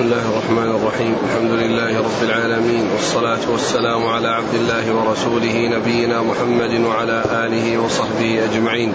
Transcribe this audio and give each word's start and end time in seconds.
بسم 0.00 0.08
الله 0.08 0.28
الرحمن 0.28 0.70
الرحيم. 0.76 1.14
الحمد 1.24 1.50
لله 1.50 1.98
رب 1.98 2.22
العالمين 2.22 2.84
والصلاة 2.92 3.50
والسلام 3.52 4.06
على 4.06 4.28
عبد 4.28 4.54
الله 4.54 4.94
ورسوله 4.96 5.56
نبينا 5.76 6.22
محمد 6.22 6.80
وعلى 6.80 7.24
آله 7.44 7.78
وصحبه 7.84 8.44
أجمعين. 8.44 8.94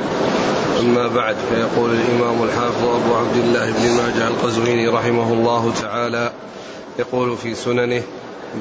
أما 0.80 1.08
بعد 1.08 1.36
فيقول 1.50 1.90
الإمام 1.94 2.44
الحافظ 2.44 2.84
أبو 2.86 3.16
عبد 3.16 3.38
الله 3.38 3.66
بن 3.72 3.86
ماجه 3.98 4.28
القزويني 4.28 4.88
رحمه 4.88 5.34
الله 5.34 5.74
تعالى 5.82 6.32
يقول 7.00 7.38
في 7.38 7.56
سننه 7.56 8.04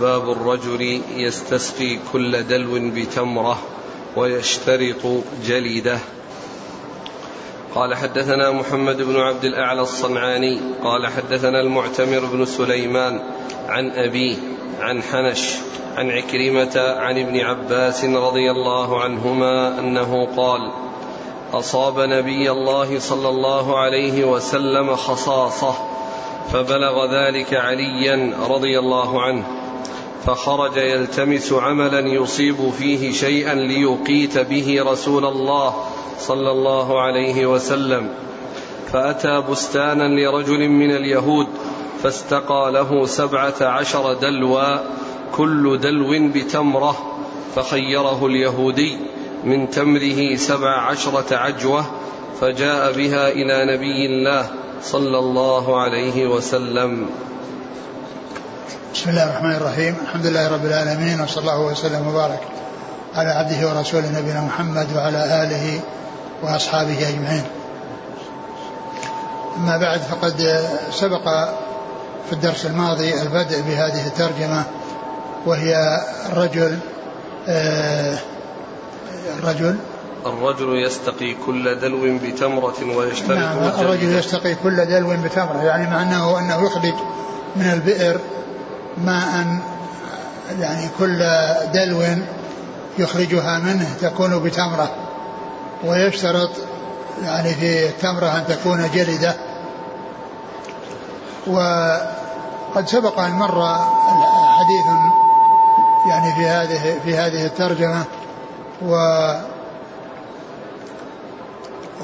باب 0.00 0.30
الرجل 0.30 1.00
يستسقي 1.16 1.98
كل 2.12 2.42
دلو 2.42 2.90
بتمرة 2.90 3.58
ويشترط 4.16 5.04
جلده 5.46 5.98
قال 7.74 7.94
حدثنا 7.94 8.50
محمد 8.50 9.02
بن 9.02 9.16
عبد 9.16 9.44
الأعلى 9.44 9.80
الصنعاني 9.82 10.60
قال 10.84 11.06
حدثنا 11.06 11.60
المعتمر 11.60 12.24
بن 12.32 12.44
سليمان 12.44 13.20
عن 13.68 13.90
أبيه 13.90 14.36
عن 14.80 15.02
حنش 15.02 15.54
عن 15.96 16.10
عكرمة 16.10 16.94
عن 16.98 17.18
ابن 17.18 17.40
عباس 17.40 18.04
رضي 18.04 18.50
الله 18.50 19.00
عنهما 19.00 19.78
أنه 19.78 20.28
قال 20.36 20.70
أصاب 21.52 22.00
نبي 22.00 22.50
الله 22.50 22.98
صلى 22.98 23.28
الله 23.28 23.78
عليه 23.78 24.24
وسلم 24.24 24.96
خصاصة 24.96 25.74
فبلغ 26.52 27.06
ذلك 27.06 27.54
عليا 27.54 28.36
رضي 28.48 28.78
الله 28.78 29.22
عنه 29.22 29.44
فخرج 30.26 30.76
يلتمس 30.76 31.52
عملا 31.52 32.00
يصيب 32.00 32.70
فيه 32.78 33.12
شيئا 33.12 33.54
ليقيت 33.54 34.38
به 34.38 34.82
رسول 34.86 35.24
الله 35.24 35.74
صلى 36.18 36.50
الله 36.50 37.00
عليه 37.02 37.46
وسلم 37.46 38.08
فأتى 38.92 39.40
بستانا 39.50 40.20
لرجل 40.20 40.68
من 40.68 40.90
اليهود 40.90 41.46
فاستقى 42.02 42.72
له 42.72 43.06
سبعة 43.06 43.54
عشر 43.60 44.14
دلوا 44.14 44.78
كل 45.32 45.80
دلو 45.80 46.28
بتمرة 46.28 46.96
فخيره 47.56 48.26
اليهودي 48.26 48.98
من 49.44 49.70
تمره 49.70 50.36
سبع 50.36 50.80
عشرة 50.80 51.36
عجوة 51.36 51.84
فجاء 52.40 52.92
بها 52.92 53.28
إلى 53.28 53.76
نبي 53.76 54.06
الله 54.06 54.46
صلى 54.82 55.18
الله 55.18 55.80
عليه 55.80 56.26
وسلم. 56.26 57.06
بسم 58.94 59.10
الله 59.10 59.24
الرحمن 59.24 59.54
الرحيم. 59.54 59.94
الحمد 60.02 60.26
لله 60.26 60.54
رب 60.54 60.64
العالمين 60.64 61.20
وصلى 61.20 61.40
الله 61.40 61.60
وسلم 61.66 62.06
وبارك 62.06 62.40
على 63.14 63.30
عبده 63.30 63.68
ورسوله 63.68 64.20
نبينا 64.20 64.40
محمد 64.40 64.86
وعلى 64.96 65.20
آله 65.42 65.80
وأصحابه 66.42 67.08
أجمعين. 67.08 67.44
أما 69.56 69.76
بعد 69.76 70.00
فقد 70.00 70.66
سبق 70.92 71.24
في 72.26 72.32
الدرس 72.32 72.66
الماضي 72.66 73.22
البدء 73.22 73.60
بهذه 73.60 74.06
الترجمة 74.06 74.64
وهي 75.46 76.00
الرجل 76.32 76.78
آه، 77.48 78.18
الرجل. 79.38 79.76
الرجل 80.26 80.84
يستقي 80.86 81.34
كل 81.46 81.80
دلو 81.80 82.18
بتمرة 82.18 82.96
ويشترط 82.96 83.38
نعم 83.38 83.58
الرجل 83.58 84.16
يستقي 84.16 84.54
كل 84.54 84.86
دلو 84.86 85.08
بتمرة 85.24 85.62
يعني 85.62 85.90
معناه 85.90 86.38
أنه 86.38 86.66
يخرج 86.66 86.94
من 87.56 87.70
البئر 87.72 88.18
ماء 89.04 89.46
يعني 90.60 90.88
كل 90.98 91.18
دلو 91.74 92.02
يخرجها 92.98 93.58
منه 93.58 93.88
تكون 94.00 94.42
بتمرة. 94.42 95.03
ويشترط 95.84 96.50
يعني 97.24 97.54
في 97.54 97.86
التمرة 97.88 98.26
أن 98.26 98.44
تكون 98.48 98.90
جلدة. 98.94 99.34
وقد 101.46 102.88
سبق 102.88 103.20
أن 103.20 103.32
مر 103.32 103.78
حديث 104.58 104.86
يعني 106.08 106.34
في 106.34 106.46
هذه 106.46 107.00
في 107.04 107.16
هذه 107.16 107.46
الترجمة 107.46 108.04
و 108.82 108.94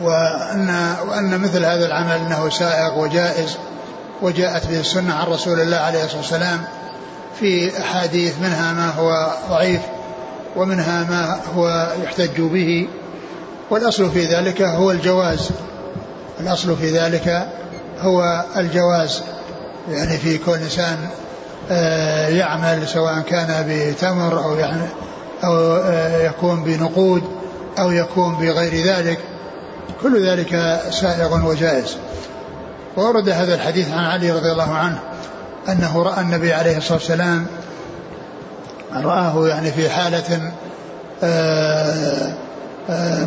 وأن 0.03 0.97
وأن 1.09 1.41
مثل 1.41 1.65
هذا 1.65 1.87
العمل 1.87 2.13
أنه 2.13 2.49
سائغ 2.49 2.99
وجائز 2.99 3.59
وجاءت 4.23 4.67
به 4.67 4.81
السنة 4.81 5.15
عن 5.15 5.27
رسول 5.27 5.61
الله 5.61 5.77
عليه 5.77 6.05
الصلاة 6.05 6.21
والسلام 6.21 6.65
في 7.41 7.81
أحاديث 7.81 8.39
منها 8.39 8.73
ما 8.73 8.91
هو 8.91 9.33
ضعيف 9.51 9.81
ومنها 10.57 11.05
ما 11.05 11.41
هو 11.57 11.93
يحتج 12.05 12.41
به. 12.41 12.89
والأصل 13.71 14.11
في 14.11 14.25
ذلك 14.25 14.63
هو 14.63 14.91
الجواز. 14.91 15.51
الأصل 16.41 16.77
في 16.77 16.99
ذلك 16.99 17.49
هو 18.01 18.45
الجواز. 18.57 19.23
يعني 19.91 20.19
في 20.19 20.39
كل 20.39 20.53
إنسان 20.53 21.09
آه، 21.71 22.29
يعمل 22.29 22.89
سواء 22.89 23.21
كان 23.21 23.67
بتمر 23.69 24.45
أو 24.45 24.57
يعني 24.57 24.83
أو 25.45 25.77
آه، 25.77 26.23
يكون 26.27 26.65
بنقود 26.65 27.23
أو 27.79 27.91
يكون 27.91 28.35
بغير 28.35 28.87
ذلك. 28.87 29.19
كل 30.03 30.27
ذلك 30.27 30.81
سائغ 30.91 31.47
وجائز. 31.47 31.97
وورد 32.97 33.29
هذا 33.29 33.55
الحديث 33.55 33.93
عن 33.93 34.05
علي 34.05 34.31
رضي 34.31 34.53
الله 34.53 34.75
عنه 34.75 34.99
أنه 35.69 36.03
رأى 36.03 36.21
النبي 36.21 36.53
عليه 36.53 36.77
الصلاة 36.77 36.99
والسلام 36.99 37.47
رآه 38.93 39.49
يعني 39.49 39.73
في 39.73 39.91
حالة 39.91 40.53
آه 41.23 41.27
آه، 41.27 42.35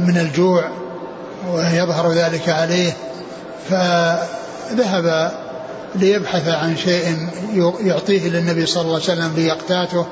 من 0.07 0.17
الجوع 0.17 0.69
ويظهر 1.51 2.11
ذلك 2.11 2.49
عليه 2.49 2.93
فذهب 3.69 5.31
ليبحث 5.95 6.47
عن 6.47 6.77
شيء 6.77 7.29
يعطيه 7.79 8.29
للنبي 8.29 8.65
صلى 8.65 8.81
الله 8.81 8.93
عليه 8.93 9.03
وسلم 9.03 9.33
ليقتاته 9.35 10.05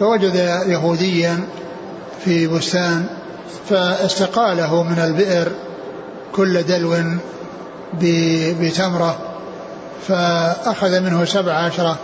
فوجد 0.00 0.34
يهوديا 0.66 1.40
في 2.24 2.46
بستان 2.46 3.06
فاستقاله 3.70 4.82
من 4.82 4.98
البئر 4.98 5.52
كل 6.32 6.62
دلو 6.62 6.96
بتمرة 8.60 9.18
فأخذ 10.08 11.00
منه 11.00 11.24
سبع 11.24 11.52
عشرة 11.52 11.98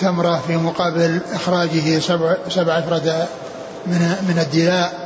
تمرة 0.00 0.42
في 0.46 0.56
مقابل 0.56 1.20
إخراجه 1.32 1.98
سبع, 1.98 2.34
سبع 2.48 2.72
عشرة 2.72 3.28
من, 3.86 4.16
من 4.28 4.38
الدلاء. 4.38 5.01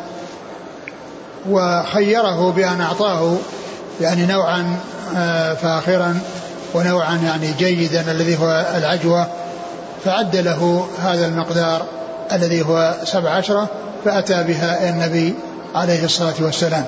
وخيره 1.51 2.51
بأن 2.51 2.81
أعطاه 2.81 3.37
يعني 4.01 4.27
نوعا 4.27 4.77
آه، 5.17 5.55
فاخرا 5.55 6.19
ونوعا 6.75 7.17
يعني 7.17 7.53
جيدا 7.59 8.13
الذي 8.13 8.39
هو 8.39 8.67
العجوة 8.77 9.27
فعد 10.05 10.37
له 10.37 10.87
هذا 11.03 11.27
المقدار 11.27 11.83
الذي 12.33 12.63
هو 12.63 12.95
سبع 13.05 13.31
عشرة 13.31 13.69
فأتى 14.05 14.43
بها 14.43 14.91
النبي 14.91 15.35
عليه 15.75 16.05
الصلاة 16.05 16.35
والسلام. 16.41 16.85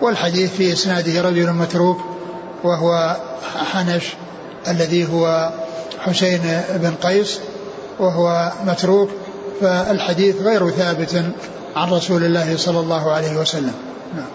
والحديث 0.00 0.56
في 0.56 0.72
إسناده 0.72 1.22
رجل 1.22 1.52
متروك 1.52 1.98
وهو 2.64 3.16
حنش 3.72 4.04
الذي 4.68 5.12
هو 5.12 5.50
حسين 6.00 6.60
بن 6.74 6.94
قيس 7.02 7.38
وهو 7.98 8.52
متروك 8.66 9.10
فالحديث 9.60 10.42
غير 10.42 10.70
ثابت 10.70 11.24
عن 11.76 11.90
رسول 11.90 12.24
الله 12.24 12.56
صلى 12.56 12.80
الله 12.80 13.12
عليه 13.12 13.36
وسلم. 13.36 13.74
نعم. 14.16 14.26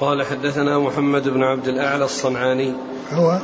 قال 0.00 0.26
حدثنا 0.26 0.78
محمد 0.78 1.28
بن 1.28 1.42
عبد 1.42 1.68
الأعلى 1.68 2.04
الصنعاني. 2.04 2.72
هو؟ 3.12 3.38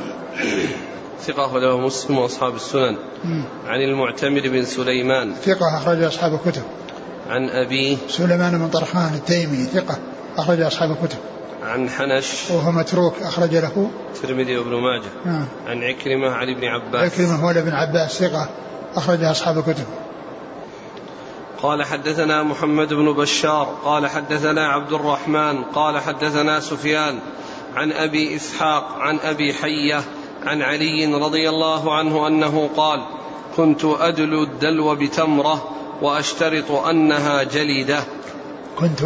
ثقة 1.22 1.58
له 1.58 1.78
مسلم 1.78 2.18
وأصحاب 2.18 2.54
السنن. 2.54 2.96
مم. 3.24 3.44
عن 3.66 3.80
المعتمر 3.80 4.40
بن 4.40 4.64
سليمان. 4.64 5.34
ثقة 5.34 5.76
أخرج 5.76 6.02
أصحاب 6.02 6.34
الكتب. 6.34 6.62
عن 7.28 7.48
أبيه 7.48 7.96
سليمان 8.08 8.58
بن 8.58 8.68
طرخان 8.68 9.14
التيمي 9.14 9.64
ثقة 9.64 9.98
أخرج 10.38 10.60
أصحاب 10.60 10.90
الكتب. 10.90 11.18
عن 11.62 11.90
حنش. 11.90 12.50
وهو 12.50 12.70
متروك 12.70 13.14
أخرج 13.22 13.56
له. 13.56 13.90
الترمذي 14.14 14.56
وابن 14.56 14.70
ماجه. 14.70 15.10
نعم. 15.24 15.46
عن 15.66 15.82
عكرمة 15.82 16.30
عن 16.30 16.48
ابن 16.48 16.64
عباس. 16.64 17.12
عكرمة 17.12 17.34
هو 17.34 17.50
ابن 17.50 17.72
عباس 17.72 18.18
ثقة 18.18 18.48
أخرج 18.96 19.24
أصحاب 19.24 19.58
الكتب. 19.58 19.84
قال 21.62 21.84
حدثنا 21.84 22.42
محمد 22.42 22.94
بن 22.94 23.12
بشار 23.12 23.78
قال 23.84 24.06
حدثنا 24.06 24.68
عبد 24.68 24.92
الرحمن 24.92 25.62
قال 25.64 25.98
حدثنا 25.98 26.60
سفيان 26.60 27.18
عن 27.74 27.92
أبي 27.92 28.36
إسحاق 28.36 28.84
عن 28.98 29.18
أبي 29.18 29.54
حية 29.54 30.02
عن 30.44 30.62
علي 30.62 31.06
رضي 31.06 31.48
الله 31.48 31.94
عنه 31.94 32.26
أنه 32.26 32.70
قال 32.76 33.00
كنت 33.56 33.84
أدلو 33.84 34.42
الدلو 34.42 34.94
بتمرة 34.94 35.68
وأشترط 36.02 36.70
أنها 36.70 37.42
جلده 37.42 38.00
كنت؟ 38.78 39.02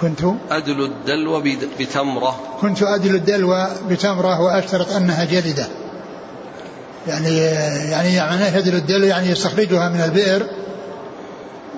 كنت؟ 0.00 0.20
أدل 0.50 0.84
الدلو 0.84 1.42
بتمرة. 1.80 2.40
كنت 2.60 2.82
أدل 2.82 3.14
الدلو 3.14 3.66
بتمرة 3.88 4.40
وأشترط 4.40 4.92
أنها 4.92 5.24
جلدة 5.24 5.79
يعني 7.08 7.36
يعني 7.90 8.14
يعني 8.14 8.58
يدل 8.58 8.74
الدلو 8.74 9.06
يعني 9.06 9.28
يستخرجها 9.28 9.88
من 9.88 10.00
البئر 10.00 10.46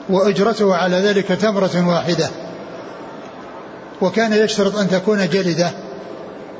وأجرته 0.08 0.74
على 0.74 0.96
ذلك 0.96 1.26
تمرة 1.26 1.88
واحدة. 1.88 2.30
وكان 4.00 4.32
يشترط 4.32 4.76
أن 4.76 4.88
تكون 4.88 5.28
جلدة 5.28 5.70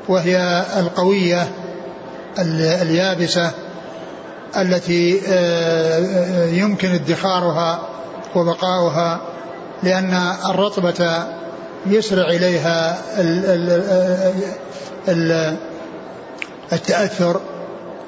وهي 0.09 0.65
القوية 0.79 1.47
اليابسة 2.81 3.51
التي 4.57 5.21
آه، 5.27 6.45
يمكن 6.45 6.93
ادخارها 6.93 7.89
وبقاؤها 8.35 9.21
لأن 9.83 10.33
الرطبة 10.49 11.25
يسرع 11.85 12.29
إليها 12.29 13.01
التأثر 16.73 17.41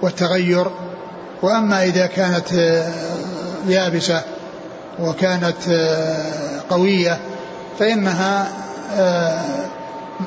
والتغير. 0.01 0.65
وأما 1.41 1.83
إذا 1.83 2.05
كانت 2.05 2.53
آه، 2.53 2.91
يابسة 3.67 4.21
وكانت 4.99 5.67
آه، 5.69 6.61
قوية 6.69 7.19
فإنها 7.79 8.47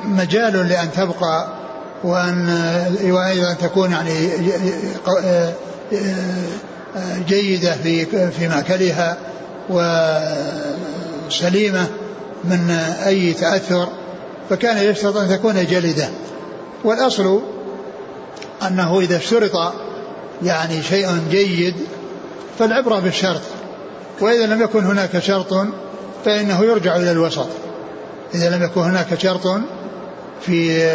مجال 0.05 0.69
لأن 0.69 0.93
تبقى 0.93 1.49
وأن 2.05 2.49
وأيضا 3.05 3.53
تكون 3.53 3.91
يعني 3.93 4.31
جيدة 7.29 7.73
في 7.73 8.07
في 8.31 8.49
مأكلها 8.49 9.17
وسليمة 11.29 11.87
من 12.45 12.71
أي 13.07 13.33
تأثر 13.33 13.89
فكان 14.51 14.79
يشترط 14.79 15.17
أن 15.17 15.29
تكون 15.29 15.67
جلدة. 15.67 16.09
والأصل 16.85 17.41
أنه 18.67 19.01
إذا 19.01 19.17
اشترط 19.17 19.73
يعني 20.43 20.83
شيء 20.83 21.09
جيد 21.31 21.75
فالعبرة 22.59 22.99
بالشرط. 22.99 23.41
وإذا 24.21 24.47
لم 24.47 24.63
يكن 24.63 24.85
هناك 24.85 25.19
شرط 25.19 25.55
فإنه 26.25 26.65
يرجع 26.65 26.97
إلى 26.97 27.11
الوسط. 27.11 27.47
إذا 28.35 28.57
لم 28.57 28.63
يكن 28.63 28.81
هناك 28.81 29.19
شرط 29.19 29.61
في 30.41 30.89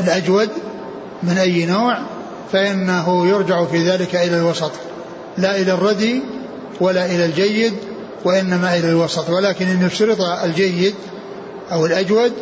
الأجود 0.00 0.48
من 1.22 1.38
أي 1.38 1.66
نوع 1.66 1.98
فإنه 2.52 3.26
يرجع 3.26 3.64
في 3.64 3.90
ذلك 3.90 4.14
إلى 4.14 4.38
الوسط. 4.38 4.72
لا 5.38 5.56
إلى 5.56 5.72
الردي 5.72 6.22
ولا 6.80 7.06
إلى 7.06 7.24
الجيد 7.24 7.74
وإنما 8.24 8.76
إلى 8.76 8.88
الوسط. 8.88 9.30
ولكن 9.30 9.68
إن 9.68 9.84
اشترط 9.84 10.20
الجيد 10.20 10.94
أو 11.72 11.86
الأجود 11.86 12.32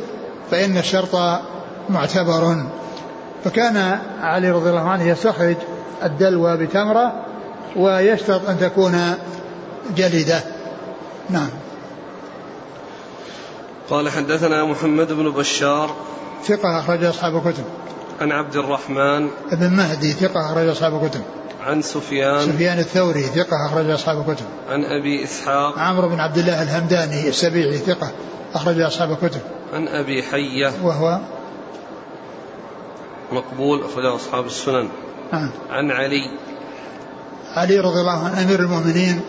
فإن 0.50 0.79
الشرط 0.79 1.40
معتبر. 1.88 2.64
فكان 3.44 3.99
علي 4.20 4.50
رضي 4.50 4.70
الله 4.70 4.88
عنه 4.88 5.08
يستخرج 5.08 5.56
الدلو 6.02 6.56
بتمرة 6.56 7.12
ويشترط 7.76 8.49
أن 8.49 8.58
تكون 8.61 9.14
جلدة 9.96 10.41
نعم. 11.31 11.49
قال 13.91 14.08
حدثنا 14.08 14.64
محمد 14.64 15.12
بن 15.12 15.31
بشار. 15.31 15.94
ثقة 16.44 16.79
أخرج 16.79 17.05
أصحاب 17.05 17.37
الكتب. 17.37 17.64
عن 18.20 18.32
عبد 18.32 18.56
الرحمن. 18.56 19.31
بن 19.52 19.70
مهدي 19.70 20.12
ثقة 20.12 20.47
أخرج 20.47 20.69
أصحاب 20.69 21.05
الكتب. 21.05 21.20
عن 21.67 21.82
سفيان. 21.82 22.40
سفيان 22.40 22.79
الثوري 22.79 23.23
ثقة 23.23 23.67
أخرج 23.67 23.90
أصحاب 23.90 24.19
الكتب. 24.19 24.44
عن 24.70 24.85
أبي 24.85 25.25
إسحاق. 25.25 25.79
عمرو 25.79 26.08
بن 26.08 26.20
عبد 26.20 26.38
الله 26.38 26.62
الهمداني 26.62 27.29
السبيعي 27.29 27.79
ثقة 27.79 28.11
أخرج 28.55 28.81
أصحاب 28.81 29.11
الكتب. 29.11 29.40
عن 29.75 29.88
أبي 29.88 30.23
حية. 30.23 30.73
وهو 30.82 31.20
مقبول 33.32 33.85
أخرج 33.85 34.05
أصحاب 34.05 34.47
السنن. 34.47 34.88
نعم. 35.32 35.50
عن 35.71 35.91
علي. 35.91 36.31
علي 37.56 37.81
رضي 37.81 38.00
الله 38.00 38.25
عنه 38.25 38.43
أمير 38.43 38.61
المؤمنين 38.61 39.21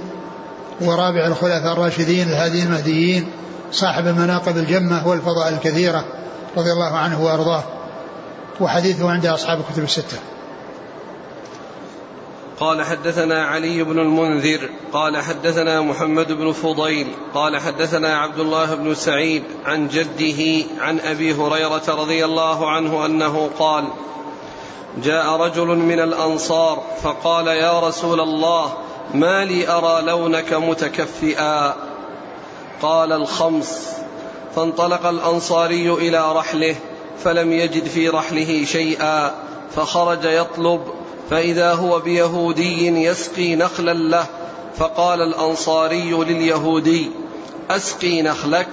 ورابع 0.81 1.27
الخلفاء 1.27 1.73
الراشدين 1.73 2.27
الهاديين 2.27 2.65
المهديين 2.65 3.27
صاحب 3.71 4.07
المناقب 4.07 4.57
الجمة 4.57 5.07
والفضائل 5.07 5.53
الكثيرة 5.53 6.05
رضي 6.57 6.71
الله 6.71 6.97
عنه 6.97 7.23
وأرضاه 7.23 7.63
وحديثه 8.61 9.11
عند 9.11 9.25
أصحاب 9.25 9.59
الكتب 9.59 9.83
الستة. 9.83 10.17
قال 12.59 12.83
حدثنا 12.83 13.45
علي 13.45 13.83
بن 13.83 13.99
المنذر 13.99 14.69
قال 14.93 15.17
حدثنا 15.17 15.81
محمد 15.81 16.31
بن 16.31 16.51
فضيل 16.51 17.07
قال 17.33 17.57
حدثنا 17.57 18.17
عبد 18.17 18.39
الله 18.39 18.75
بن 18.75 18.95
سعيد 18.95 19.43
عن 19.65 19.87
جده 19.87 20.65
عن 20.79 20.99
أبي 20.99 21.33
هريرة 21.33 21.83
رضي 21.87 22.25
الله 22.25 22.71
عنه 22.71 23.05
أنه 23.05 23.49
قال 23.59 23.85
جاء 25.03 25.29
رجل 25.29 25.67
من 25.67 25.99
الأنصار 25.99 26.83
فقال 27.03 27.47
يا 27.47 27.79
رسول 27.79 28.19
الله 28.19 28.73
ما 29.13 29.45
لي 29.45 29.69
أرى 29.69 30.01
لونك 30.01 30.53
متكفئا؟ 30.53 31.75
قال 32.81 33.11
الخمس. 33.11 33.95
فانطلق 34.55 35.05
الأنصاري 35.05 35.91
إلى 35.91 36.33
رحله 36.35 36.75
فلم 37.23 37.53
يجد 37.53 37.87
في 37.87 38.09
رحله 38.09 38.65
شيئا 38.65 39.35
فخرج 39.75 40.25
يطلب 40.25 40.81
فإذا 41.29 41.73
هو 41.73 41.99
بيهودي 41.99 42.87
يسقي 42.87 43.55
نخلا 43.55 43.93
له. 43.93 44.25
فقال 44.77 45.21
الأنصاري 45.21 46.11
لليهودي 46.11 47.11
أسقي 47.69 48.21
نخلك؟ 48.21 48.67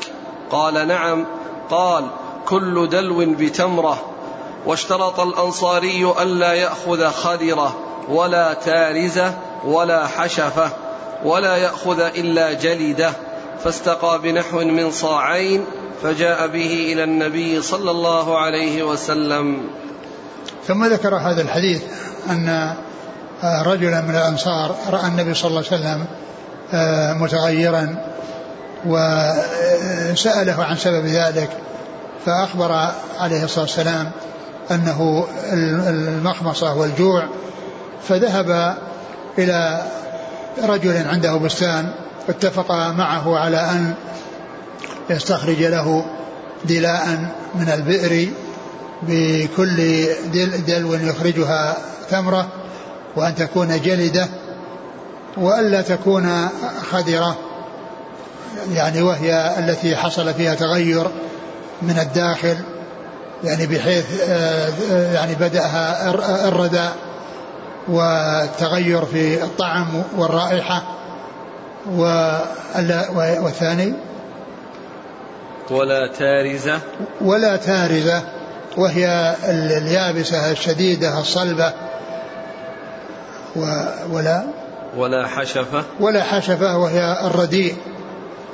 قال 0.51 0.89
نعم. 0.89 1.27
قال 1.71 2.05
كل 2.49 2.89
دلو 2.89 3.35
بتمرة. 3.35 4.03
واشترط 4.67 5.21
الأنصاري 5.21 6.13
ألا 6.23 6.53
يأخذ 6.53 7.11
خدرة 7.11 7.77
ولا 8.09 8.55
تارزة 8.55 9.35
ولا 9.65 10.07
حشفة 10.07 10.71
ولا 11.25 11.57
يأخذ 11.57 12.01
إلا 12.01 12.53
جلدة. 12.53 13.13
فاستقى 13.65 14.21
بنحو 14.23 14.59
من 14.59 14.91
صاعين 14.91 15.65
فجاء 16.03 16.47
به 16.47 16.93
إلى 16.93 17.05
النبي 17.05 17.63
صلى 17.63 17.91
الله 17.91 18.39
عليه 18.39 18.83
وسلم. 18.83 19.71
ثم 20.67 20.85
ذكر 20.85 21.15
هذا 21.15 21.43
الحديث. 21.43 21.83
أن 22.31 22.75
آه، 23.45 23.63
رجلا 23.63 24.01
من 24.01 24.11
الأنصار 24.11 24.77
رأى 24.91 25.07
النبي 25.07 25.35
صلى 25.35 25.49
الله 25.49 25.65
عليه 25.71 25.81
وسلم 25.81 26.07
آه، 26.75 27.13
متغيرا 27.13 27.97
وسأله 28.87 30.65
عن 30.65 30.77
سبب 30.77 31.07
ذلك 31.07 31.51
فأخبر 32.27 32.91
عليه 33.21 33.45
الصلاة 33.45 33.65
والسلام 33.65 34.11
أنه 34.71 35.27
المخمصة 35.89 36.75
والجوع 36.75 37.25
فذهب 38.09 38.77
إلى 39.39 39.83
رجل 40.65 41.09
عنده 41.09 41.37
بستان 41.37 41.93
اتفق 42.29 42.73
معه 42.73 43.39
على 43.39 43.57
أن 43.57 43.95
يستخرج 45.11 45.63
له 45.63 46.05
دلاء 46.65 47.07
من 47.55 47.69
البئر 47.69 48.29
بكل 49.03 50.07
دلو 50.67 50.95
يخرجها 50.95 51.77
تمرة 52.13 52.49
وأن 53.17 53.35
تكون 53.35 53.81
جلدة 53.81 54.29
وألا 55.37 55.83
تكون 55.83 56.49
خدرة 56.91 57.37
يعني 58.73 59.03
وهي 59.03 59.55
التي 59.59 59.97
حصل 59.97 60.35
فيها 60.35 60.55
تغير 60.55 61.07
من 61.83 61.99
الداخل 61.99 62.57
يعني 63.45 63.67
بحيث 63.67 64.21
آه، 64.29 64.69
يعني 65.13 65.35
بدأها 65.35 66.11
الردى 66.49 66.89
والتغير 67.89 69.05
في 69.05 69.43
الطعم 69.45 69.87
والرائحة 70.17 70.83
والثاني؟ 73.43 73.95
ولا 75.71 76.07
تارزة. 76.07 76.81
ولا 77.21 77.57
تارزة 77.57 78.23
وهي 78.77 79.35
اليابسة 79.49 80.51
الشديدة 80.51 81.21
الصلبة 81.21 81.73
ولا 83.57 84.45
ولا 84.97 85.27
حشفة. 85.27 85.85
ولا 86.01 86.23
حشفة 86.23 86.79
وهي 86.79 87.27
الرديء 87.27 87.75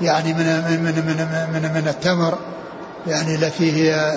يعني 0.01 0.33
من 0.33 0.45
من 0.45 0.83
من 0.85 0.95
من, 0.95 1.63
من, 1.63 1.75
من 1.75 1.89
التمر 1.89 2.39
يعني 3.07 3.35
التي 3.35 3.73
هي 3.73 4.13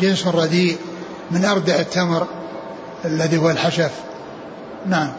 جنس 0.00 0.26
رديء 0.26 0.76
من 1.30 1.44
أردع 1.44 1.74
التمر 1.74 2.26
الذي 3.04 3.36
هو 3.36 3.50
الحشف. 3.50 3.90
نعم. 4.86 5.12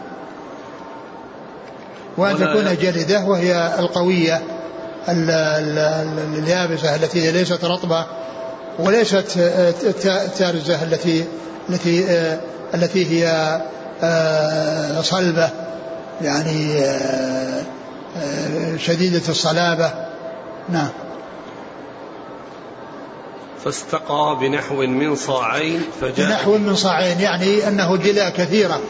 وأن 2.16 2.36
تكون 2.36 2.76
جلدة 2.76 3.24
وهي 3.24 3.74
القوية 3.78 4.42
اليابسة 6.38 6.94
التي 6.94 7.32
ليست 7.32 7.64
رطبة 7.64 8.06
وليست 8.78 9.36
التارزة 10.06 10.82
التي 10.82 11.24
التي 11.70 12.04
التي 12.74 13.06
هي 13.06 13.60
صلبة 15.02 15.50
يعني 16.20 16.78
آه، 16.78 17.62
آه، 18.16 18.76
شديدة 18.76 19.22
الصلابة. 19.28 19.92
نعم. 20.68 20.88
فاستقى 23.64 24.38
بنحو 24.40 24.74
من 24.74 25.14
صاعين 25.14 25.82
فجاء 26.00 26.28
بنحو 26.28 26.58
من 26.58 26.74
صاعين 26.74 27.20
يعني 27.20 27.68
أنه 27.68 27.96
جلاء 27.96 28.30
كثيرة 28.30 28.80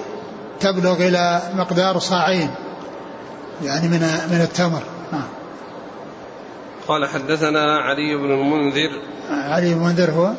تبلغ 0.61 1.09
إلى 1.09 1.43
مقدار 1.55 1.99
صاعين 1.99 2.51
يعني 3.65 3.89
من 3.89 4.01
من 4.31 4.41
التمر. 4.41 4.83
نعم. 5.13 5.29
قال 6.89 7.07
حدثنا 7.07 7.79
علي 7.79 8.17
بن 8.17 8.31
المنذر 8.31 8.91
علي 9.31 9.75
بن 9.75 9.81
المنذر 9.81 10.11
هو؟ 10.11 10.33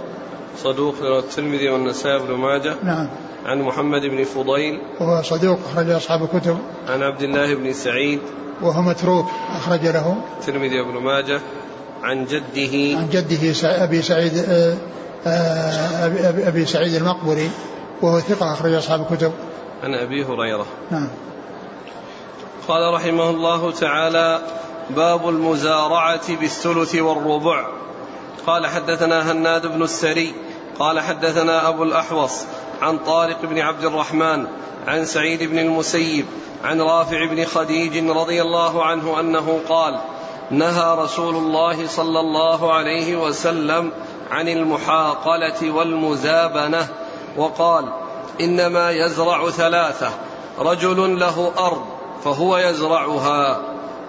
صدوق 0.63 0.95
الترمذي 1.01 1.69
والنسائي 1.69 2.19
بن 2.19 2.33
ماجه 2.33 2.75
نعم. 2.83 3.07
عن 3.45 3.61
محمد 3.61 4.01
بن 4.01 4.23
فضيل 4.23 4.81
وهو 4.99 5.21
صدوق 5.21 5.59
أخرج 5.71 5.89
أصحاب 5.89 6.23
الكتب 6.23 6.57
عن 6.87 7.03
عبد 7.03 7.21
الله 7.21 7.55
بن 7.55 7.73
سعيد 7.73 8.19
وهو 8.61 8.81
متروك 8.81 9.25
أخرج 9.55 9.85
له. 9.85 10.17
الترمذي 10.39 10.81
وابن 10.81 10.97
ماجه 10.97 11.41
عن 12.03 12.25
جده. 12.25 12.97
عن 12.97 13.09
جده 13.11 13.83
أبي 13.83 14.01
سعيد 14.01 14.37
آه، 14.37 14.77
آه، 15.27 16.05
أبي, 16.05 16.47
أبي 16.47 16.65
سعيد 16.65 16.93
المقبري 16.93 17.49
وهو 18.01 18.19
ثقة 18.19 18.53
أخرج 18.53 18.73
أصحاب 18.73 19.01
الكتب. 19.11 19.31
عن 19.83 19.93
أبي 19.93 20.25
هريرة. 20.25 20.65
نعم. 20.91 21.07
قال 22.67 22.93
رحمه 22.93 23.29
الله 23.29 23.71
تعالى 23.71 24.39
باب 24.89 25.29
المزارعة 25.29 26.35
بالثلث 26.35 26.95
والربع. 26.95 27.67
قال 28.47 28.67
حدثنا 28.67 29.31
هناد 29.31 29.67
بن 29.67 29.83
السري 29.83 30.33
قال 30.79 30.99
حدثنا 30.99 31.69
أبو 31.69 31.83
الأحوص 31.83 32.45
عن 32.81 32.97
طارق 32.97 33.41
بن 33.43 33.59
عبد 33.59 33.85
الرحمن 33.85 34.47
عن 34.87 35.05
سعيد 35.05 35.43
بن 35.43 35.59
المسيب 35.59 36.25
عن 36.63 36.81
رافع 36.81 37.25
بن 37.25 37.45
خديج 37.45 38.09
رضي 38.09 38.41
الله 38.41 38.85
عنه 38.85 39.19
أنه 39.19 39.59
قال 39.69 39.99
نهى 40.51 40.95
رسول 40.95 41.35
الله 41.35 41.87
صلى 41.87 42.19
الله 42.19 42.73
عليه 42.73 43.15
وسلم 43.17 43.91
عن 44.31 44.47
المحاقلة 44.47 45.71
والمزابنة 45.71 46.87
وقال 47.37 47.93
إنما 48.41 48.91
يزرع 48.91 49.49
ثلاثة 49.49 50.09
رجل 50.59 51.19
له 51.19 51.51
أرض 51.57 51.85
فهو 52.23 52.57
يزرعها 52.57 53.61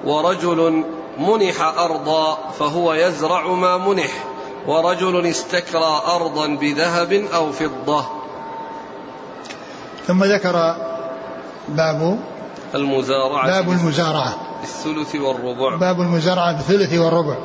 ورجل 0.05 0.85
منح 1.19 1.79
أرضا 1.79 2.39
فهو 2.59 2.95
يزرع 2.95 3.47
ما 3.47 3.77
منح 3.77 4.25
ورجل 4.67 5.27
استكرى 5.27 6.03
أرضا 6.07 6.47
بذهب 6.47 7.13
أو 7.13 7.53
فضة. 7.53 8.20
ثم 10.07 10.25
ذكر 10.25 10.77
باب 11.69 12.19
المزارعة 12.75 13.47
باب 13.47 13.71
المزارعة. 13.71 14.35
بالثلث 14.61 15.15
والربع. 15.15 15.77
باب 15.77 16.01
المزارعة 16.01 16.53
بالثلث 16.53 16.93
والربع. 16.93 17.37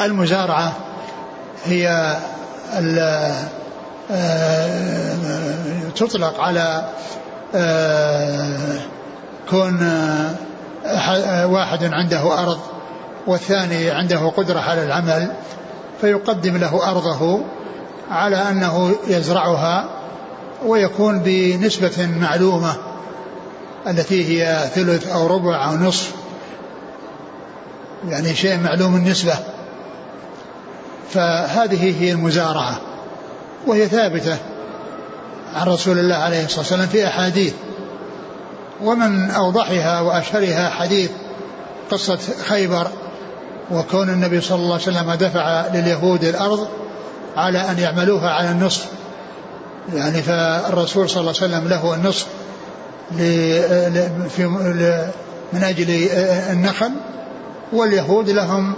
المزارعة 0.00 0.72
هي 1.64 2.16
آه، 4.10 5.90
تطلق 5.96 6.40
على 6.40 6.84
آه، 7.54 8.78
كون 9.50 9.82
آه، 10.86 11.46
واحد 11.46 11.84
عنده 11.84 12.42
أرض 12.42 12.58
والثاني 13.26 13.90
عنده 13.90 14.28
قدرة 14.28 14.60
على 14.60 14.84
العمل 14.84 15.32
فيقدم 16.00 16.56
له 16.56 16.90
أرضه 16.90 17.40
على 18.10 18.36
أنه 18.36 18.94
يزرعها 19.06 20.01
ويكون 20.66 21.18
بنسبة 21.18 22.06
معلومة 22.20 22.76
التي 23.86 24.24
هي 24.28 24.68
ثلث 24.74 25.08
أو 25.08 25.26
ربع 25.26 25.68
أو 25.68 25.76
نصف. 25.76 26.12
يعني 28.08 28.34
شيء 28.34 28.60
معلوم 28.60 28.96
النسبة. 28.96 29.34
فهذه 31.10 32.02
هي 32.02 32.12
المزارعة. 32.12 32.80
وهي 33.66 33.88
ثابتة 33.88 34.36
عن 35.54 35.66
رسول 35.66 35.98
الله 35.98 36.14
عليه 36.14 36.44
الصلاة 36.44 36.60
والسلام 36.60 36.86
في 36.86 37.06
أحاديث. 37.06 37.54
ومن 38.82 39.30
أوضحها 39.30 40.00
وأشهرها 40.00 40.70
حديث 40.70 41.10
قصة 41.90 42.18
خيبر 42.48 42.86
وكون 43.70 44.10
النبي 44.10 44.40
صلى 44.40 44.56
الله 44.58 44.72
عليه 44.72 44.82
وسلم 44.82 45.12
دفع 45.12 45.66
لليهود 45.74 46.24
الأرض 46.24 46.68
على 47.36 47.58
أن 47.58 47.78
يعملوها 47.78 48.30
على 48.30 48.50
النصف. 48.50 49.01
يعني 49.94 50.22
فالرسول 50.22 51.10
صلى 51.10 51.20
الله 51.20 51.34
عليه 51.42 51.56
وسلم 51.56 51.68
له 51.68 51.94
النصف 51.94 52.26
من 55.52 55.62
أجل 55.62 56.08
النخل 56.50 56.90
واليهود 57.72 58.30
لهم 58.30 58.74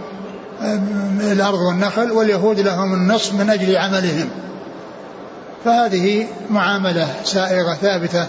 الأرض 1.20 1.58
والنخل 1.58 2.12
واليهود 2.12 2.60
لهم 2.60 2.94
النصف 2.94 3.34
من 3.34 3.50
أجل 3.50 3.76
عملهم. 3.76 4.28
فهذه 5.64 6.26
معاملة 6.50 7.08
سائغة 7.24 7.74
ثابتة 7.74 8.26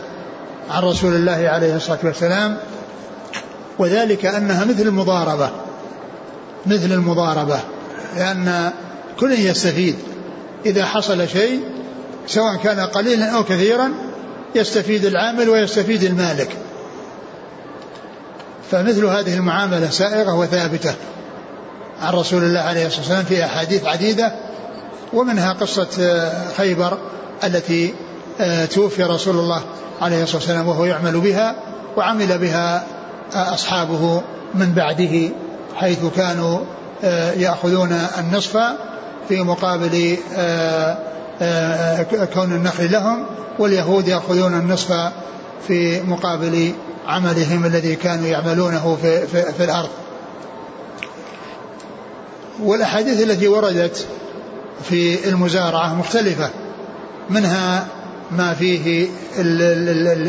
عن 0.72 0.84
رسول 0.84 1.16
الله 1.16 1.50
عليه 1.50 1.76
الصلاة 1.76 2.00
والسلام 2.04 2.58
وذلك 3.80 4.26
أنها 4.26 4.66
مثل 4.66 4.82
المضاربة 4.82 5.50
مثل 6.66 6.92
المضاربة 6.92 7.60
لأن 8.16 8.72
كل 9.20 9.32
يستفيد. 9.32 9.96
إذا 10.66 10.86
حصل 10.86 11.28
شيء 11.28 11.60
سواء 12.28 12.56
كان 12.56 12.80
قليلا 12.80 13.26
أو 13.26 13.44
كثيرا 13.44 13.92
يستفيد 14.56 15.06
العامل 15.06 15.50
ويستفيد 15.50 16.04
المالك. 16.04 16.58
فمثل 18.72 19.06
هذه 19.06 19.34
المعاملة 19.38 19.90
سائغة 19.90 20.34
وثابتة 20.40 20.94
عن 22.02 22.14
رسول 22.14 22.44
الله 22.44 22.60
عليه 22.60 22.86
الصلاة 22.86 23.02
والسلام 23.02 23.24
في 23.24 23.46
أحاديث 23.46 23.86
عديدة 23.86 24.36
ومنها 25.14 25.54
قصة 25.54 26.32
خيبر 26.58 26.98
التي 27.44 27.94
آه، 28.40 28.66
توفي 28.66 29.04
رسول 29.04 29.36
الله 29.36 29.62
عليه 30.02 30.24
الصلاة 30.24 30.38
والسلام 30.38 30.68
وهو 30.68 30.86
يعمل 30.86 31.20
بها 31.20 31.56
وعمل 31.98 32.38
بها 32.38 32.84
آه، 33.36 33.54
أصحابه 33.54 34.22
من 34.54 34.74
بعده 34.74 35.30
حيث 35.76 36.00
كانوا 36.16 36.60
آه، 37.04 37.32
يأخذون 37.32 38.00
النصف 38.20 38.58
في 39.30 39.42
مقابل 39.42 40.18
كون 42.34 42.52
النخل 42.52 42.92
لهم 42.92 43.26
واليهود 43.60 44.08
يأخذون 44.08 44.54
النصف 44.54 44.94
في 45.68 46.02
مقابل 46.02 46.72
عملهم 47.08 47.66
الذي 47.66 47.96
كانوا 47.96 48.28
يعملونه 48.28 48.98
في, 49.02 49.28
في, 49.28 49.54
في 49.54 49.64
الأرض. 49.64 49.90
والأحاديث 52.64 53.24
التي 53.24 53.48
وردت 53.48 54.08
في 54.84 55.30
المزارعة 55.30 55.96
مختلفة 55.96 56.50
منها 57.30 57.88
ما 58.32 58.54
فيه 58.54 59.08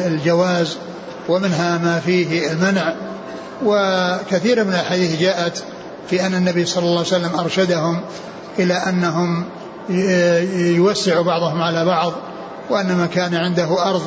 الجواز 0.06 0.76
ومنها 1.28 1.78
ما 1.78 2.00
فيه 2.00 2.52
المنع. 2.52 2.94
وكثير 3.64 4.64
من 4.64 4.70
الأحاديث 4.70 5.20
جاءت 5.20 5.62
في 6.10 6.26
أن 6.26 6.34
النبي 6.34 6.64
صلى 6.64 6.82
الله 6.84 6.98
عليه 6.98 7.08
وسلم 7.08 7.38
أرشدهم 7.38 8.00
إلى 8.58 8.74
أنهم 8.74 9.44
يوسع 10.76 11.20
بعضهم 11.20 11.62
على 11.62 11.84
بعض 11.84 12.12
وأن 12.70 12.98
من 12.98 13.06
كان 13.06 13.34
عنده 13.34 13.90
أرض 13.90 14.02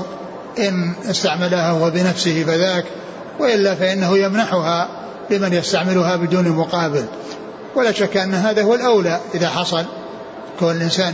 إن 0.59 0.93
استعملها 1.09 1.71
هو 1.71 1.89
بنفسه 1.89 2.43
فذاك 2.43 2.85
وإلا 3.39 3.75
فإنه 3.75 4.17
يمنحها 4.17 4.87
لمن 5.29 5.53
يستعملها 5.53 6.15
بدون 6.15 6.49
مقابل. 6.49 7.05
ولا 7.75 7.91
شك 7.91 8.17
أن 8.17 8.33
هذا 8.33 8.63
هو 8.63 8.75
الأولى 8.75 9.19
إذا 9.35 9.49
حصل 9.49 9.85
كون 10.59 10.75
الإنسان 10.75 11.13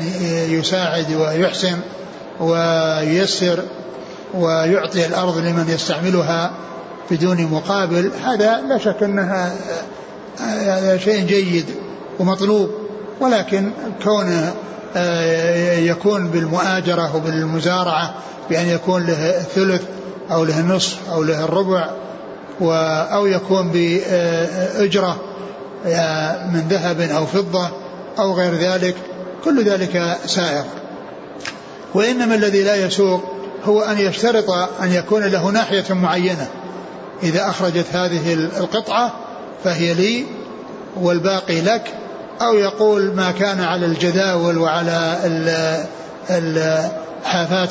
يساعد 0.50 1.14
ويحسن 1.14 1.78
وييسر 2.40 3.60
ويعطي 4.34 5.06
الأرض 5.06 5.38
لمن 5.38 5.70
يستعملها 5.70 6.52
بدون 7.12 7.42
مقابل 7.42 8.12
هذا 8.24 8.62
لا 8.62 8.78
شك 8.78 9.04
أنها 9.04 9.56
شيء 10.98 11.26
جيد 11.26 11.66
ومطلوب. 12.20 12.85
ولكن 13.20 13.72
كونه 14.04 14.54
آه، 14.98 15.78
يكون 15.78 16.28
بالمؤاجرة 16.28 17.16
وبالمزارعة 17.16 18.14
بأن 18.50 18.68
يكون 18.68 19.06
له 19.06 19.30
الثلث 19.30 19.82
أو 20.32 20.44
له 20.44 20.60
النصف 20.60 20.98
أو 21.12 21.24
له 21.24 21.44
الربع 21.44 21.90
أو 23.14 23.26
يكون 23.26 23.72
بأجرة 23.72 25.18
آه، 25.88 26.48
من 26.48 26.68
ذهب 26.70 27.02
أو 27.02 27.26
فضة 27.26 27.70
أو 28.20 28.34
غير 28.34 28.56
ذلك 28.56 28.96
كل 29.44 29.64
ذلك 29.64 30.18
سائر. 30.26 30.64
وإنما 31.94 32.36
الذي 32.36 32.64
لا 32.64 32.76
يسوق 32.76 33.24
هو 33.66 33.82
أن 33.82 34.00
يشترط 34.00 34.50
أن 34.82 34.92
يكون 34.92 35.24
له 35.24 35.52
ناحية 35.52 35.94
معينة. 35.94 36.48
إذا 37.24 37.50
أخرجت 37.50 37.86
هذه 37.94 38.34
القطعة 38.34 39.14
فهي 39.64 39.94
لي 39.94 40.26
والباقي 40.96 41.62
لك 41.62 41.94
أو 42.42 42.56
يقول 42.56 43.16
ما 43.16 43.32
كان 43.32 43.62
على 43.62 43.86
الجداول 43.86 44.58
وعلى 44.58 45.20
الحافات 46.30 47.70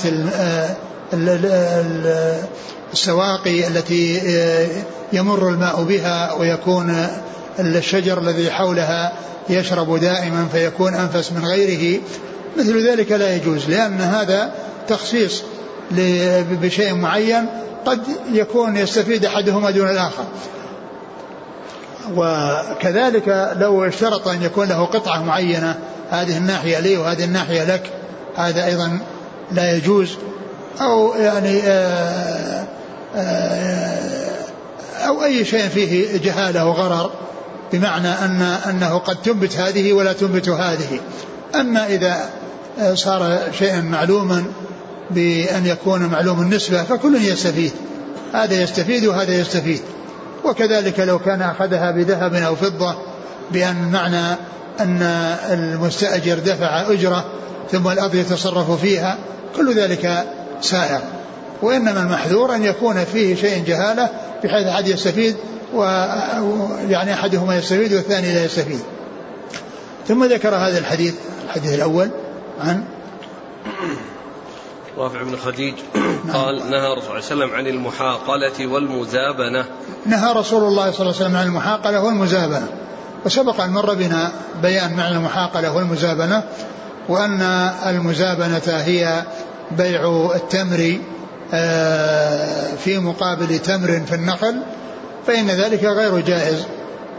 السواقي 2.92 3.68
التي 3.68 4.20
يمر 5.12 5.48
الماء 5.48 5.82
بها 5.82 6.32
ويكون 6.32 7.06
الشجر 7.58 8.18
الذي 8.18 8.50
حولها 8.50 9.12
يشرب 9.48 9.96
دائما 10.00 10.48
فيكون 10.52 10.94
أنفس 10.94 11.32
من 11.32 11.44
غيره 11.44 12.00
مثل 12.58 12.88
ذلك 12.88 13.12
لا 13.12 13.36
يجوز 13.36 13.70
لأن 13.70 14.00
هذا 14.00 14.52
تخصيص 14.88 15.42
بشيء 16.62 16.94
معين 16.94 17.46
قد 17.86 18.00
يكون 18.32 18.76
يستفيد 18.76 19.24
أحدهما 19.24 19.70
دون 19.70 19.90
الآخر. 19.90 20.24
وكذلك 22.16 23.54
لو 23.56 23.84
اشترط 23.84 24.28
أن 24.28 24.42
يكون 24.42 24.68
له 24.68 24.84
قطعة 24.84 25.22
معينة 25.22 25.78
هذه 26.10 26.36
الناحية 26.36 26.78
لي 26.78 26.96
وهذه 26.96 27.24
الناحية 27.24 27.64
لك 27.64 27.90
هذا 28.36 28.66
أيضا 28.66 28.98
لا 29.52 29.76
يجوز. 29.76 30.16
أو 30.80 31.14
يعني 31.14 31.60
آآ 31.62 32.66
آآ 33.16 34.34
أو 35.06 35.24
أي 35.24 35.44
شيء 35.44 35.68
فيه 35.68 36.18
جهالة 36.18 36.66
وغرر 36.66 37.10
بمعنى 37.72 38.08
أن 38.08 38.42
أنه 38.42 38.98
قد 38.98 39.22
تنبت 39.22 39.56
هذه 39.56 39.92
ولا 39.92 40.12
تنبت 40.12 40.48
هذه. 40.48 41.00
أما 41.54 41.86
إذا 41.86 42.30
صار 42.94 43.40
شيئا 43.58 43.80
معلوما 43.80 44.44
بأن 45.10 45.66
يكون 45.66 46.06
معلوم 46.06 46.40
النسبة 46.40 46.82
فكل 46.82 47.14
يستفيد. 47.14 47.72
هذا 48.32 48.62
يستفيد 48.62 49.06
وهذا 49.06 49.34
يستفيد. 49.34 49.80
وكذلك 50.44 51.00
لو 51.00 51.18
كان 51.18 51.42
أخذها 51.42 51.90
بذهب 51.90 52.34
أو 52.34 52.56
فضة 52.56 52.94
بأن 53.50 53.90
معنى 53.92 54.36
أن 54.80 55.02
المستأجر 55.50 56.38
دفع 56.38 56.90
أجرة 56.90 57.24
ثم 57.72 57.88
الأرض 57.88 58.14
يتصرف 58.14 58.70
فيها 58.70 59.18
كل 59.56 59.74
ذلك 59.74 60.24
سائر 60.60 61.00
وإنما 61.62 62.00
المحذور 62.00 62.54
أن 62.54 62.64
يكون 62.64 63.04
فيه 63.04 63.34
شيء 63.34 63.64
جهالة 63.64 64.10
بحيث 64.44 64.66
أحد 64.66 64.88
يستفيد 64.88 65.36
ويعني 65.74 67.14
أحدهما 67.14 67.56
يستفيد 67.56 67.92
والثاني 67.92 68.34
لا 68.34 68.44
يستفيد. 68.44 68.80
ثم 70.08 70.24
ذكر 70.24 70.54
هذا 70.54 70.78
الحديث 70.78 71.14
الحديث 71.44 71.74
الأول 71.74 72.10
عن 72.60 72.84
رافع 74.98 75.22
بن 75.22 75.36
خديج 75.36 75.74
قال 76.32 76.70
نهى 76.70 76.92
الرسول 76.92 77.02
صلى 77.02 77.10
الله 77.10 77.14
عليه 77.14 77.24
وسلم 77.24 77.54
عن 77.54 77.66
المحاقلة 77.66 78.66
والمزابنة. 78.66 79.64
نهى 80.06 80.32
رسول 80.32 80.62
الله 80.62 80.90
صلى 80.90 81.00
الله 81.00 81.14
عليه 81.14 81.26
وسلم 81.26 81.36
عن 81.36 81.46
المحاقلة 81.46 82.04
والمزابنة. 82.04 82.68
وسبق 83.26 83.60
أن 83.60 83.70
مر 83.70 83.94
بنا 83.94 84.32
بيان 84.62 84.96
معنى 84.96 85.16
المحاقلة 85.16 85.76
والمزابنة 85.76 86.42
وأن 87.08 87.42
المزابنة 87.86 88.62
هي 88.66 89.22
بيع 89.70 90.32
التمر 90.34 90.98
آه، 91.54 92.74
في 92.74 92.98
مقابل 92.98 93.58
تمر 93.58 94.00
في 94.06 94.14
النخل 94.14 94.56
فإن 95.26 95.46
ذلك 95.46 95.84
غير 95.84 96.20
جائز 96.20 96.64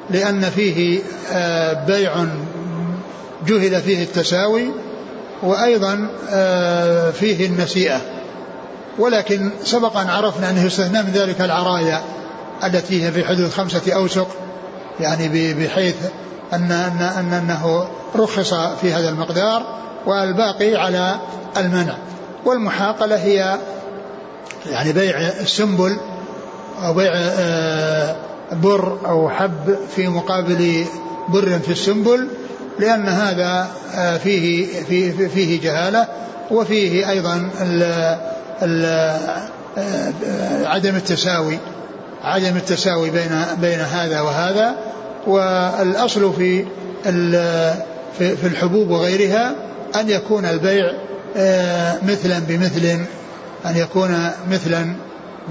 لأن 0.09 0.49
فيه 0.49 1.01
آه، 1.31 1.85
بيع 1.85 2.25
جهل 3.47 3.81
فيه 3.81 4.03
التساوي 4.03 4.71
وأيضا 5.43 6.07
آه، 6.29 7.11
فيه 7.11 7.45
النسيئة. 7.45 8.01
ولكن 8.99 9.51
سبق 9.63 9.97
أن 9.97 10.09
عرفنا 10.09 10.49
أنه 10.49 10.65
يستثنى 10.65 11.03
من 11.03 11.11
ذلك 11.11 11.41
العرايا 11.41 12.01
التي 12.63 13.05
هي 13.05 13.11
في 13.11 13.25
حدود 13.25 13.49
خمسة 13.49 13.93
أوسق 13.93 14.27
يعني 14.99 15.53
بحيث 15.53 15.95
أن, 16.53 16.71
أن, 16.71 17.01
أن 17.17 17.33
أنه 17.33 17.87
رخص 18.15 18.53
في 18.53 18.93
هذا 18.93 19.09
المقدار 19.09 19.63
والباقي 20.05 20.75
على 20.75 21.15
المنع. 21.57 21.95
والمحاقلة 22.45 23.15
هي 23.15 23.57
يعني 24.65 24.93
بيع 24.93 25.17
السنبل 25.17 25.97
أو 26.83 26.93
بيع 26.93 27.11
آه، 27.15 28.15
بر 28.51 28.97
أو 29.05 29.29
حب 29.29 29.77
في 29.95 30.07
مقابل 30.07 30.85
بر 31.29 31.59
في 31.59 31.71
السنبل 31.71 32.27
لأن 32.79 33.07
هذا 33.07 33.67
آه، 33.95 34.17
فيه 34.17 34.67
فيه 34.83 35.27
فيه 35.27 35.61
جهالة 35.61 36.07
وفيه 36.51 37.09
أيضا 37.09 37.49
ال 37.61 37.83
ال 38.61 38.85
آه، 39.77 40.67
عدم 40.67 40.95
التساوي 40.95 41.59
عدم 42.23 42.57
التساوي 42.57 43.09
بين 43.09 43.45
بين 43.61 43.79
هذا 43.79 44.21
وهذا. 44.21 44.75
والأصل 45.27 46.33
في 46.33 46.65
في 48.17 48.47
الحبوب 48.47 48.89
وغيرها 48.89 49.55
أن 49.95 50.09
يكون 50.09 50.45
البيع 50.45 50.91
آه، 51.37 51.95
مثلا 52.07 52.39
بمثل 52.39 52.85
أن 53.65 53.77
يكون 53.77 54.29
مثلا 54.51 54.95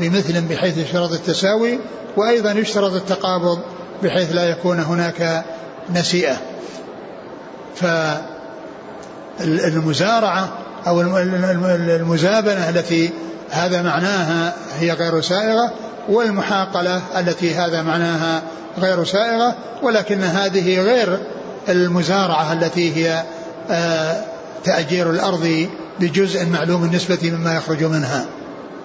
بمثل 0.00 0.40
بحيث 0.40 0.78
يشترط 0.78 1.12
التساوي 1.12 1.78
وأيضا 2.16 2.52
يشترط 2.52 2.92
التقابض 2.92 3.58
بحيث 4.02 4.34
لا 4.34 4.50
يكون 4.50 4.80
هناك 4.80 5.44
نسيئة. 5.94 6.36
فالمزارعة 9.38 10.48
أو 10.86 11.00
المزابنة 11.00 12.68
التي 12.68 13.10
هذا 13.50 13.82
معناها 13.82 14.54
هي 14.78 14.92
غير 14.92 15.20
سائغة 15.20 15.72
والمحاقلة 16.08 17.02
التي 17.18 17.54
هذا 17.54 17.82
معناها 17.82 18.42
غير 18.78 19.04
سائغة 19.04 19.56
ولكن 19.82 20.22
هذه 20.22 20.80
غير 20.80 21.18
المزارعة 21.68 22.52
التي 22.52 22.96
هي 22.96 23.24
آه، 23.70 24.24
تأجير 24.64 25.10
الأرض 25.10 25.68
بجزء 26.00 26.46
معلوم 26.46 26.84
النسبة 26.84 27.18
مما 27.22 27.56
يخرج 27.56 27.84
منها 27.84 28.26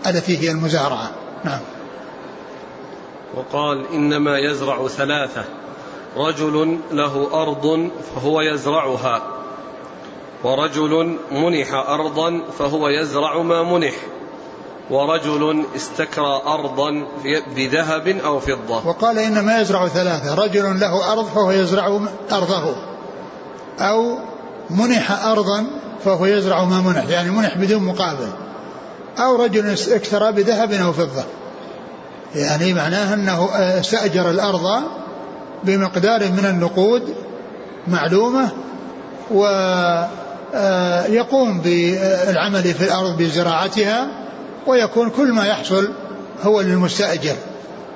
التي 0.07 0.37
هي 0.37 0.51
المزارعة. 0.51 1.09
نعم. 1.45 1.59
وقال 3.35 3.85
إنما 3.93 4.37
يزرع 4.37 4.87
ثلاثة. 4.87 5.43
رجل 6.17 6.79
له 6.91 7.41
أرض 7.41 7.89
فهو 8.15 8.41
يزرعها 8.41 9.21
ورجل 10.43 11.17
منح 11.31 11.73
أرضا 11.73 12.41
فهو 12.59 12.87
يزرع 12.87 13.41
ما 13.41 13.63
منح 13.63 13.93
ورجل 14.89 15.65
استكرى 15.75 16.41
أرضا 16.45 17.07
بذهب 17.55 18.07
أو 18.07 18.39
فضة. 18.39 18.87
وقال 18.87 19.19
إنما 19.19 19.61
يزرع 19.61 19.87
ثلاثة 19.87 20.35
رجل 20.35 20.79
له 20.79 21.13
أرض 21.13 21.25
فهو 21.25 21.51
يزرع 21.51 21.99
أرضه 22.31 22.75
أو 23.79 24.17
منح 24.69 25.25
أرضا 25.25 25.65
فهو 26.05 26.25
يزرع 26.25 26.63
ما 26.63 26.81
منح 26.81 27.07
يعني 27.09 27.29
منح 27.29 27.57
بدون 27.57 27.83
مقابل 27.83 28.29
أو 29.19 29.43
رجل 29.43 29.75
اكترى 29.91 30.31
بذهب 30.31 30.71
أو 30.71 30.93
فضة. 30.93 31.23
يعني 32.35 32.73
معناه 32.73 33.13
أنه 33.13 33.49
استأجر 33.55 34.29
الأرض 34.29 34.83
بمقدار 35.63 36.19
من 36.19 36.45
النقود 36.45 37.15
معلومة 37.87 38.49
ويقوم 39.31 39.57
آه، 41.57 41.61
بالعمل 41.63 42.63
في 42.63 42.83
الأرض 42.83 43.17
بزراعتها 43.17 44.07
ويكون 44.67 45.09
كل 45.09 45.31
ما 45.31 45.45
يحصل 45.45 45.91
هو 46.41 46.61
للمستأجر 46.61 47.35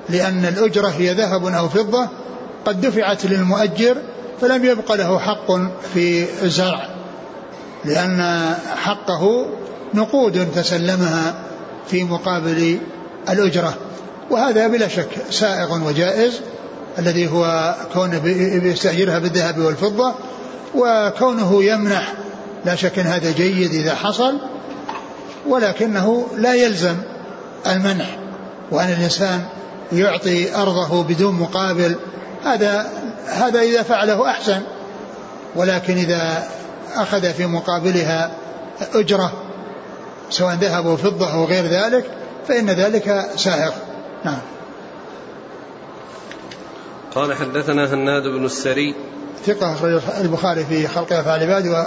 لأن 0.08 0.44
الأجرة 0.44 0.88
هي 0.88 1.12
ذهب 1.12 1.46
أو 1.46 1.68
فضة 1.68 2.08
قد 2.66 2.80
دفعت 2.80 3.26
للمؤجر 3.26 3.96
فلم 4.40 4.64
يبق 4.64 4.92
له 4.92 5.18
حق 5.18 5.52
في 5.94 6.26
الزرع 6.42 6.88
لأن 7.84 8.54
حقه 8.76 9.46
نقود 9.94 10.48
تسلمها 10.54 11.34
في 11.90 12.04
مقابل 12.04 12.78
الأجرة 13.30 13.74
وهذا 14.30 14.68
بلا 14.68 14.88
شك 14.88 15.08
سائغ 15.30 15.86
وجائز. 15.86 16.40
الذي 16.98 17.28
هو 17.28 17.74
كونه 17.92 18.18
بيستأجرها 18.58 19.18
بالذهب 19.18 19.58
والفضة 19.58 20.14
وكونه 20.74 21.64
يمنح 21.64 22.12
لا 22.64 22.74
شك 22.74 22.98
أن 22.98 23.06
هذا 23.06 23.30
جيد 23.30 23.74
إذا 23.74 23.94
حصل 23.94 24.38
ولكنه 25.46 26.26
لا 26.36 26.54
يلزم 26.54 26.96
المنح 27.66 28.18
وأن 28.70 28.88
الإنسان 28.88 29.44
يعطي 29.92 30.56
أرضه 30.56 31.02
بدون 31.02 31.34
مقابل 31.34 31.96
هذا 32.44 32.86
هذا 33.26 33.60
إذا 33.60 33.82
فعله 33.82 34.30
أحسن. 34.30 34.62
ولكن 35.56 35.96
إذا 35.96 36.48
أخذ 36.94 37.32
في 37.32 37.46
مقابلها 37.46 38.30
أجرة 38.94 39.32
سواء 40.30 40.54
ذهب 40.54 40.86
أو 40.86 40.96
فضة 40.96 41.32
أو 41.32 41.44
غير 41.44 41.64
ذلك 41.64 42.04
فإن 42.48 42.70
ذلك 42.70 43.24
سائغ 43.36 43.72
نعم. 44.24 44.38
قال 47.14 47.34
حدثنا 47.34 47.94
هناد 47.94 48.22
بن 48.22 48.44
السري 48.44 48.94
ثقة 49.46 49.72
أخرج 49.72 50.00
البخاري 50.20 50.64
في 50.64 50.88
خلق 50.88 51.12
أفعال 51.12 51.42
العباد. 51.42 51.86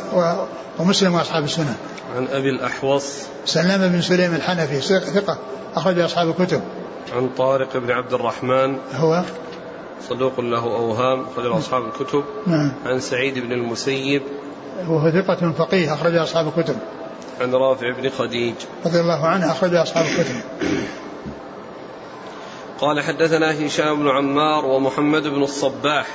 ومسلم 0.79 1.15
وأصحاب 1.15 1.43
السنة. 1.43 1.75
عن 2.15 2.27
أبي 2.31 2.49
الأحوص 2.49 3.23
سلام 3.45 3.91
بن 3.91 4.01
سليم 4.01 4.35
الحنفي 4.35 4.81
ثقة 4.99 5.37
أخرج 5.75 5.99
أصحاب 5.99 6.29
الكتب. 6.29 6.61
عن 7.15 7.29
طارق 7.37 7.77
بن 7.77 7.91
عبد 7.91 8.13
الرحمن 8.13 8.77
هو 8.95 9.23
صدوق 10.09 10.39
له 10.39 10.63
أوهام 10.63 11.25
أخرج 11.25 11.45
أصحاب 11.45 11.85
الكتب. 11.85 12.23
نعم. 12.47 12.71
عن 12.85 12.99
سعيد 12.99 13.39
بن 13.39 13.51
المسيب 13.51 14.21
وهو 14.87 15.11
ثقة 15.11 15.51
فقيه 15.57 15.93
أخرج 15.93 16.15
أصحاب 16.15 16.47
الكتب. 16.57 16.75
عن 17.41 17.53
رافع 17.53 17.91
بن 18.01 18.09
خديج 18.09 18.55
رضي 18.85 18.99
الله 18.99 19.27
عنه 19.27 19.51
أخرج 19.51 19.75
أصحاب 19.75 20.05
الكتب. 20.05 20.35
قال 22.79 23.01
حدثنا 23.01 23.65
هشام 23.65 23.99
بن 23.99 24.09
عمار 24.09 24.65
ومحمد 24.65 25.27
بن 25.27 25.43
الصباح. 25.43 26.07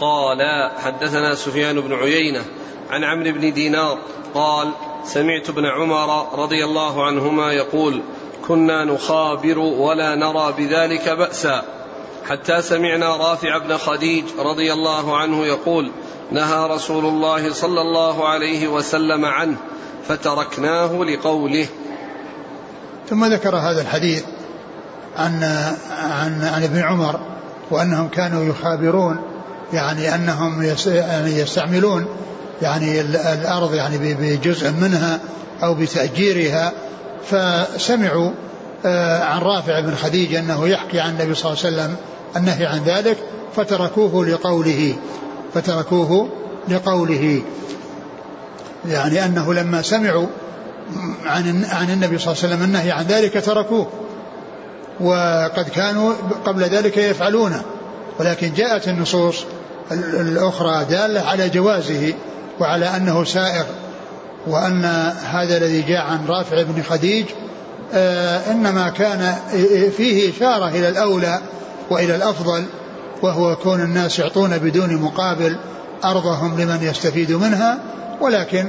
قال 0.00 0.70
حدثنا 0.78 1.34
سفيان 1.34 1.80
بن 1.80 1.92
عيينة 1.94 2.44
عن 2.90 3.04
عمرو 3.04 3.32
بن 3.32 3.52
دينار 3.52 3.98
قال 4.34 4.68
سمعت 5.04 5.48
ابن 5.48 5.66
عمر 5.66 6.38
رضي 6.38 6.64
الله 6.64 7.06
عنهما 7.06 7.52
يقول 7.52 8.02
كنا 8.48 8.84
نخابر 8.84 9.58
ولا 9.58 10.14
نرى 10.14 10.54
بذلك 10.58 11.08
بأسا. 11.08 11.64
حتى 12.28 12.62
سمعنا 12.62 13.16
رافع 13.16 13.58
بن 13.58 13.76
خديج 13.76 14.24
رضي 14.38 14.72
الله 14.72 15.16
عنه 15.16 15.46
يقول 15.46 15.90
نهى 16.32 16.68
رسول 16.68 17.04
الله 17.04 17.52
صلى 17.52 17.80
الله 17.80 18.28
عليه 18.28 18.68
وسلم 18.68 19.24
عنه 19.24 19.56
فتركناه 20.08 21.04
لقوله. 21.04 21.66
ثم 23.08 23.24
ذكر 23.24 23.56
هذا 23.56 23.82
الحديث. 23.82 24.24
عن 25.16 25.42
عن 25.90 26.44
عن 26.44 26.62
ابن 26.62 26.78
عمر 26.78 27.20
وأنهم 27.70 28.08
كانوا 28.08 28.44
يخابرون 28.44 29.16
يعني 29.72 30.14
أنهم 30.14 30.62
يعني 30.86 31.38
يستعملون 31.38 32.06
يعني 32.62 33.00
الأرض 33.00 33.74
يعني 33.74 34.14
بجزء 34.14 34.70
منها 34.70 35.20
أو 35.62 35.74
بتأجيرها 35.74 36.72
فسمعوا 37.30 38.30
آه، 38.86 39.24
عن 39.24 39.40
رافع 39.40 39.80
بن 39.80 39.94
خديج 39.94 40.34
أنه 40.34 40.68
يحكي 40.68 41.00
عن 41.00 41.10
النبي 41.10 41.34
صلى 41.34 41.52
الله 41.52 41.64
عليه 41.64 41.76
وسلم 41.76 41.96
النهي 42.36 42.66
عن 42.66 42.82
ذلك 42.84 43.16
فتركوه 43.56 44.26
لقوله 44.26 44.96
فتركوه 45.54 46.28
لقوله. 46.68 47.42
يعني 48.88 49.24
أنه 49.24 49.54
لما 49.54 49.82
سمعوا 49.82 50.26
عن 51.24 51.64
عن 51.64 51.90
النبي 51.90 52.18
صلى 52.18 52.32
الله 52.32 52.44
عليه 52.44 52.54
وسلم 52.54 52.62
النهي 52.62 52.90
عن 52.90 53.04
ذلك 53.04 53.44
تركوه. 53.44 53.86
وقد 55.00 55.68
كانوا 55.74 56.12
قبل 56.44 56.62
ذلك 56.62 56.96
يفعلونه 56.96 57.62
ولكن 58.20 58.52
جاءت 58.52 58.88
النصوص 58.88 59.44
الأخرى 59.92 60.84
دالة 60.84 61.20
على 61.20 61.48
جوازه 61.48 62.14
وعلى 62.60 62.96
أنه 62.96 63.24
سائغ 63.24 63.64
وأن 64.46 64.84
هذا 65.24 65.56
الذي 65.56 65.82
جاء 65.82 66.00
عن 66.00 66.26
رافع 66.26 66.62
بن 66.62 66.82
خديج 66.82 67.24
آه 67.94 68.52
إنما 68.52 68.88
كان 68.88 69.34
فيه 69.96 70.30
إشارة 70.30 70.68
إلى 70.68 70.88
الأولى 70.88 71.40
وإلى 71.90 72.16
الأفضل 72.16 72.64
وهو 73.22 73.56
كون 73.56 73.80
الناس 73.80 74.18
يعطون 74.18 74.58
بدون 74.58 74.96
مقابل 74.96 75.56
أرضهم 76.04 76.60
لمن 76.60 76.78
يستفيد 76.82 77.32
منها 77.32 77.78
ولكن 78.20 78.68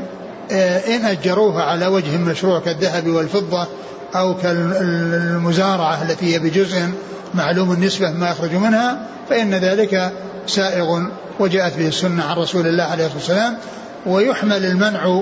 آه 0.52 0.96
إن 0.96 1.06
أجروها 1.06 1.64
على 1.64 1.88
وجه 1.88 2.18
مشروع 2.18 2.60
كالذهب 2.60 3.08
والفضة 3.08 3.68
أو 4.16 4.36
كالمزارعة 4.36 6.04
التي 6.04 6.34
هي 6.34 6.40
بجزء 6.40 6.90
معلوم 7.34 7.72
النسبة 7.72 8.12
ما 8.12 8.30
يخرج 8.30 8.54
منها 8.54 9.08
فإن 9.30 9.54
ذلك 9.54 10.12
سائغ 10.48 11.02
وجاءت 11.40 11.78
به 11.78 11.88
السنة 11.88 12.24
عن 12.24 12.38
رسول 12.38 12.68
الله 12.68 12.84
عليه 12.84 13.06
الصلاة 13.06 13.18
والسلام 13.18 13.58
ويحمل 14.06 14.66
المنع 14.66 15.22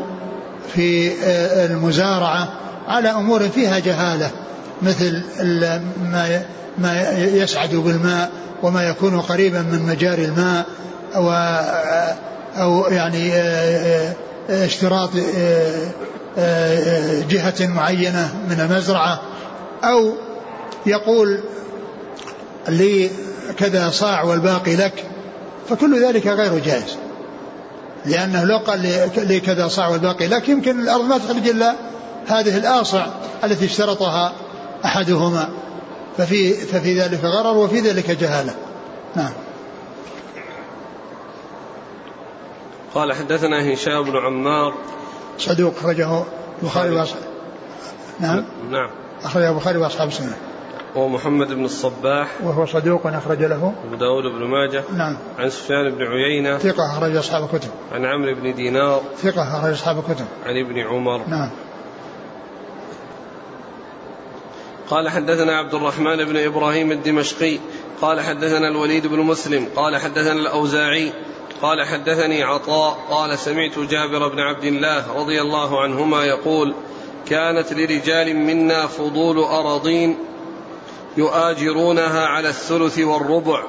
في 0.73 1.11
آه، 1.23 1.65
المزارعة 1.65 2.47
على 2.87 3.09
أمور 3.09 3.49
فيها 3.49 3.79
جهالة 3.79 4.31
مثل 4.81 5.21
ما 6.03 6.41
ما 6.77 7.11
يسعد 7.11 7.75
بالماء 7.75 8.31
وما 8.63 8.83
يكون 8.83 9.19
قريبا 9.19 9.61
من 9.61 9.81
مجاري 9.81 10.25
الماء 10.25 10.65
أو 11.15 11.31
آه، 11.31 12.15
أو 12.57 12.85
يعني 12.91 13.33
آه، 13.33 14.13
اشتراط 14.49 15.09
جهة 17.29 17.67
معينة 17.67 18.35
من 18.49 18.59
المزرعة 18.59 19.21
أو 19.83 20.13
يقول 20.85 21.39
لي 22.67 23.09
كذا 23.57 23.89
صاع 23.89 24.23
والباقي 24.23 24.75
لك 24.75 25.05
فكل 25.69 26.05
ذلك 26.05 26.27
غير 26.27 26.59
جائز. 26.59 26.97
لأنه 28.05 28.43
لو 28.43 28.57
قال 28.57 28.79
لي 29.17 29.39
كذا 29.39 29.67
صاع 29.67 29.87
والباقي 29.87 30.27
لك 30.27 30.49
يمكن 30.49 30.79
الأرض 30.79 31.05
ما 31.05 31.17
تخرج 31.17 31.47
إلا 31.47 31.75
هذه 32.27 32.57
الآصع 32.57 33.05
التي 33.43 33.65
اشترطها 33.65 34.33
أحدهما. 34.85 35.49
ففي, 36.17 36.53
ففي 36.53 37.01
ذلك 37.01 37.23
غرر 37.23 37.57
وفي 37.57 37.79
ذلك 37.79 38.11
جهالة. 38.11 38.53
نعم. 39.15 39.33
قال 42.95 43.13
حدثنا 43.13 43.73
هشام 43.73 44.03
بن 44.03 44.17
عمار 44.17 44.73
صدوق 45.37 45.73
أخرجه 45.77 46.23
البخاري 46.61 46.95
وأصحاب 46.95 47.21
نعم. 48.19 48.45
نعم. 48.71 48.89
أخرجه 49.23 49.49
البخاري 49.49 49.77
وأصحاب 49.77 50.07
السنة. 50.07 50.37
ومحمد 50.95 51.53
بن 51.53 51.65
الصباح. 51.65 52.27
وهو 52.43 52.65
صدوق 52.65 53.07
أخرج 53.07 53.43
له. 53.43 53.73
أبو 53.87 53.95
داود 53.95 54.23
بن 54.23 54.43
ماجه. 54.43 54.83
نعم. 54.97 55.17
عن 55.39 55.49
سفيان 55.49 55.95
بن 55.95 56.03
عيينة. 56.03 56.57
ثقة 56.57 56.91
أخرج 56.91 57.15
أصحاب 57.15 57.43
الكتب. 57.43 57.69
عن 57.91 58.05
عمرو 58.05 58.35
بن 58.35 58.55
دينار. 58.55 59.01
ثقة 59.17 59.59
أخرج 59.59 59.71
أصحاب 59.71 59.99
الكتب. 59.99 60.25
عن 60.45 60.57
ابن 60.57 60.79
عمر. 60.79 61.21
نعم. 61.27 61.49
قال 64.89 65.09
حدثنا 65.09 65.57
عبد 65.57 65.73
الرحمن 65.73 66.25
بن 66.25 66.37
إبراهيم 66.37 66.91
الدمشقي. 66.91 67.57
قال 68.01 68.21
حدثنا 68.21 68.67
الوليد 68.67 69.07
بن 69.07 69.19
مسلم. 69.19 69.67
قال 69.75 69.97
حدثنا 69.97 70.39
الأوزاعي. 70.39 71.11
قال 71.61 71.85
حدثني 71.87 72.43
عطاء 72.43 72.97
قال 73.09 73.39
سمعت 73.39 73.79
جابر 73.79 74.27
بن 74.27 74.39
عبد 74.39 74.63
الله 74.63 75.13
رضي 75.15 75.41
الله 75.41 75.81
عنهما 75.81 76.25
يقول 76.25 76.73
كانت 77.27 77.73
لرجال 77.73 78.35
منا 78.35 78.87
فضول 78.87 79.39
أراضين 79.39 80.17
يؤاجرونها 81.17 82.25
على 82.25 82.49
الثلث 82.49 82.99
والربع. 82.99 83.63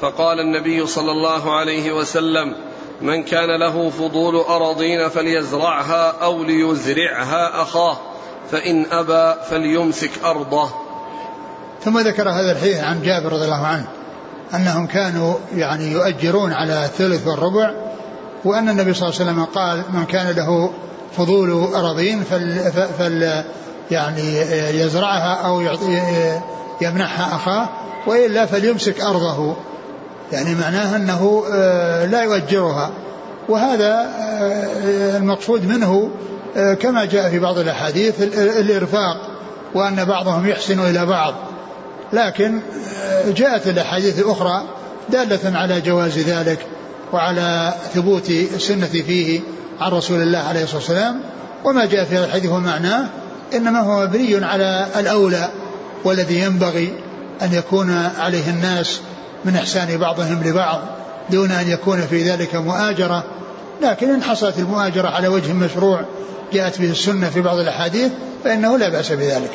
فقال 0.00 0.40
النبي 0.40 0.86
صلى 0.86 1.12
الله 1.12 1.56
عليه 1.56 1.92
وسلم 1.92 2.54
من 3.00 3.22
كان 3.22 3.60
له 3.60 3.90
فضول 3.90 4.36
أراضين 4.36 5.08
فليزرعها 5.08 6.10
أو 6.22 6.42
ليزرعها 6.42 7.62
أخاه 7.62 7.96
فإن 8.50 8.86
أبى 8.90 9.40
فليمسك 9.50 10.10
أرضه. 10.24 10.70
ثم 11.80 11.98
ذكر 11.98 12.28
هذا 12.28 12.52
الحديث 12.52 12.78
عن 12.78 13.02
جابر 13.02 13.32
رضي 13.32 13.44
الله 13.44 13.66
عنه. 13.66 13.88
أنهم 14.54 14.86
كانوا 14.86 15.34
يعني 15.56 15.92
يؤجرون 15.92 16.52
على 16.52 16.84
الثلث 16.84 17.26
والربع 17.26 17.70
وأن 18.44 18.68
النبي 18.68 18.94
صلى 18.94 19.08
الله 19.08 19.20
عليه 19.20 19.30
وسلم 19.30 19.44
قال 19.44 19.82
من 19.92 20.04
كان 20.04 20.36
له 20.36 20.70
فضول 21.16 21.50
أراضين 21.74 22.22
فل, 22.22 22.72
فل 22.98 23.44
يعني 23.90 24.40
يزرعها 24.80 25.34
أو 25.34 25.60
يمنحها 26.80 27.36
أخاه 27.36 27.68
وإلا 28.06 28.46
فليمسك 28.46 29.00
أرضه. 29.00 29.56
يعني 30.32 30.54
معناه 30.54 30.96
أنه 30.96 31.44
آه، 31.52 32.06
لا 32.06 32.22
يؤجرها. 32.22 32.90
وهذا 33.48 34.10
آه، 34.20 35.16
المقصود 35.16 35.66
منه 35.66 36.10
آه، 36.56 36.74
كما 36.74 37.04
جاء 37.04 37.30
في 37.30 37.38
بعض 37.38 37.58
الأحاديث 37.58 38.22
الإرفاق 38.60 39.16
وأن 39.74 40.04
بعضهم 40.04 40.48
يحسن 40.48 40.80
إلى 40.80 41.06
بعض. 41.06 41.34
لكن 42.12 42.60
جاءت 43.26 43.66
الأحاديث 43.66 44.18
الأخرى 44.18 44.62
دالة 45.08 45.58
على 45.58 45.80
جواز 45.80 46.18
ذلك 46.18 46.66
وعلى 47.12 47.74
ثبوت 47.94 48.30
السنة 48.30 48.86
فيه 48.86 49.40
عن 49.80 49.92
رسول 49.92 50.22
الله 50.22 50.38
عليه 50.38 50.62
الصلاة 50.62 50.78
والسلام. 50.78 51.20
وما 51.64 51.84
جاء 51.84 52.04
في 52.04 52.16
هذا 52.16 52.24
الحديث 52.24 52.50
ومعناه 52.50 53.06
إنما 53.54 53.80
هو 53.80 54.02
مبني 54.02 54.44
على 54.44 54.86
الأولى 54.96 55.48
والذي 56.04 56.40
ينبغي 56.40 56.92
أن 57.42 57.54
يكون 57.54 58.10
عليه 58.18 58.50
الناس 58.50 59.00
من 59.44 59.56
إحسان 59.56 59.96
بعضهم 59.98 60.42
لبعض 60.44 60.80
دون 61.30 61.50
أن 61.50 61.68
يكون 61.68 62.00
في 62.00 62.22
ذلك 62.22 62.54
مؤاجرة. 62.54 63.24
لكن 63.82 64.10
إن 64.10 64.22
حصلت 64.22 64.58
المؤاجرة 64.58 65.08
على 65.08 65.28
وجه 65.28 65.52
مشروع 65.52 66.04
جاءت 66.52 66.80
به 66.80 66.90
السنة 66.90 67.30
في 67.30 67.40
بعض 67.40 67.58
الأحاديث 67.58 68.12
فإنه 68.44 68.78
لا 68.78 68.88
بأس 68.88 69.12
بذلك. 69.12 69.50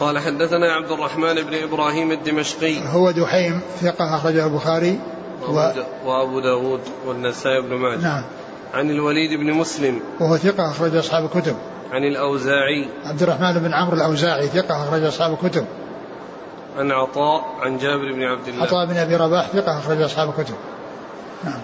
قال 0.00 0.18
حدثنا 0.18 0.72
عبد 0.72 0.90
الرحمن 0.90 1.34
بن 1.34 1.54
إبراهيم 1.62 2.12
الدمشقي. 2.12 2.76
هو 2.86 3.10
دحيم 3.10 3.60
ثقة 3.80 4.16
أخرجه 4.16 4.46
البخاري 4.46 5.00
و... 5.48 5.70
وأبو 6.04 6.40
داود 6.40 6.80
والنسائي 7.06 7.60
بن 7.60 7.74
ماجه. 7.74 8.02
نعم. 8.02 8.22
عن 8.74 8.90
الوليد 8.90 9.40
بن 9.40 9.52
مسلم. 9.52 10.00
وهو 10.20 10.36
ثقة 10.36 10.70
أخرج 10.70 10.96
أصحاب 10.96 11.24
الكتب. 11.24 11.56
عن 11.92 12.04
الأوزاعي. 12.04 12.88
عبد 13.04 13.22
الرحمن 13.22 13.52
بن 13.52 13.74
عمرو 13.74 13.96
الأوزاعي 13.96 14.46
ثقة 14.46 14.88
أخرج 14.88 15.04
أصحاب 15.04 15.32
الكتب. 15.32 15.66
عن 16.78 16.90
عطاء 16.90 17.44
عن 17.60 17.78
جابر 17.78 18.12
بن 18.12 18.22
عبد 18.22 18.48
الله. 18.48 18.62
عطاء 18.62 18.86
بن 18.86 18.96
أبي 18.96 19.16
رباح 19.16 19.48
ثقة 19.48 19.78
أخرج 19.78 20.02
أصحاب 20.02 20.28
الكتب. 20.28 20.54
نعم. 21.44 21.60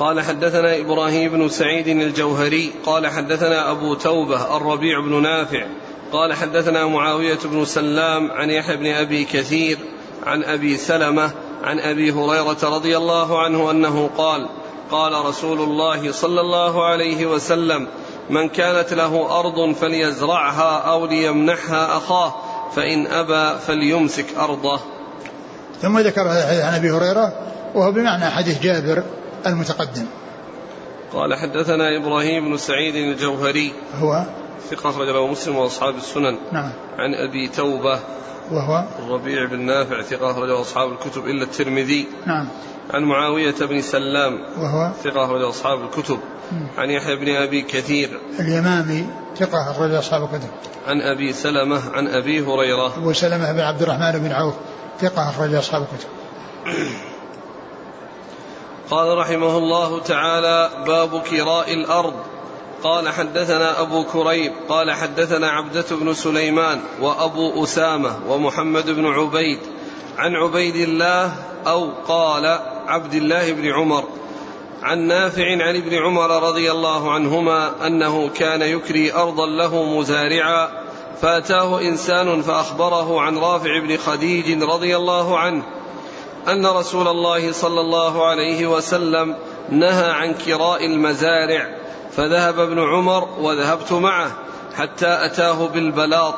قال 0.00 0.20
حدثنا 0.20 0.80
إبراهيم 0.80 1.32
بن 1.32 1.48
سعيد 1.48 1.88
الجوهري 1.88 2.72
قال 2.86 3.06
حدثنا 3.06 3.70
أبو 3.70 3.94
توبة 3.94 4.56
الربيع 4.56 5.00
بن 5.00 5.22
نافع 5.22 5.66
قال 6.12 6.34
حدثنا 6.34 6.86
معاوية 6.86 7.38
بن 7.44 7.64
سلام 7.64 8.30
عن 8.30 8.50
يحيى 8.50 8.76
بن 8.76 8.86
أبي 8.86 9.24
كثير 9.24 9.78
عن 10.26 10.44
أبي 10.44 10.76
سلمة 10.76 11.30
عن 11.62 11.80
أبي 11.80 12.12
هريرة 12.12 12.58
رضي 12.62 12.96
الله 12.96 13.42
عنه 13.42 13.70
أنه 13.70 14.10
قال 14.18 14.48
قال 14.90 15.24
رسول 15.26 15.60
الله 15.60 16.12
صلى 16.12 16.40
الله 16.40 16.84
عليه 16.84 17.26
وسلم 17.26 17.86
من 18.30 18.48
كانت 18.48 18.92
له 18.92 19.40
أرض 19.40 19.74
فليزرعها 19.74 20.78
أو 20.78 21.06
ليمنحها 21.06 21.96
أخاه 21.96 22.34
فإن 22.76 23.06
أبى 23.06 23.58
فليمسك 23.58 24.26
أرضه. 24.38 24.80
ثم 25.82 25.98
ذكر 25.98 26.22
هذا 26.22 26.42
الحديث 26.44 26.64
عن 26.64 26.74
أبي 26.74 26.90
هريرة 26.90 27.32
وهو 27.74 27.92
بمعنى 27.92 28.30
حديث 28.30 28.62
جابر 28.62 29.02
المتقدم. 29.46 30.06
قال 31.12 31.34
حدثنا 31.34 31.96
إبراهيم 31.96 32.48
بن 32.48 32.56
سعيد 32.56 32.94
الجوهري. 32.94 33.72
هو؟ 34.00 34.24
ثقة 34.70 34.90
أخرج 34.90 35.08
له 35.08 35.26
مسلم 35.26 35.56
وأصحاب 35.56 35.96
السنن. 35.96 36.36
نعم. 36.52 36.72
عن 36.98 37.14
أبي 37.14 37.48
توبة. 37.48 37.98
وهو؟ 38.50 38.84
الربيع 38.98 39.44
بن 39.44 39.60
نافع 39.60 40.02
ثقة 40.02 40.30
أخرجه 40.30 40.60
أصحاب 40.60 40.92
الكتب 40.92 41.26
إلا 41.26 41.44
الترمذي. 41.44 42.06
نعم. 42.26 42.48
عن 42.90 43.02
معاوية 43.02 43.54
بن 43.60 43.80
سلام. 43.80 44.40
وهو؟ 44.58 44.92
ثقة 45.04 45.24
أخرج 45.24 45.42
أصحاب 45.42 45.82
الكتب. 45.82 46.18
عن 46.78 46.90
يحيى 46.90 47.16
بن 47.16 47.36
أبي 47.36 47.62
كثير. 47.62 48.20
اليمامي 48.40 49.06
ثقة 49.38 49.70
أخرج 49.70 49.94
أصحاب 49.94 50.22
الكتب. 50.22 50.48
عن 50.86 51.00
أبي 51.00 51.32
سلمة 51.32 51.90
عن 51.90 52.08
أبي 52.08 52.40
هريرة. 52.40 52.96
أبو 52.96 53.12
سلمة 53.12 53.52
بن 53.52 53.60
عبد 53.60 53.82
الرحمن 53.82 54.12
بن 54.12 54.32
عوف 54.32 54.54
ثقة 55.00 55.30
أخرج 55.30 55.54
أصحاب 55.54 55.82
الكتب. 55.82 56.08
قال 58.90 59.18
رحمه 59.18 59.58
الله 59.58 60.00
تعالى 60.00 60.70
باب 60.86 61.22
كراء 61.22 61.74
الأرض. 61.74 62.14
قال 62.82 63.08
حدثنا 63.08 63.80
أبو 63.80 64.04
كريب 64.04 64.52
قال 64.68 64.90
حدثنا 64.90 65.50
عبدة 65.50 65.84
بن 65.90 66.14
سليمان 66.14 66.80
وأبو 67.00 67.64
أسامة 67.64 68.16
ومحمد 68.28 68.90
بن 68.90 69.06
عبيد 69.06 69.58
عن 70.18 70.34
عبيد 70.34 70.76
الله 70.76 71.32
أو 71.66 71.90
قال 72.08 72.58
عبد 72.86 73.14
الله 73.14 73.52
بن 73.52 73.72
عمر 73.72 74.04
عن 74.82 74.98
نافع 74.98 75.52
عن 75.52 75.76
ابن 75.76 75.94
عمر 75.94 76.42
رضي 76.48 76.70
الله 76.70 77.12
عنهما 77.12 77.86
أنه 77.86 78.28
كان 78.28 78.62
يكري 78.62 79.12
أرضا 79.12 79.46
له 79.46 79.84
مزارعا 79.84 80.68
فأتاه 81.22 81.80
إنسان 81.80 82.42
فأخبره 82.42 83.20
عن 83.20 83.38
رافع 83.38 83.78
بن 83.78 83.96
خديج 83.96 84.62
رضي 84.62 84.96
الله 84.96 85.38
عنه 85.38 85.62
أن 86.48 86.66
رسول 86.66 87.08
الله 87.08 87.52
صلى 87.52 87.80
الله 87.80 88.26
عليه 88.26 88.66
وسلم 88.66 89.34
نهى 89.70 90.10
عن 90.10 90.34
كراء 90.34 90.86
المزارع 90.86 91.68
فذهب 92.16 92.58
ابن 92.58 92.78
عمر 92.78 93.28
وذهبت 93.40 93.92
معه 93.92 94.30
حتى 94.76 95.24
أتاه 95.24 95.66
بالبلاط 95.66 96.34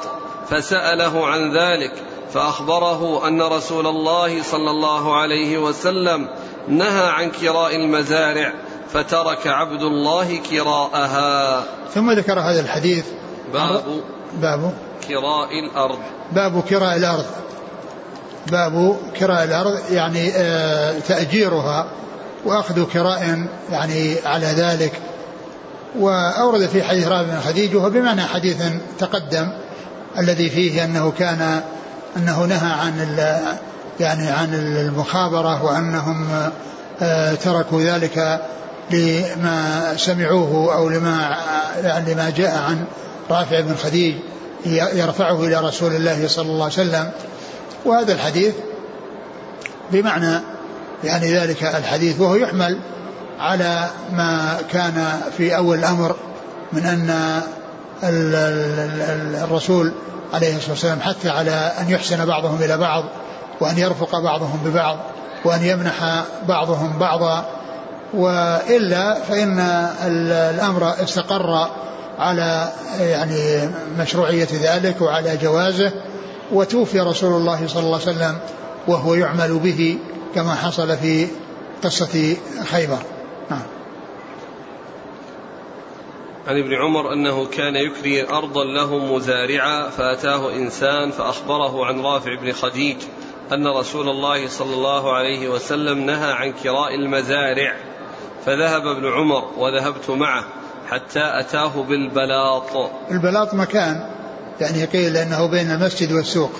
فسأله 0.49 1.27
عن 1.27 1.57
ذلك 1.57 1.93
فأخبره 2.33 3.29
أن 3.29 3.43
رسول 3.43 3.87
الله 3.87 4.43
صلى 4.43 4.71
الله 4.71 5.17
عليه 5.17 5.59
وسلم 5.59 6.29
نهى 6.69 7.09
عن 7.09 7.31
كراء 7.31 7.77
المزارع 7.77 8.53
فترك 8.93 9.47
عبد 9.47 9.83
الله 9.83 10.37
كراءها. 10.51 11.65
ثم 11.95 12.11
ذكر 12.11 12.41
هذا 12.41 12.61
الحديث. 12.61 13.05
باب 13.53 13.85
باب 14.33 14.75
كراء 15.09 15.59
الأرض. 15.59 15.99
باب 16.33 16.62
كراء 16.62 16.97
الأرض. 16.97 17.27
باب 18.50 18.96
كراء 19.18 19.44
الأرض 19.44 19.78
يعني 19.90 20.33
آه، 20.37 20.98
تأجيرها 21.09 21.87
وأخذ 22.44 22.85
كراء 22.85 23.46
يعني 23.70 24.16
على 24.24 24.46
ذلك. 24.46 24.92
وأورد 25.98 26.66
في 26.66 26.83
حديث 26.83 27.07
رابع 27.07 27.28
بن 27.28 27.40
خديج 27.40 27.76
وهو 27.76 27.90
بمعنى 27.90 28.22
حديث 28.22 28.57
تقدم 28.98 29.48
الذي 30.18 30.50
فيه 30.50 30.85
أنه 30.85 31.12
كان 31.18 31.61
أنه 32.16 32.44
نهى 32.44 32.72
عن 32.72 33.16
يعني 34.00 34.31
عن 34.31 34.55
المخابرة 34.55 35.64
وأنهم 35.64 36.26
آه، 37.02 37.35
تركوا 37.35 37.83
ذلك 37.83 38.40
لما 38.90 39.94
سمعوه 39.96 40.74
أو 40.74 40.88
لما 40.88 41.37
يعني 41.83 42.14
لما 42.14 42.31
جاء 42.31 42.59
عن 42.59 42.85
رافع 43.31 43.61
بن 43.61 43.74
خديج 43.74 44.14
يرفعه 44.66 45.44
إلى 45.44 45.61
رسول 45.61 45.92
الله 45.92 46.28
صلى 46.28 46.46
الله 46.46 46.64
عليه 46.64 46.74
وسلم. 46.74 47.11
وهذا 47.85 48.12
الحديث 48.12 48.55
بمعنى 49.92 50.40
يعني 51.05 51.35
ذلك 51.35 51.62
الحديث 51.62 52.21
وهو 52.21 52.35
يحمل 52.35 52.79
على 53.40 53.87
ما 54.12 54.59
كان 54.71 55.21
في 55.37 55.57
أول 55.57 55.79
الأمر 55.79 56.16
من 56.73 56.87
أن 56.87 57.40
الرسول 59.45 59.92
عليه 60.35 60.57
الصلاة 60.57 60.71
والسلام 60.71 61.01
حث 61.01 61.27
على 61.27 61.73
أن 61.81 61.90
يحسن 61.90 62.27
بعضهم 62.27 62.62
إلى 62.62 62.79
بعض 62.79 63.05
وأن 63.61 63.79
يرفق 63.79 64.18
بعضهم 64.18 64.61
ببعض 64.64 64.99
وأن 65.45 65.64
يمنح 65.64 66.25
بعضهم 66.49 66.99
بعضا 66.99 67.45
وإلا 68.14 69.14
فإن 69.14 69.59
الأمر 70.07 70.95
استقر 71.03 71.68
على 72.18 72.68
يعني 73.01 73.68
مشروعية 73.99 74.49
ذلك 74.62 75.01
وعلى 75.01 75.37
جوازه 75.37 75.92
وتوفي 76.53 77.01
رسول 77.01 77.33
الله 77.33 77.67
صلى 77.67 77.83
الله 77.83 78.01
عليه 78.01 78.12
وسلم 78.12 78.38
وهو 78.88 79.15
يعمل 79.15 79.59
به 79.59 79.99
كما 80.35 80.55
حصل 80.55 80.97
في 80.97 81.27
قصة 81.85 82.37
خيبر. 82.65 82.99
نعم. 83.51 83.62
عن 86.49 86.59
ابن 86.59 86.75
عمر 86.75 87.12
أنه 87.12 87.47
كان 87.47 87.77
يكري 87.77 88.29
أرضا 88.29 88.65
له 88.65 88.99
مزارعا 88.99 89.88
فأتاه 89.88 90.53
إنسان 90.53 91.11
فأخبره 91.11 91.87
عن 91.87 92.01
رافع 92.01 92.35
بن 92.41 92.53
خديج 92.53 92.97
أن 93.53 93.67
رسول 93.67 94.09
الله 94.09 94.49
صلى 94.49 94.75
الله 94.75 95.12
عليه 95.12 95.49
وسلم 95.49 95.99
نهى 95.99 96.33
عن 96.33 96.53
كراء 96.53 96.95
المزارع 96.95 97.77
فذهب 98.47 98.87
ابن 98.87 99.12
عمر 99.12 99.45
وذهبت 99.57 100.11
معه 100.11 100.45
حتى 100.91 101.21
أتاه 101.23 101.83
بالبلاط. 101.83 102.91
البلاط 103.11 103.55
مكان. 103.55 104.21
يعني 104.62 104.85
قيل 104.85 105.16
أنه 105.16 105.46
بين 105.46 105.70
المسجد 105.70 106.12
والسوق. 106.12 106.51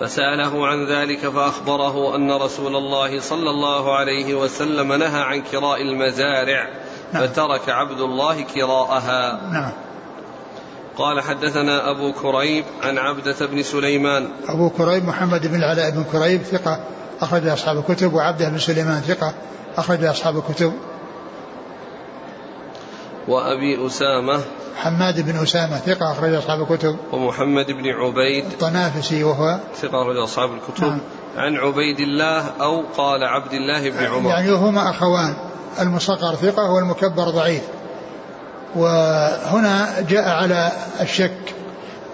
فسأله 0.00 0.66
عن 0.66 0.86
ذلك 0.86 1.18
فأخبره 1.18 2.16
أن 2.16 2.32
رسول 2.32 2.76
الله 2.76 3.20
صلى 3.20 3.50
الله 3.50 3.96
عليه 3.96 4.34
وسلم 4.34 4.92
نهى 4.92 5.20
عن 5.20 5.42
كراء 5.42 5.82
المزارع 5.82 6.68
نعم. 7.12 7.26
فترك 7.26 7.68
عبد 7.68 8.00
الله 8.00 8.42
كراءها. 8.42 9.40
نعم. 9.52 9.70
قال 10.96 11.20
حدثنا 11.20 11.90
أبو 11.90 12.12
كريب 12.12 12.64
عن 12.82 12.98
عبدة 12.98 13.46
بن 13.46 13.62
سليمان. 13.62 14.28
أبو 14.48 14.70
كريب 14.70 15.04
محمد 15.04 15.46
بن 15.46 15.54
العلاء 15.54 15.90
بن 15.90 16.04
كريب 16.12 16.42
ثقة 16.42 16.80
أخرج 17.20 17.46
أصحاب 17.46 17.78
الكتب 17.78 18.14
وعبدة 18.14 18.48
بن 18.48 18.58
سليمان 18.58 19.00
ثقة 19.00 19.34
أخرج 19.76 20.04
أصحاب 20.04 20.36
الكتب. 20.36 20.72
وأبي 23.28 23.86
أسامة. 23.86 24.40
حماد 24.76 25.20
بن 25.20 25.42
أسامة 25.42 25.76
ثقة 25.76 26.12
أخرج 26.12 26.34
أصحاب 26.34 26.62
الكتب. 26.62 26.96
ومحمد 27.12 27.66
بن 27.66 27.88
عبيد. 27.88 28.44
الطنافسي 28.44 29.24
وهو 29.24 29.58
ثقة 29.76 30.02
أخرج 30.02 30.16
أصحاب 30.16 30.50
الكتب. 30.52 30.84
نعم. 30.84 31.00
عن 31.36 31.56
عبيد 31.56 32.00
الله 32.00 32.46
أو 32.60 32.84
قال 32.96 33.24
عبد 33.24 33.52
الله 33.52 33.90
بن 33.90 34.04
عمر. 34.04 34.30
يعني 34.30 34.50
هما 34.50 34.90
أخوان. 34.90 35.34
المصغر 35.80 36.34
ثقة 36.34 36.70
والمكبر 36.70 37.30
ضعيف. 37.30 37.62
وهنا 38.76 39.88
جاء 40.08 40.28
على 40.28 40.72
الشك 41.00 41.54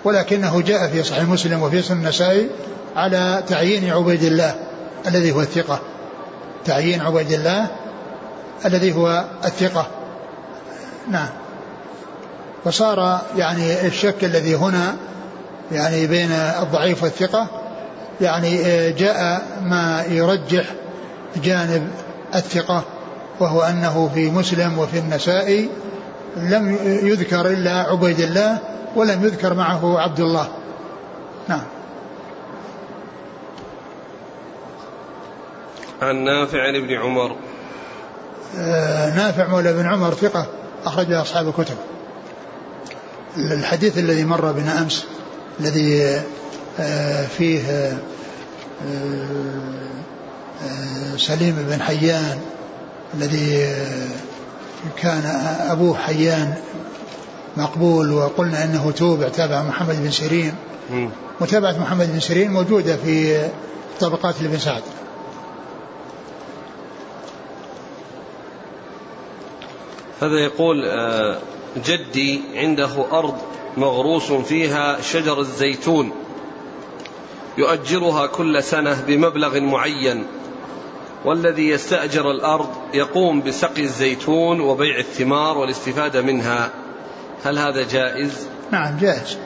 ولكنه 0.05 0.61
جاء 0.61 0.89
في 0.89 1.03
صحيح 1.03 1.23
مسلم 1.23 1.63
وفي 1.63 1.83
سنن 1.83 1.99
النسائي 1.99 2.51
على 2.97 3.43
تعيين 3.47 3.93
عبيد 3.93 4.23
الله 4.23 4.55
الذي 5.07 5.33
هو 5.33 5.41
الثقة. 5.41 5.81
تعيين 6.65 7.01
عبيد 7.01 7.33
الله 7.33 7.67
الذي 8.67 8.93
هو 8.93 9.25
الثقة. 9.45 9.87
نعم. 11.11 11.29
وصار 12.65 13.21
يعني 13.37 13.87
الشك 13.87 14.25
الذي 14.25 14.55
هنا 14.55 14.97
يعني 15.73 16.07
بين 16.07 16.33
الضعيف 16.33 17.03
والثقة 17.03 17.47
يعني 18.21 18.63
جاء 18.93 19.43
ما 19.63 20.05
يرجح 20.09 20.65
جانب 21.37 21.91
الثقة 22.35 22.85
وهو 23.41 23.63
أنه 23.63 24.11
في 24.15 24.31
مسلم 24.31 24.79
وفي 24.79 24.99
النسائي 24.99 25.69
لم 26.37 26.79
يذكر 26.83 27.47
إلا 27.47 27.71
عبيد 27.71 28.21
الله 28.21 28.59
ولم 28.97 29.25
يذكر 29.25 29.55
معه 29.55 30.01
عبد 30.01 30.21
الله. 30.21 30.49
نعم. 31.49 31.63
عن 36.03 36.25
نافع 36.25 36.69
ابن 36.69 36.95
عمر. 36.95 37.37
آه 38.59 39.15
نافع 39.15 39.49
مولى 39.49 39.73
بن 39.73 39.87
عمر 39.87 40.15
ثقة. 40.15 40.47
أخرج 40.85 41.13
أصحاب 41.13 41.49
الكتب. 41.49 41.77
الحديث 43.37 43.99
الذي 43.99 44.25
مر 44.25 44.53
بنا 44.53 44.79
أمس 44.83 45.05
الذي 45.61 46.21
آه 46.81 47.27
فيه 47.27 47.61
آه, 47.71 47.97
آه، 50.65 51.17
سليم 51.17 51.57
بن 51.69 51.83
حيان 51.83 52.39
الذي 53.15 53.75
كان 54.97 55.27
أبوه 55.71 55.97
حيان 55.97 56.55
مقبول 57.57 58.13
وقلنا 58.13 58.65
أنه 58.65 58.91
توبع 58.91 59.29
تابع 59.29 59.63
محمد 59.63 60.03
بن 60.03 60.11
سيرين. 60.11 60.55
متابعة 61.41 61.79
محمد 61.79 62.13
بن 62.13 62.21
سيرين 62.21 62.51
موجودة 62.51 62.97
في 62.97 63.43
طبقات 64.01 64.35
ابن 64.41 64.59
سعد. 64.59 64.83
هذا 70.25 70.39
يقول 70.39 70.85
آه، 70.85 71.39
جدي 71.87 72.41
عنده 72.55 73.19
أرض 73.19 73.35
مغروس 73.77 74.33
فيها 74.33 75.01
شجر 75.01 75.41
الزيتون 75.41 76.13
يؤجرها 77.59 78.27
كل 78.27 78.63
سنة 78.63 79.03
بمبلغ 79.07 79.61
معين. 79.61 80.27
والذي 81.25 81.69
يستأجر 81.69 82.31
الأرض 82.31 82.69
يقوم 82.95 83.43
بسقي 83.43 83.83
الزيتون 83.83 84.61
وبيع 84.61 84.99
الثمار 84.99 85.59
والاستفادة 85.59 86.23
منها. 86.23 86.71
هل 87.45 87.59
هذا 87.59 87.83
جائز؟ 87.83 88.47
نعم 88.71 88.99
جائز. 88.99 89.39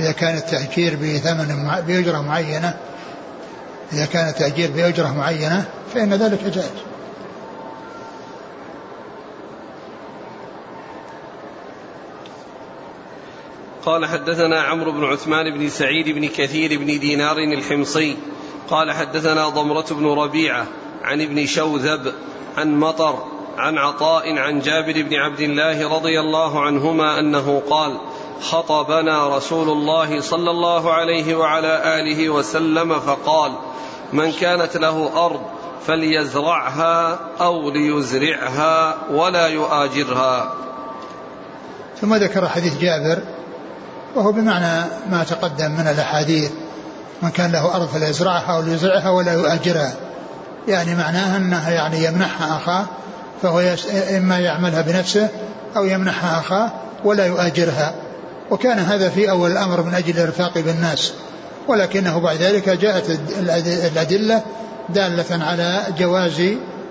إذا 0.00 0.12
كان 0.12 0.36
التأجير 0.36 0.94
بثمن 0.94 1.70
بأجرة 1.86 2.20
معينة 2.20 2.76
إذا 3.92 4.06
كان 4.06 4.28
التأجير 4.28 4.70
بأجرة 4.70 5.12
معينة 5.12 5.64
فإن 5.94 6.14
ذلك 6.14 6.44
جائز. 6.44 6.87
قال 13.88 14.06
حدثنا 14.06 14.62
عمرو 14.62 14.92
بن 14.92 15.04
عثمان 15.04 15.58
بن 15.58 15.68
سعيد 15.68 16.08
بن 16.08 16.28
كثير 16.28 16.78
بن 16.78 16.86
دينار 16.86 17.38
الحمصي 17.38 18.16
قال 18.70 18.92
حدثنا 18.92 19.48
ضمرة 19.48 19.86
بن 19.90 20.06
ربيعة 20.06 20.66
عن 21.02 21.20
ابن 21.20 21.46
شوذب 21.46 22.12
عن 22.56 22.80
مطر 22.80 23.24
عن 23.58 23.78
عطاء 23.78 24.38
عن 24.38 24.60
جابر 24.60 25.02
بن 25.02 25.14
عبد 25.14 25.40
الله 25.40 25.96
رضي 25.96 26.20
الله 26.20 26.60
عنهما 26.60 27.20
أنه 27.20 27.62
قال 27.70 27.98
خطبنا 28.40 29.36
رسول 29.36 29.68
الله 29.68 30.20
صلى 30.20 30.50
الله 30.50 30.92
عليه 30.92 31.34
وعلى 31.34 32.00
آله 32.00 32.28
وسلم 32.28 33.00
فقال 33.00 33.52
من 34.12 34.32
كانت 34.32 34.76
له 34.76 35.26
أرض 35.26 35.40
فليزرعها 35.86 37.18
أو 37.40 37.70
ليزرعها 37.70 38.96
ولا 39.10 39.46
يؤاجرها. 39.46 40.54
ثم 42.00 42.14
ذكر 42.14 42.48
حديث 42.48 42.78
جابر 42.78 43.37
وهو 44.14 44.32
بمعنى 44.32 44.84
ما 45.10 45.24
تقدم 45.24 45.70
من 45.70 45.88
الأحاديث. 45.88 46.50
من 47.22 47.30
كان 47.30 47.52
له 47.52 47.74
أرض 47.74 47.88
فليزرعها 47.88 48.56
أو 48.56 48.62
ليزرعها 48.62 49.10
ولا 49.10 49.32
يؤاجرها 49.32 49.94
يعني 50.68 50.94
معناها 50.94 51.36
أنه 51.36 51.68
يعني 51.68 52.04
يمنحها 52.04 52.56
أخاه 52.56 52.86
فهو 53.42 53.74
إما 54.16 54.38
يعملها 54.38 54.80
بنفسه 54.82 55.28
أو 55.76 55.84
يمنحها 55.84 56.40
أخاه 56.40 56.70
ولا 57.04 57.26
يؤاجرها 57.26 57.94
وكان 58.50 58.78
هذا 58.78 59.08
في 59.08 59.30
أول 59.30 59.50
الأمر 59.52 59.82
من 59.82 59.94
أجل 59.94 60.18
الرفاق 60.18 60.58
بالناس. 60.58 61.12
ولكنه 61.68 62.20
بعد 62.20 62.36
ذلك 62.36 62.68
جاءت 62.68 63.18
الأدلة 63.38 64.42
دالة 64.88 65.44
على 65.44 65.82
جواز 65.98 66.42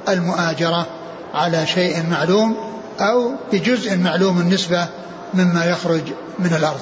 المؤاجرة 0.10 0.86
على 1.34 1.68
شيء 1.68 2.04
معلوم 2.10 2.58
أو 3.00 3.32
بجزء 3.54 3.98
معلوم 3.98 4.40
النسبة 4.40 4.88
مما 5.34 5.66
يخرج 5.66 6.02
من 6.40 6.54
الأرض. 6.54 6.82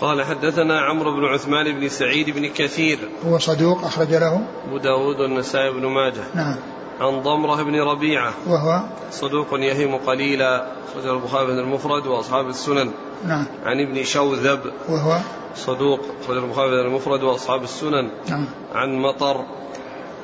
قال 0.00 0.24
حدثنا 0.24 0.80
عمرو 0.80 1.16
بن 1.16 1.24
عثمان 1.24 1.80
بن 1.80 1.88
سعيد 1.88 2.30
بن 2.30 2.46
كثير. 2.46 2.98
هو 3.26 3.38
صدوق 3.38 3.84
أخرج 3.84 4.14
له. 4.14 4.40
أبو 4.68 4.78
داود 4.78 5.20
والنسائي 5.20 5.72
بن 5.72 5.86
ماجه. 5.86 6.24
نعم. 6.34 6.56
عن 7.00 7.20
ضمرة 7.20 7.62
بن 7.62 7.80
ربيعة. 7.80 8.32
وهو؟ 8.46 8.80
صدوق 9.10 9.46
يهم 9.52 9.96
قليلا. 9.96 10.66
أخرج 10.88 11.06
البخاري 11.06 11.46
بن 11.46 11.58
المفرد 11.58 12.06
وأصحاب 12.06 12.48
السنن. 12.48 12.90
نعم. 13.26 13.44
عن 13.64 13.80
ابن 13.80 14.04
شوذب. 14.04 14.60
وهو؟ 14.88 15.18
صدوق. 15.56 16.00
أخرج 16.24 16.36
البخاري 16.36 16.70
بن 16.70 16.80
المفرد 16.80 17.22
وأصحاب 17.22 17.62
السنن. 17.62 18.10
نعم. 18.28 18.46
عن 18.74 18.98
مطر. 18.98 19.44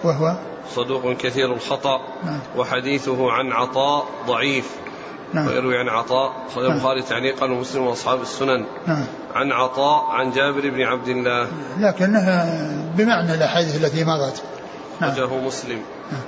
وهو؟ 0.04 0.36
صدوق 0.74 1.12
كثير 1.12 1.52
الخطأ. 1.52 2.00
نعم. 2.24 2.40
وحديثه 2.56 3.30
عن 3.30 3.52
عطاء 3.52 4.06
ضعيف. 4.26 4.81
نعم. 5.32 5.46
ويروي 5.46 5.78
عن 5.78 5.88
عطاء 5.88 6.32
أخرج 6.48 6.64
نعم. 6.64 6.72
البخاري 6.72 7.02
تعليقا 7.02 7.46
ومسلم 7.46 7.86
وأصحاب 7.86 8.22
السنن. 8.22 8.66
نعم. 8.86 9.04
عن 9.34 9.52
عطاء 9.52 10.04
عن 10.10 10.30
جابر 10.30 10.70
بن 10.70 10.82
عبد 10.82 11.08
الله. 11.08 11.48
لكنها 11.78 12.46
بمعنى 12.96 13.34
الأحاديث 13.34 13.84
التي 13.84 14.04
مضت. 14.04 14.42
نعم. 15.00 15.10
أخرجه 15.10 15.46
مسلم. 15.46 15.82
نعم. 16.12 16.22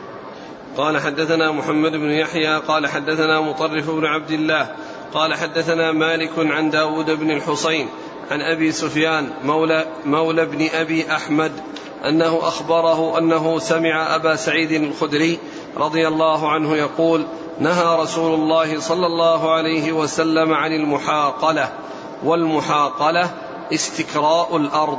قال 0.76 1.00
حدثنا 1.00 1.52
محمد 1.52 1.92
بن 1.92 2.10
يحيى 2.10 2.58
قال 2.58 2.86
حدثنا 2.86 3.40
مطرف 3.40 3.90
بن 3.90 4.04
عبد 4.06 4.30
الله 4.30 4.68
قال 5.14 5.34
حدثنا 5.34 5.92
مالك 5.92 6.32
عن 6.38 6.70
داود 6.70 7.10
بن 7.10 7.30
الحصين 7.30 7.88
عن 8.30 8.40
أبي 8.40 8.72
سفيان 8.72 9.30
مولى, 9.44 9.86
مولى 10.04 10.46
بن 10.46 10.68
أبي 10.74 11.12
أحمد 11.12 11.52
أنه 12.08 12.38
أخبره 12.48 13.18
أنه 13.18 13.58
سمع 13.58 14.14
أبا 14.14 14.36
سعيد 14.36 14.72
الخدري 14.72 15.38
رضي 15.76 16.08
الله 16.08 16.50
عنه 16.50 16.76
يقول 16.76 17.26
نهى 17.60 17.96
رسول 17.96 18.34
الله 18.34 18.80
صلى 18.80 19.06
الله 19.06 19.54
عليه 19.54 19.92
وسلم 19.92 20.52
عن 20.52 20.72
المحاقلة 20.72 21.68
والمحاقلة 22.24 23.30
استكراء 23.72 24.56
الأرض. 24.56 24.98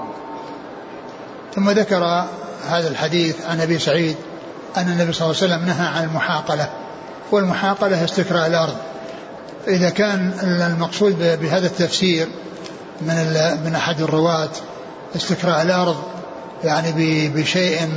ثم 1.56 1.70
ذكر 1.70 2.26
هذا 2.68 2.88
الحديث 2.88 3.46
عن 3.46 3.62
أبي 3.62 3.80
سعيد 3.80 4.16
أن 4.78 4.88
النبي 4.88 5.14
صلى 5.14 5.26
الله 5.26 5.42
عليه 5.42 5.54
وسلم 5.54 5.66
نهى 5.66 5.88
عن 5.88 6.04
المحاقلة 6.04 6.70
والمحاقلة 7.32 8.04
استكراء 8.04 8.48
الأرض. 8.48 8.76
فإذا 9.66 9.90
كان 9.90 10.34
المقصود 10.44 11.18
بهذا 11.20 11.68
التفسير 11.68 12.28
من 13.02 13.16
من 13.66 13.76
أحد 13.76 14.02
الرواة 14.02 14.50
استكراء 15.16 15.62
الأرض 15.62 16.04
يعني 16.64 17.30
بشيء 17.30 17.90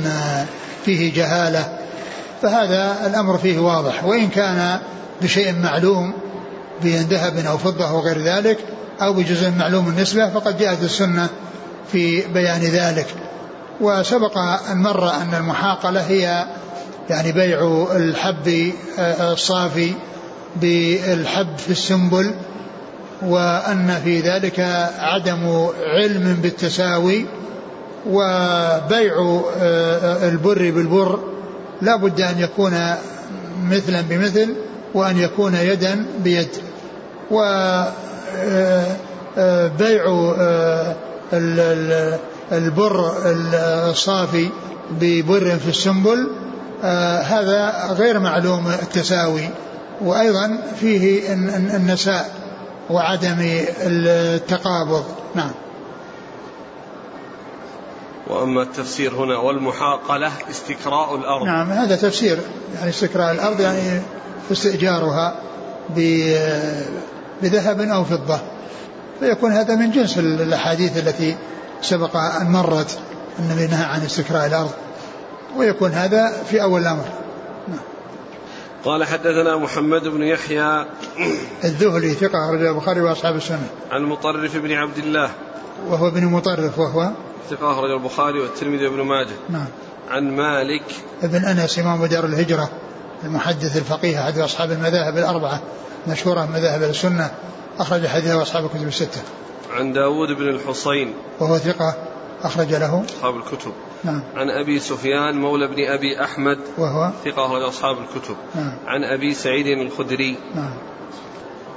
فيه 0.85 1.13
جهالة 1.13 1.78
فهذا 2.41 2.97
الأمر 3.05 3.37
فيه 3.37 3.59
واضح. 3.59 4.03
وإن 4.03 4.29
كان 4.29 4.79
بشيء 5.21 5.59
معلوم 5.59 6.13
بذهب 6.83 7.37
أو 7.37 7.57
فضة 7.57 7.93
وغير 7.93 8.21
ذلك 8.23 8.57
أو 9.01 9.13
بجزء 9.13 9.51
معلوم 9.51 9.87
النسبة 9.87 10.29
فقد 10.29 10.57
جاءت 10.57 10.83
السنة 10.83 11.27
في 11.91 12.27
بيان 12.27 12.61
ذلك. 12.61 13.07
وسبق 13.81 14.37
أن 14.71 14.77
مر 14.77 15.09
أن 15.09 15.33
المحاقلة 15.33 16.01
هي 16.01 16.45
يعني 17.09 17.31
بيع 17.31 17.87
الحب 17.95 18.71
الصافي 18.99 19.93
بالحب 20.55 21.57
في 21.57 21.69
السنبل 21.71 22.35
وأن 23.21 24.01
في 24.03 24.19
ذلك 24.19 24.59
عدم 24.99 25.67
علم 25.79 26.39
بالتساوي 26.41 27.25
وبيع 28.09 29.41
البر 30.23 30.71
بالبر 30.71 31.19
لا 31.81 31.95
بد 31.95 32.21
أن 32.21 32.39
يكون 32.39 32.95
مثلا 33.63 34.01
بمثل 34.01 34.55
وأن 34.93 35.17
يكون 35.17 35.55
يدا 35.55 36.05
بيد. 36.23 36.49
وبيع 37.31 37.53
البر 42.51 43.13
الصافي 43.89 44.49
ببر 44.91 45.57
في 45.57 45.69
السنبل 45.69 46.27
هذا 47.23 47.87
غير 47.97 48.19
معلوم 48.19 48.67
التساوي. 48.67 49.49
وأيضا 50.01 50.57
فيه 50.79 51.33
النساء 51.75 52.31
وعدم 52.89 53.37
التقابض. 53.81 55.03
نعم. 55.35 55.51
وأما 58.29 58.61
التفسير 58.61 59.13
هنا 59.13 59.37
والمحاقلة 59.37 60.31
استكراء 60.51 61.15
الأرض. 61.15 61.45
نعم 61.45 61.71
هذا 61.71 61.95
تفسير 61.95 62.39
يعني 62.75 62.89
استكراء 62.89 63.31
الأرض 63.31 63.59
يعني 63.59 64.01
استئجارها 64.51 65.35
بذهب 67.41 67.81
أو 67.81 68.03
فضة. 68.03 68.39
فيكون 69.19 69.51
هذا 69.51 69.75
من 69.75 69.91
جنس 69.91 70.17
الأحاديث 70.17 70.97
التي 70.97 71.35
سبق 71.81 72.17
أن 72.17 72.51
مرت 72.51 72.99
النبي 73.39 73.67
نهى 73.67 73.83
عن 73.83 74.01
استكراء 74.01 74.45
الأرض. 74.45 74.71
ويكون 75.57 75.91
هذا 75.91 76.43
في 76.49 76.61
أول 76.61 76.81
الأمر. 76.81 77.05
نعم. 77.67 77.79
قال 78.85 79.03
حدثنا 79.03 79.57
محمد 79.57 80.07
بن 80.07 80.23
يحيى 80.23 80.85
الذهلي 81.63 82.13
ثقة 82.13 82.51
رجل 82.51 82.67
البخاري 82.67 83.01
وأصحاب 83.01 83.35
السنة. 83.35 83.67
عن 83.91 84.03
مطرف 84.03 84.57
بن 84.57 84.71
عبد 84.71 84.97
الله. 84.97 85.29
وهو 85.89 86.07
ابن 86.07 86.25
مطرف 86.25 86.79
وهو 86.79 87.11
ثقة 87.49 87.71
أخرج 87.71 87.91
البخاري 87.91 88.39
والترمذي 88.39 88.87
وابن 88.87 89.01
ماجه. 89.01 89.35
نعم. 89.49 89.65
عن 90.09 90.35
مالك. 90.35 90.83
ابن 91.23 91.45
أنس 91.45 91.79
إمام 91.79 92.05
دار 92.05 92.25
الهجرة 92.25 92.69
المحدث 93.23 93.77
الفقيه 93.77 94.23
أحد 94.23 94.37
أصحاب 94.37 94.71
المذاهب 94.71 95.17
الأربعة 95.17 95.61
مشهورة 96.07 96.45
مذاهب 96.45 96.83
السنة 96.83 97.31
أخرج 97.79 98.07
حديثه 98.07 98.41
أصحاب 98.41 98.65
الكتب 98.65 98.87
الستة. 98.87 99.21
عن 99.71 99.93
داود 99.93 100.27
بن 100.37 100.49
الحصين. 100.49 101.13
وهو 101.39 101.57
ثقة 101.57 101.95
أخرج 102.43 102.73
له. 102.73 103.03
أصحاب 103.09 103.37
الكتب. 103.37 103.71
نعم. 104.03 104.23
عن 104.35 104.49
أبي 104.49 104.79
سفيان 104.79 105.35
مولى 105.41 105.67
بن 105.67 105.83
أبي 105.83 106.23
أحمد. 106.23 106.57
وهو؟ 106.77 107.11
ثقة 107.25 107.45
أخرج 107.45 107.61
أصحاب 107.61 107.97
الكتب. 107.97 108.35
نعم. 108.55 108.73
عن 108.87 109.03
أبي 109.03 109.33
سعيد 109.33 109.67
الخدري. 109.67 110.37
نعم. 110.55 110.73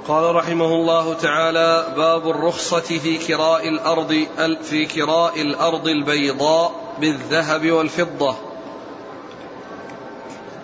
قال 0.07 0.35
رحمه 0.35 0.65
الله 0.65 1.13
تعالى 1.13 1.93
باب 1.97 2.29
الرخصة 2.29 2.79
في 2.79 3.17
كراء 3.17 3.67
الأرض 3.67 4.27
في 4.63 4.85
كراء 4.85 5.41
الأرض 5.41 5.87
البيضاء 5.87 6.71
بالذهب 6.99 7.71
والفضة. 7.71 8.35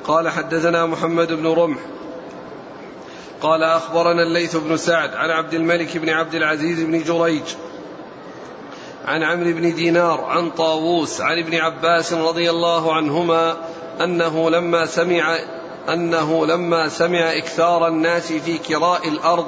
قال 0.03 0.29
حدثنا 0.29 0.85
محمد 0.85 1.33
بن 1.33 1.47
رمح. 1.47 1.79
قال 3.41 3.63
أخبرنا 3.63 4.23
الليث 4.23 4.55
بن 4.55 4.77
سعد 4.77 5.13
عن 5.13 5.29
عبد 5.29 5.53
الملك 5.53 5.97
بن 5.97 6.09
عبد 6.09 6.35
العزيز 6.35 6.81
بن 6.83 7.03
جريج 7.03 7.43
عن 9.05 9.23
عمرو 9.23 9.51
بن 9.53 9.75
دينار 9.75 10.21
عن 10.21 10.49
طاووس 10.49 11.21
عن 11.21 11.39
ابن 11.39 11.55
عباس 11.55 12.13
رضي 12.13 12.49
الله 12.49 12.93
عنهما 12.93 13.57
أنه 14.01 14.49
لما 14.49 14.85
سمع 14.85 15.37
أنه 15.89 16.45
لما 16.45 16.89
سمع 16.89 17.37
إكثار 17.37 17.87
الناس 17.87 18.31
في 18.31 18.57
كراء 18.57 19.07
الأرض 19.07 19.45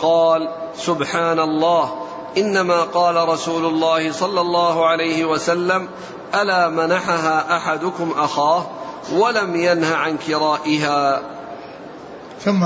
قال 0.00 0.48
سبحان 0.76 1.38
الله 1.38 1.94
إنما 2.38 2.82
قال 2.82 3.28
رسول 3.28 3.66
الله 3.66 4.12
صلى 4.12 4.40
الله 4.40 4.86
عليه 4.86 5.24
وسلم 5.24 5.88
ألا 6.34 6.68
منحها 6.68 7.56
أحدكم 7.56 8.14
أخاه 8.16 8.66
ولم 9.12 9.56
ينه 9.56 9.94
عن 9.94 10.16
كرائها. 10.26 11.20
ثم 12.44 12.64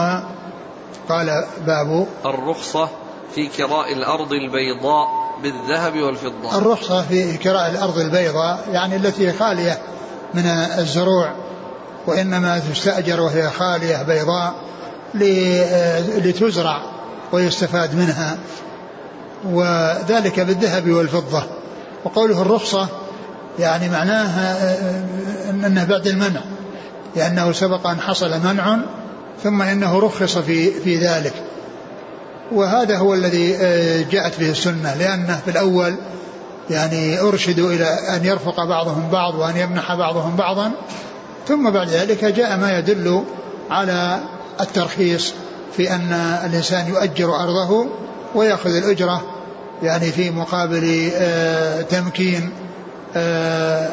قال 1.08 1.44
باب 1.66 2.06
الرخصة 2.26 2.88
في 3.34 3.46
كراء 3.46 3.92
الأرض 3.92 4.32
البيضاء 4.32 5.08
بالذهب 5.42 6.00
والفضة. 6.00 6.58
الرخصة 6.58 7.02
في 7.02 7.36
كراء 7.36 7.70
الأرض 7.70 7.98
البيضاء 7.98 8.64
يعني 8.68 8.96
التي 8.96 9.32
خالية 9.32 9.78
من 10.34 10.46
الزروع. 10.78 11.43
وإنما 12.07 12.59
تستأجر 12.59 13.20
وهي 13.20 13.50
خالية 13.50 14.02
بيضاء 14.02 14.55
لتزرع 16.18 16.82
ويستفاد 17.32 17.94
منها. 17.94 18.36
وذلك 19.44 20.40
بالذهب 20.40 20.90
والفضة. 20.90 21.42
وقوله 22.05 22.42
الرخصة 22.42 22.88
يعني 23.59 23.88
معناها 23.88 24.76
أنه 25.50 25.84
بعد 25.84 26.07
المنع. 26.07 26.40
لأنه 27.16 27.52
سبق 27.52 27.86
أن 27.86 28.00
حصل 28.00 28.40
منع 28.44 28.78
ثم 29.42 29.62
إنه 29.62 29.98
رخص 29.98 30.38
في 30.38 30.70
في 30.70 30.96
ذلك. 30.96 31.32
وهذا 32.52 32.96
هو 32.96 33.14
الذي 33.14 33.57
آه، 33.57 34.05
جاءت 34.11 34.40
به 34.40 34.50
السنة. 34.50 34.94
لأنه 34.94 35.40
في 35.44 35.50
الأول 35.50 35.94
يعني 36.70 37.20
أرشدوا 37.20 37.72
إلى 37.72 37.86
أن 38.16 38.24
يرفق 38.24 38.64
بعضهم 38.64 39.09
بعض 39.11 39.34
وأن 39.34 39.57
يمنح 39.57 39.94
بعضهم 39.94 40.36
بعضا. 40.36 40.70
ثم 41.49 41.70
بعد 41.70 41.88
ذلك 41.88 42.24
جاء 42.24 42.57
ما 42.57 42.78
يدل 42.78 43.24
على 43.70 44.20
الترخيص 44.61 45.32
في 45.76 45.90
أن 45.90 46.12
الإنسان 46.45 46.88
يؤجر 46.88 47.36
أرضه 47.36 47.86
ويأخذ 48.34 48.76
الأجرة 48.76 49.22
يعني 49.82 50.12
في 50.12 50.30
مقابل 50.30 51.11
آه، 51.14 51.82
تمكين 51.82 52.51
آه، 53.16 53.88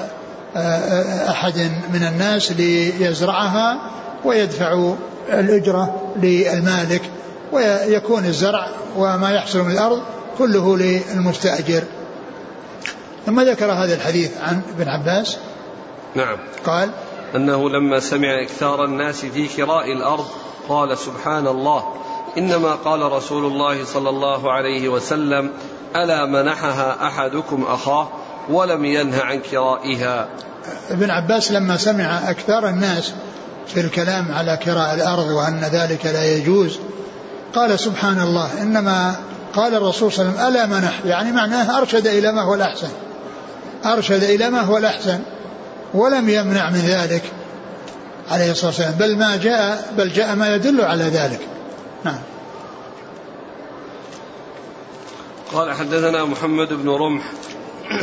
أحد 1.30 1.72
من 1.94 2.04
الناس 2.04 2.52
ليزرعها 2.52 3.78
ويدفع 4.26 4.94
الأجرة 5.30 6.14
للمالك 6.22 7.02
ويكون 7.52 8.26
الزرع 8.26 8.68
وما 8.98 9.32
يحصل 9.32 9.60
من 9.60 9.72
الأرض 9.72 10.02
كله 10.38 10.78
للمستأجر. 10.78 11.84
ثم 13.26 13.42
ذكر 13.42 13.72
هذا 13.72 13.94
الحديث 13.94 14.32
عن 14.42 14.62
ابن 14.76 14.90
عباس. 14.90 15.38
نعم. 16.16 16.38
قال 16.66 16.90
أنه 17.36 17.70
لما 17.70 18.00
سمع 18.00 18.42
إكثار 18.42 18.86
الناس 18.86 19.26
في 19.26 19.48
كراء 19.48 19.92
الأرض 19.92 20.26
قال 20.70 20.98
سبحان 20.98 21.48
الله. 21.48 21.84
إنما 22.38 22.76
قال 22.76 23.12
رسول 23.12 23.46
الله 23.46 23.86
صلى 23.86 24.10
الله 24.10 24.52
عليه 24.52 24.90
وسلم 24.90 25.52
ألا 25.96 26.26
منحها 26.26 27.08
أحدكم 27.08 27.64
أخاه 27.64 28.10
ولم 28.50 28.86
ينه 28.86 29.22
عن 29.22 29.40
كرائها. 29.40 30.28
ابن 30.90 31.10
عباس 31.10 31.52
لما 31.52 31.78
سمع 31.78 32.30
أكثر 32.30 32.68
الناس 32.68 33.14
في 33.68 33.82
الكلام 33.82 34.32
على 34.32 34.60
كراء 34.66 34.94
الأرض 34.94 35.28
وأن 35.32 35.60
ذلك 35.60 36.06
لا 36.06 36.36
يجوز 36.36 36.80
قال 37.56 37.80
سبحان 37.80 38.22
الله. 38.22 38.62
إنما 38.62 39.16
قال 39.54 39.76
الرسول 39.76 40.12
صلى 40.12 40.26
الله 40.26 40.40
عليه 40.40 40.50
وسلم 40.50 40.58
ألا 40.58 40.80
منح 40.80 41.00
يعني 41.06 41.32
معناه 41.32 41.78
أرشد 41.78 42.08
إلى 42.08 42.32
ما 42.32 42.42
هو 42.42 42.54
الأحسن. 42.54 42.90
أرشد 43.86 44.24
إلى 44.24 44.50
ما 44.50 44.62
هو 44.62 44.78
الأحسن. 44.78 45.20
ولم 45.94 46.30
يمنع 46.30 46.70
من 46.70 46.80
ذلك 46.80 47.24
عليه 48.32 48.52
الصلاة 48.52 48.68
والسلام. 48.68 48.94
بل 48.94 49.18
ما 49.18 49.36
جاء 49.36 49.94
بل 49.98 50.14
جاء 50.14 50.36
ما 50.36 50.56
يدل 50.56 50.82
على 50.82 51.04
ذلك. 51.04 51.40
نعم. 52.06 52.20
قال 55.54 55.74
حدثنا 55.74 56.26
محمد 56.26 56.68
بن 56.74 56.90
رمح. 56.90 57.24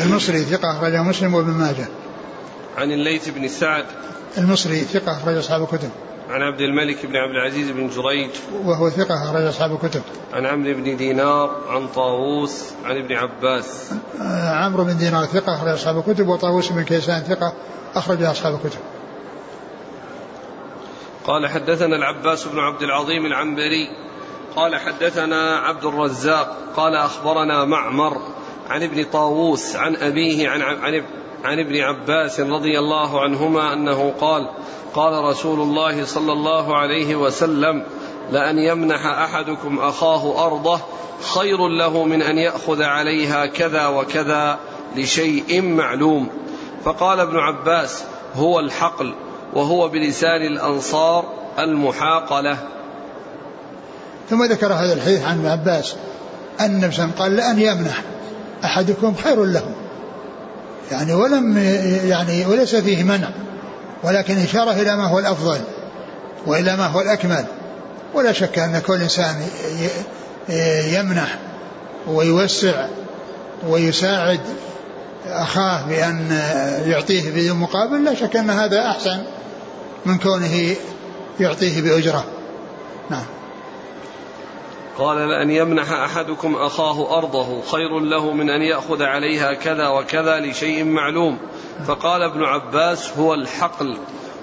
المصري 0.00 0.44
ثقة 0.44 0.70
أخرجه 0.70 1.02
مسلم 1.02 1.34
وابن 1.34 1.50
ماجه. 1.50 1.88
عن 2.76 2.90
الليث 2.92 3.28
بن 3.28 3.48
سعد. 3.48 3.84
المصري 4.38 4.80
ثقة 4.80 5.12
أخرج 5.12 5.36
أصحاب 5.36 5.62
الكتب. 5.62 5.90
عن 6.28 6.42
عبد 6.42 6.60
الملك 6.60 7.06
بن 7.06 7.16
عبد 7.16 7.30
العزيز 7.30 7.70
بن 7.70 7.88
جريج. 7.88 8.30
وهو 8.64 8.90
ثقة 8.90 9.24
أخرج 9.24 9.42
أصحاب 9.42 9.72
الكتب. 9.72 10.02
عن 10.32 10.46
عمرو 10.46 10.74
بن 10.74 10.96
دينار 10.96 11.50
عن 11.68 11.86
طاووس 11.88 12.72
عن 12.84 12.96
ابن 12.96 13.16
عباس. 13.16 13.92
آه 14.20 14.64
عمرو 14.64 14.84
بن 14.84 14.96
دينار 14.96 15.24
ثقة 15.24 15.54
أخرج 15.54 15.68
أصحاب 15.68 15.98
الكتب 15.98 16.28
وطاووس 16.28 16.68
بن 16.72 16.84
كيسان 16.84 17.20
ثقة 17.20 17.52
أخرج 17.94 18.22
أصحاب 18.22 18.54
الكتب. 18.54 18.80
قال 21.24 21.46
حدثنا 21.46 21.96
العباس 21.96 22.44
بن 22.44 22.58
عبد 22.58 22.82
العظيم 22.82 23.26
العنبري. 23.26 23.88
قال 24.56 24.76
حدثنا 24.76 25.56
عبد 25.56 25.84
الرزاق. 25.84 26.56
قال 26.76 26.94
أخبرنا 26.94 27.64
معمر 27.64 28.16
عن 28.68 28.82
ابن 28.82 29.04
طاووس 29.04 29.76
عن 29.76 29.96
أبيه 29.96 30.48
عن, 30.48 30.62
عن, 30.62 31.02
عن 31.44 31.58
ابن 31.58 31.76
عباس 31.76 32.40
رضي 32.40 32.78
الله 32.78 33.20
عنهما 33.20 33.72
أنه 33.72 34.14
قال 34.20 34.48
قال 34.98 35.24
رسول 35.24 35.60
الله 35.60 36.04
صلى 36.04 36.32
الله 36.32 36.76
عليه 36.76 37.16
وسلم 37.16 37.82
لأن 38.32 38.58
يمنح 38.58 39.06
أحدكم 39.06 39.78
أخاه 39.78 40.46
أرضه 40.46 40.80
خير 41.34 41.68
له 41.68 42.04
من 42.04 42.22
أن 42.22 42.38
يأخذ 42.38 42.82
عليها 42.82 43.46
كذا 43.46 43.86
وكذا 43.86 44.58
لشيء 44.96 45.62
معلوم. 45.62 46.28
فقال 46.84 47.20
ابن 47.20 47.36
عباس 47.36 48.04
هو 48.34 48.60
الحقل 48.60 49.14
وهو 49.54 49.88
بلسان 49.88 50.42
الأنصار 50.42 51.24
المحاقلة. 51.58 52.58
ثم 54.30 54.44
ذكر 54.44 54.72
هذا 54.72 54.92
الحديث 54.92 55.24
عن 55.24 55.38
ابن 55.38 55.46
عباس 55.46 55.96
أن 56.60 56.90
قال 57.18 57.36
لأن 57.36 57.58
يمنح 57.58 58.02
أحدكم 58.64 59.14
خير 59.14 59.44
له 59.44 59.74
يعني 60.90 61.14
ولم 61.14 61.58
يعني 62.04 62.46
وليس 62.46 62.76
فيه 62.76 63.04
منع. 63.04 63.28
ولكن 64.02 64.38
إشارة 64.38 64.72
إلى 64.72 64.96
ما 64.96 65.04
هو 65.06 65.18
الأفضل 65.18 65.60
وإلى 66.46 66.76
ما 66.76 66.86
هو 66.86 67.00
الأكمل. 67.00 67.44
ولا 68.14 68.32
شك 68.32 68.58
أن 68.58 68.82
كل 68.86 68.94
إنسان 68.94 69.36
يمنح 70.92 71.38
ويوسع 72.06 72.86
ويساعد 73.68 74.40
أخاه 75.26 75.86
بأن 75.88 76.40
يعطيه 76.86 77.30
بدون 77.30 77.56
مقابل 77.56 78.04
لا 78.04 78.14
شك 78.14 78.36
أن 78.36 78.50
هذا 78.50 78.86
أحسن 78.90 79.22
من 80.06 80.18
كونه 80.18 80.76
يعطيه 81.40 81.82
بأجرة. 81.82 82.24
نعم. 83.10 83.24
قال 84.98 85.16
لأن 85.16 85.50
يمنح 85.50 85.92
أحدكم 85.92 86.54
أخاه 86.54 87.18
أرضه 87.18 87.62
خير 87.62 88.00
له 88.00 88.32
من 88.32 88.50
أن 88.50 88.62
يأخذ 88.62 89.02
عليها 89.02 89.54
كذا 89.54 89.88
وكذا 89.88 90.40
لشيء 90.40 90.84
معلوم. 90.84 91.38
فقال 91.86 92.22
ابن 92.22 92.44
عباس 92.44 93.18
هو 93.18 93.34
الحقل 93.34 93.98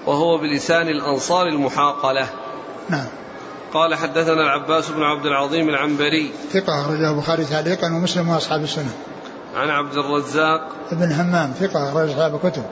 وهو 0.06 0.38
بلسان 0.38 0.88
الأنصار 0.88 1.46
المحاقلة. 1.46 2.28
نعم. 2.88 3.06
قال 3.74 3.94
حدثنا 3.94 4.42
العباس 4.42 4.90
بن 4.90 5.02
عبد 5.02 5.26
العظيم 5.26 5.68
العنبري. 5.68 6.32
ثقة 6.52 6.80
أخرجه 6.80 7.10
البخاري 7.10 7.44
تعليقا 7.44 7.86
ومسلم 7.86 8.28
وأصحاب 8.28 8.62
السنة. 8.62 8.92
عن 9.56 9.68
عبد 9.68 9.96
الرزاق 9.96 10.68
ابن 10.92 11.12
همام 11.12 11.52
ثقة 11.52 11.90
أخرج 11.90 12.10
أصحاب 12.10 12.34
الكتب. 12.34 12.62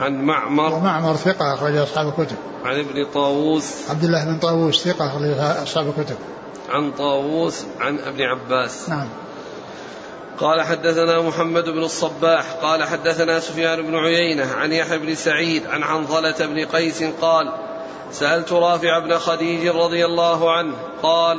عن 0.00 0.22
معمر. 0.22 0.74
ومعمر 0.74 1.16
ثقة 1.16 1.54
أخرج 1.54 1.76
أصحاب 1.76 2.08
الكتب. 2.08 2.36
عن 2.64 2.78
ابن 2.78 3.06
طاووس. 3.14 3.90
عبد 3.90 4.04
الله 4.04 4.24
بن 4.24 4.38
طاووس 4.38 4.84
ثقة 4.84 5.06
أخرج 5.06 5.22
أصحاب 5.62 5.86
الكتب. 5.98 6.16
عن 6.68 6.92
طاووس 6.92 7.64
عن 7.80 7.98
ابن 7.98 8.22
عباس. 8.22 8.88
نعم. 8.88 9.08
قال 10.40 10.62
حدثنا 10.62 11.20
محمد 11.20 11.64
بن 11.64 11.82
الصباح 11.82 12.52
قال 12.52 12.84
حدثنا 12.84 13.40
سفيان 13.40 13.82
بن 13.82 13.96
عيينة 13.96 14.52
عن 14.52 14.72
يحيى 14.72 14.98
بن 14.98 15.14
سعيد 15.14 15.66
عن 15.66 15.82
عنظلة 15.82 16.46
بن 16.46 16.64
قيس 16.64 17.02
قال 17.20 17.52
سألت 18.12 18.52
رافع 18.52 18.98
بن 18.98 19.18
خديج 19.18 19.68
رضي 19.68 20.04
الله 20.04 20.52
عنه 20.52 20.74
قال 21.02 21.38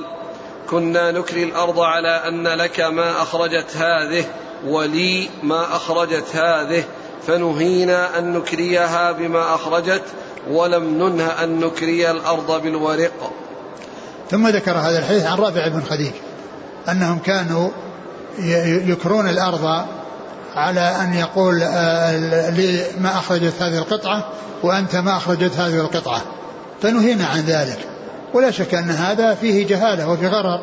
كنا 0.70 1.12
نكري 1.12 1.44
الأرض 1.44 1.80
على 1.80 2.10
أن 2.10 2.48
لك 2.48 2.80
ما 2.80 3.22
أخرجت 3.22 3.78
هذه 3.78 4.26
ولي 4.68 5.30
ما 5.44 5.76
أخرجت 5.76 6.36
هذه 6.36 6.84
فنهينا 7.28 8.20
أن 8.20 8.34
نكريها 8.34 9.12
بما 9.12 9.56
أخرجت 9.56 10.04
ولم 10.50 10.84
ننه 10.84 11.28
أن 11.28 11.60
نكري 11.60 12.12
الأرض 12.12 12.62
بالورق. 12.62 13.32
ثم 14.32 14.48
ذكر 14.48 14.72
هذا 14.72 15.00
الحديث 15.00 15.26
عن 15.26 15.38
رافع 15.38 15.68
بن 15.68 15.82
خديج 15.82 16.14
أنهم 16.90 17.20
كانوا 17.20 17.70
يكرون 18.88 19.30
الأرض 19.30 19.86
على 20.56 20.96
أن 21.02 21.14
يقول 21.14 21.64
آه، 21.64 22.50
لي 22.50 22.84
ما 23.00 23.10
أخرجت 23.10 23.54
هذه 23.62 23.78
القطعة 23.78 24.28
وأنت 24.64 24.96
ما 24.96 25.18
أخرجت 25.18 25.58
هذه 25.58 25.80
القطعة. 25.80 26.22
فنهينا 26.82 27.26
عن 27.26 27.40
ذلك. 27.40 27.78
ولا 28.34 28.52
شك 28.52 28.74
أن 28.74 28.90
هذا 28.90 29.34
فيه 29.34 29.68
جهالة 29.68 30.10
وفي 30.10 30.28
غرر 30.28 30.60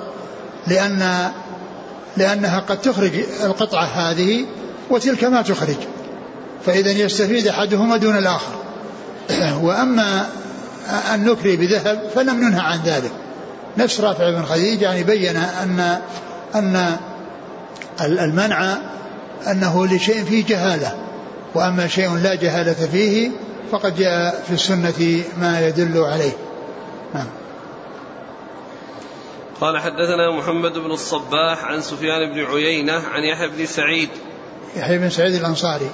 لأن 0.67 1.31
لأنها 2.17 2.59
قد 2.61 2.81
تخرج 2.81 3.13
القطعة 3.45 3.85
هذه 3.85 4.47
وتلك 4.91 5.25
ما 5.25 5.43
تخرج. 5.43 5.77
فإذا 6.67 6.91
يستفيد 6.91 7.49
أحدهما 7.49 7.97
دون 7.97 8.19
الآخر. 8.19 8.55
وأما 9.67 10.27
أن 11.15 11.25
نكري 11.25 11.57
بذهب 11.57 12.11
فلم 12.15 12.45
ننهى 12.45 12.61
عن 12.61 12.81
ذلك. 12.85 13.13
نفس 13.79 14.01
رافع 14.01 14.31
بن 14.31 14.45
خديج 14.45 14.83
يعني 14.83 15.03
بين 15.03 15.37
أن 15.37 15.99
أن 16.55 16.97
المنع 18.01 18.77
أنه 19.51 19.87
لشيء 19.87 20.25
فيه 20.25 20.47
جهالة 20.47 20.99
وأما 21.55 21.87
شيء 21.87 22.17
لا 22.17 22.35
جهالة 22.35 22.87
فيه 22.87 23.31
فقد 23.73 23.97
جاء 23.97 24.45
في 24.47 24.55
السنة 24.55 25.25
ما 25.41 25.69
يدل 25.69 25.99
عليه. 25.99 26.33
نعم. 27.15 27.27
قال 29.61 29.79
حدثنا 29.79 30.39
محمد 30.39 30.73
بن 30.73 30.91
الصباح 30.91 31.65
عن 31.65 31.81
سفيان 31.81 32.35
بن 32.35 32.45
عيينة 32.45 32.93
عن 32.93 33.23
يحيى 33.23 33.49
بن 33.49 33.67
سعيد. 33.67 34.09
يحيى 34.77 34.99
بن 34.99 35.11
سعيد 35.11 35.35
الأنصاري 35.35 35.91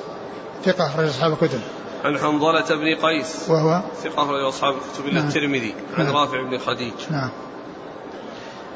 ثقة 0.64 0.86
أخرج 0.86 1.08
أصحاب 1.08 1.32
الكتب. 1.32 1.60
عن 2.04 2.18
حنظلة 2.18 2.76
بن 2.76 2.94
قيس 3.06 3.36
وهو؟ 3.48 3.82
ثقة 4.04 4.22
أخرج 4.22 4.44
أصحاب 4.44 4.74
الكتب 4.74 5.06
إلا 5.06 5.20
نعم. 5.20 5.28
الترمذي 5.28 5.74
عن 5.98 6.04
نعم. 6.04 6.16
رافع 6.16 6.42
بن 6.42 6.58
خديج. 6.58 6.92
نعم. 7.10 7.30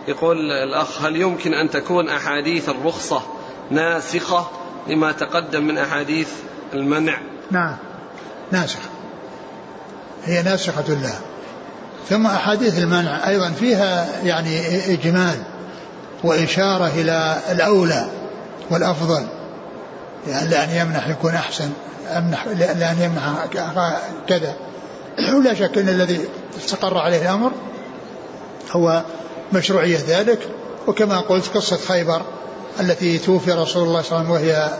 يقول 0.08 0.52
الأخ 0.52 1.02
هل 1.02 1.16
يمكن 1.16 1.54
أن 1.54 1.70
تكون 1.70 2.08
أحاديث 2.08 2.68
الرخصة 2.68 3.22
ناسخة 3.70 4.50
لما 4.88 5.12
تقدم 5.12 5.64
من 5.64 5.78
أحاديث 5.78 6.28
المنع؟ 6.74 7.18
نعم. 7.50 7.76
ناسخة. 8.52 8.88
هي 10.24 10.42
ناسخة 10.42 10.84
لها 10.88 11.20
ثم 12.08 12.26
أحاديث 12.26 12.78
المنع 12.78 13.28
أيضا 13.28 13.50
فيها 13.50 14.08
يعني 14.24 14.76
إجمال 14.92 15.42
وإشارة 16.24 16.86
إلى 16.86 17.38
الأولى 17.50 18.06
والأفضل 18.70 19.26
يعني 20.28 20.48
لأن 20.48 20.70
يمنح 20.70 21.08
يكون 21.08 21.34
أحسن 21.34 21.70
أمنح 22.10 22.46
لأن 22.46 22.96
يمنح 23.00 23.46
كذا. 24.28 24.54
ولا 25.34 25.54
شك 25.54 25.78
أن 25.78 25.88
الذي 25.88 26.20
استقر 26.56 26.98
عليه 26.98 27.22
الأمر 27.22 27.52
هو 28.72 29.02
مشروعية 29.52 29.98
ذلك 30.06 30.48
وكما 30.86 31.20
قلت 31.20 31.56
قصة 31.56 31.76
خيبر 31.76 32.22
التي 32.80 33.18
توفي 33.18 33.52
رسول 33.52 33.88
الله 33.88 34.02
صلى 34.02 34.20
الله 34.20 34.28
عليه 34.28 34.40
وسلم 34.40 34.54
وهي 34.54 34.78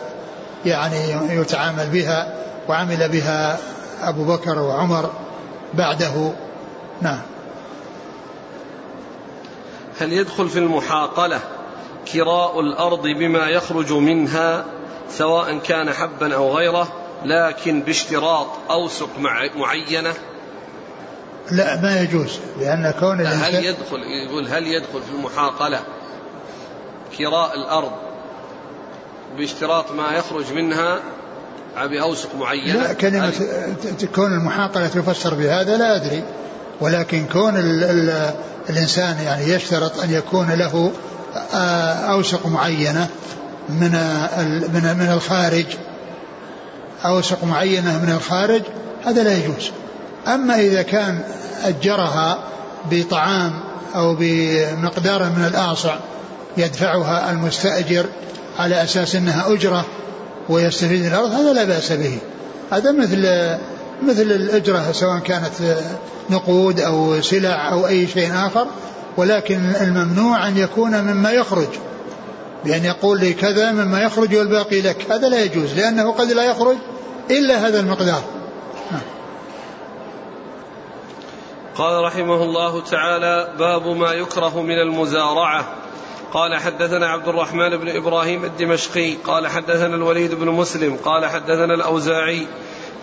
يعني 0.65 1.37
يتعامل 1.41 1.87
بها 1.87 2.35
وعمل 2.69 3.09
بها 3.09 3.59
أبو 4.03 4.25
بكر 4.25 4.59
وعمر 4.59 5.11
بعده. 5.75 6.33
نعم. 7.03 7.21
هل 10.01 10.13
يدخل 10.13 10.49
في 10.49 10.59
المحاقلة 10.59 11.41
كراء 12.13 12.61
الأرض 12.61 13.03
بما 13.03 13.49
يخرج 13.49 13.93
منها 13.93 14.65
سواء 15.11 15.59
كان 15.59 15.93
حبا 15.93 16.35
أو 16.35 16.57
غيره 16.57 16.89
لكن 17.25 17.83
باشتراط 17.83 18.47
أوسق 18.71 19.09
معينة؟ 19.57 20.15
لا 21.53 21.81
ما 21.81 22.01
يجوز 22.01 22.39
لأن 22.61 22.95
كون 23.01 23.27
هل 23.27 23.65
يدخل 23.65 24.03
يقول 24.27 24.49
هل 24.49 24.67
يدخل 24.67 25.03
في 25.03 25.11
المحاقلة 25.15 25.81
كراء 27.19 27.57
الأرض 27.57 27.93
باشتراط 29.37 29.93
ما 29.93 30.11
يخرج 30.17 30.53
منها 30.53 31.01
بأوسق 31.77 32.35
معينة 32.35 32.83
لا 32.83 32.93
كلمة 32.93 33.33
كون 34.15 34.33
المحاقلة 34.33 34.87
تفسر 34.87 35.35
بهذا 35.35 35.77
لا 35.77 35.97
أدري 35.97 36.23
ولكن 36.81 37.27
كون 37.27 37.57
ال 37.57 37.85
ال 37.85 38.31
الإنسان 38.71 39.17
يعني 39.25 39.49
يشترط 39.49 40.01
أن 40.01 40.11
يكون 40.11 40.51
له 40.51 40.93
آه، 41.55 42.13
أوسق 42.13 42.47
معينة 42.47 43.09
من 43.69 43.91
من 44.75 44.97
من 44.99 45.13
الخارج 45.15 45.67
أوسق 47.05 47.45
معينة 47.45 47.99
من 47.99 48.13
الخارج 48.17 48.63
هذا 49.07 49.23
لا 49.23 49.39
يجوز. 49.39 49.71
أما 50.27 50.61
إذا 50.61 50.83
كان 50.83 51.23
أجرها 51.65 52.39
بطعام 52.91 53.53
أو 53.95 54.15
بمقدار 54.15 55.23
من 55.23 55.45
الآصع 55.45 55.95
يدفعها 56.57 57.31
المستأجر 57.31 58.07
على 58.59 58.83
أساس 58.83 59.17
أنها 59.17 59.53
أجرة 59.53 59.85
ويستفيد 60.49 61.05
الأرض 61.05 61.31
هذا 61.31 61.53
لا 61.53 61.65
بأس 61.65 61.93
به. 61.93 62.19
هذا 62.73 62.93
مثل 62.93 63.19
مثل 64.03 64.23
الأجرة 64.23 64.93
سواء 64.93 65.19
كانت 65.19 65.77
نقود 66.31 66.81
أو 66.81 67.21
سلع 67.21 67.73
أو 67.73 67.87
أي 67.87 68.07
شيء 68.07 68.33
آخر 68.35 68.67
ولكن 69.17 69.61
الممنوع 69.81 70.49
أن 70.49 70.59
يكون 70.59 71.01
مما 71.01 71.31
يخرج. 71.31 71.69
بأن 72.65 72.85
يقول 72.85 73.21
لي 73.21 73.33
كذا 73.33 73.73
مما 73.73 74.03
يخرج 74.03 74.37
والباقي 74.37 74.81
لك. 74.81 75.13
هذا 75.13 75.29
لا 75.29 75.45
يجوز 75.45 75.73
لأنه 75.73 76.13
قد 76.13 76.33
لا 76.33 76.45
يخرج 76.45 76.77
إلا 77.31 77.69
هذا 77.69 77.81
المقدار. 77.81 78.23
قال 81.77 82.05
رحمه 82.05 82.43
الله 82.43 82.81
تعالى 82.81 83.53
باب 83.59 83.87
ما 83.87 84.13
يكره 84.13 84.63
من 84.63 84.79
المزارعة. 84.79 85.65
قال 86.33 86.57
حدثنا 86.57 87.09
عبد 87.09 87.29
الرحمن 87.29 87.77
بن 87.77 87.89
إبراهيم 87.89 88.45
الدمشقي. 88.45 89.15
قال 89.15 89.49
حدثنا 89.49 89.95
الوليد 89.97 90.35
بن 90.35 90.49
مسلم. 90.49 90.97
قال 91.05 91.27
حدثنا 91.27 91.75
الأوزاعي. 91.75 92.47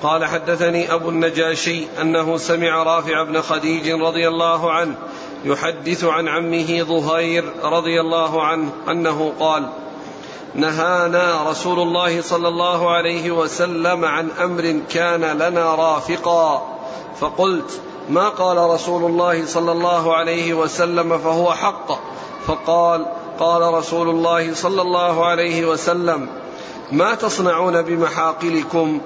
قال 0.04 0.26
حدثني 0.26 0.94
أبو 0.94 1.10
النجاشي 1.10 1.84
أنه 2.02 2.38
سمع 2.38 2.84
رافع 2.84 3.24
بن 3.24 3.42
خديج 3.42 3.92
رضي 3.92 4.28
الله 4.28 4.72
عنه 4.72 4.96
يحدث 5.46 6.04
عن 6.04 6.28
عمه 6.28 6.84
ظهير 6.84 7.54
رضي 7.64 8.02
الله 8.02 8.44
عنه 8.44 8.70
أنه 8.90 9.34
قال 9.40 9.70
نهانا 10.56 11.50
رسول 11.50 11.80
الله 11.80 12.22
صلى 12.22 12.48
الله 12.48 12.92
عليه 12.92 13.32
وسلم 13.32 14.06
عن 14.06 14.30
أمر 14.32 14.82
كان 14.90 15.22
لنا 15.38 15.76
رافقا. 15.76 16.76
فقلت 17.20 17.82
ما 18.10 18.30
قال 18.30 18.58
رسول 18.58 19.12
الله 19.12 19.46
صلى 19.46 19.72
الله 19.72 20.16
عليه 20.16 20.54
وسلم 20.54 21.18
فهو 21.18 21.54
حق؟ 21.54 21.92
فقال 22.48 23.06
قال 23.40 23.74
رسول 23.74 24.10
الله 24.10 24.54
صلى 24.54 24.82
الله 24.82 25.26
عليه 25.26 25.66
وسلم 25.66 26.28
ما 26.92 27.16
تصنعون 27.16 27.82
بمحاقلكم؟ 27.82 29.02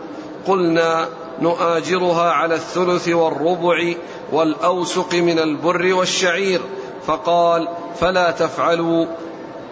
قلنا 0.48 1.08
نؤاجرها 1.42 2.32
على 2.32 2.56
الثلث 2.56 3.08
والربع 3.10 3.94
والأوسق 4.32 5.14
من 5.14 5.40
البر 5.40 5.94
والشعير. 5.94 6.62
فقال 7.08 7.68
فلا 8.00 8.32
تفعلوا 8.32 9.06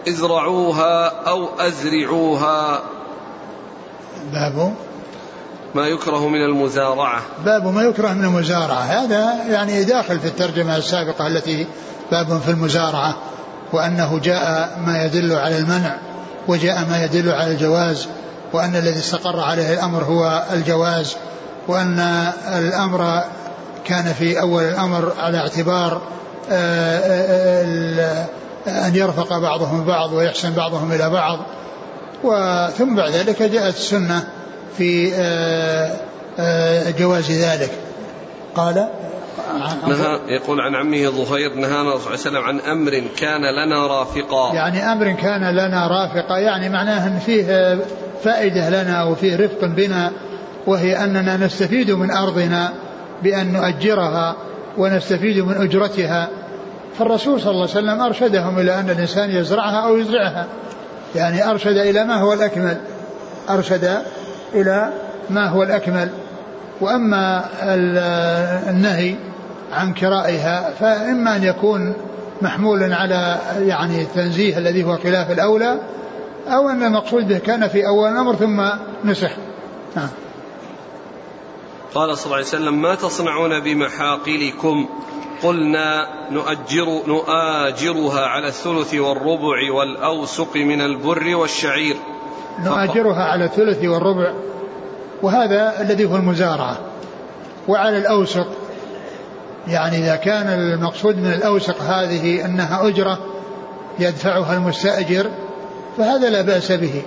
ازرعوها 0.08 1.06
أو 1.06 1.48
أزرعوها. 1.58 2.82
باب 4.32 4.74
ما 5.74 5.86
يكره 5.86 6.28
من 6.28 6.44
المزارعة. 6.44 7.20
باب 7.44 7.66
ما 7.66 7.82
يكره 7.82 8.08
من 8.08 8.24
المزارعة. 8.24 8.80
هذا 8.80 9.34
يعني 9.48 9.84
داخل 9.84 10.20
في 10.20 10.26
الترجمة 10.26 10.76
السابقة 10.76 11.26
التي 11.26 11.66
باب 12.12 12.40
في 12.44 12.50
المزارعة 12.50 13.16
وأنه 13.72 14.18
جاء 14.18 14.78
ما 14.86 15.04
يدل 15.04 15.32
على 15.32 15.58
المنع 15.58 15.96
وجاء 16.48 16.84
ما 16.90 17.04
يدل 17.04 17.30
على 17.30 17.52
الجواز 17.52 18.08
وأن 18.52 18.76
الذي 18.76 18.98
استقر 18.98 19.40
عليه 19.40 19.74
الأمر 19.74 20.04
هو 20.04 20.42
الجواز 20.52 21.16
وأن 21.68 21.98
الأمر 22.58 23.22
كان 23.84 24.12
في 24.12 24.40
أول 24.40 24.62
الأمر 24.62 25.12
على 25.18 25.38
اعتبار 25.38 26.00
آه، 26.50 26.98
آه، 26.98 28.26
آه، 28.66 28.88
أن 28.88 28.96
يرفق 28.96 29.38
بعضهم 29.38 29.84
بعض 29.84 30.12
ويحسن 30.12 30.52
بعضهم 30.52 30.92
إلى 30.92 31.10
بعض. 31.10 31.38
وثم 32.24 32.96
بعد 32.96 33.10
ذلك 33.10 33.42
جاءت 33.42 33.74
السنة 33.74 34.24
في 34.78 35.12
آه، 35.14 35.96
آه، 36.38 36.90
جواز 36.90 37.30
ذلك. 37.30 37.70
قال؟ 38.54 38.88
نهى 39.88 40.18
يقول 40.28 40.60
عن 40.60 40.74
عمه 40.74 41.10
ظهير 41.10 41.54
نهانا 41.54 41.98
صلى 41.98 41.98
الله 41.98 42.06
عليه 42.06 42.20
وسلم 42.20 42.44
عن 42.44 42.60
أمر 42.60 43.02
كان 43.16 43.40
لنا 43.40 43.86
رافقا. 43.86 44.54
يعني 44.54 44.92
أمر 44.92 45.12
كان 45.12 45.50
لنا 45.50 45.86
رافقا 45.86 46.38
يعني 46.38 46.68
معناه 46.68 47.06
أن 47.06 47.18
فيه 47.18 47.78
فائدة 48.24 48.82
لنا 48.82 49.04
وفيه 49.04 49.36
رفق 49.36 49.64
بنا 49.64 50.12
وهي 50.66 51.04
أننا 51.04 51.36
نستفيد 51.36 51.90
من 51.90 52.10
أرضنا 52.10 52.72
بأن 53.22 53.52
نؤجرها 53.52 54.36
ونستفيد 54.78 55.38
من 55.38 55.54
أجرتها. 55.54 56.28
فالرسول 56.98 57.40
صلى 57.40 57.50
الله 57.50 57.68
عليه 57.70 57.70
وسلم 57.70 58.00
أرشدهم 58.00 58.58
إلى 58.58 58.80
أن 58.80 58.90
الإنسان 58.90 59.30
يزرعها 59.30 59.86
أو 59.86 59.96
يزرعها. 59.96 60.46
يعني 61.14 61.50
أرشد 61.50 61.76
إلى 61.76 62.04
ما 62.04 62.14
هو 62.14 62.32
الأكمل؟ 62.32 62.76
أرشد 63.50 64.02
إلى 64.54 64.92
ما 65.30 65.48
هو 65.48 65.62
الأكمل. 65.62 66.08
وأما 66.80 67.44
النهي 68.70 69.14
عن 69.72 69.94
كرائها 69.94 70.70
فإما 70.80 71.36
أن 71.36 71.44
يكون 71.44 71.94
محمولا 72.42 72.96
على 72.96 73.38
يعني 73.58 74.02
التنزيه 74.02 74.58
الذي 74.58 74.84
هو 74.84 74.96
خلاف 74.96 75.30
الأولى 75.30 75.80
أو 76.48 76.68
أن 76.68 76.82
المقصود 76.82 77.28
به 77.28 77.38
كان 77.38 77.68
في 77.68 77.86
أول 77.86 78.12
الأمر 78.12 78.34
ثم 78.34 78.62
نسح 79.04 79.36
نعم. 79.96 80.08
قال 81.94 82.18
صلى 82.18 82.24
الله 82.24 82.36
عليه 82.36 82.46
وسلم 82.46 82.82
ما 82.82 82.94
تصنعون 82.94 83.60
بمحاقلكم؟ 83.60 84.88
قلنا 85.42 86.08
نؤجر 86.30 87.02
نؤاجرها 87.06 88.26
على 88.26 88.48
الثلث 88.48 88.94
والربع 88.94 89.72
والأوسق 89.72 90.56
من 90.56 90.80
البر 90.80 91.36
والشعير. 91.36 91.96
نؤجرها 92.64 93.24
على 93.24 93.44
الثلث 93.44 93.84
والربع 93.84 94.32
وهذا 95.22 95.80
الذي 95.80 96.04
هو 96.04 96.16
المزارعة. 96.16 96.78
وعلى 97.68 97.98
الأوسق 97.98 98.46
يعني 99.68 99.98
إذا 99.98 100.16
كان 100.16 100.46
المقصود 100.46 101.16
من 101.16 101.32
الأوسق 101.32 101.82
هذه 101.82 102.44
أنها 102.44 102.88
أجرة 102.88 103.18
يدفعها 103.98 104.54
المستأجر 104.54 105.30
فهذا 105.98 106.30
لا 106.30 106.42
بأس 106.42 106.72
به. 106.72 107.02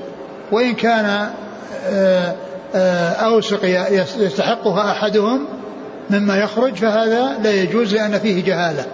وإن 0.52 0.74
كان 0.74 1.30
آه، 1.86 2.36
آه، 2.76 3.10
أوسق 3.10 3.60
يستحقها 4.18 4.91
أحدهم 4.91 5.46
مما 6.10 6.38
يخرج 6.38 6.76
فهذا 6.76 7.38
لا 7.43 7.52
يجوز 7.52 7.93
لأن 7.93 8.20
فيه 8.20 8.43
جهالة. 8.43 8.86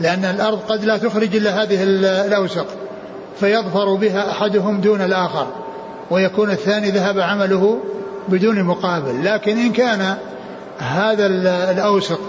لأن 0.00 0.24
الأرض 0.24 0.58
قد 0.68 0.84
لا 0.84 0.96
تخرج 0.96 1.36
إلا 1.36 1.62
هذه 1.62 1.82
الأوسق 2.26 2.66
فيظفر 3.40 3.94
بها 3.94 4.30
أحدهم 4.30 4.80
دون 4.80 5.00
الآخر. 5.00 5.46
ويكون 6.10 6.50
الثاني 6.50 6.90
ذهب 6.90 7.20
عمله 7.20 7.80
بدون 8.28 8.62
مقابل. 8.62 9.24
لكن 9.24 9.58
إن 9.58 9.72
كان 9.72 10.16
هذا 10.78 11.26
الأوسق 11.70 12.20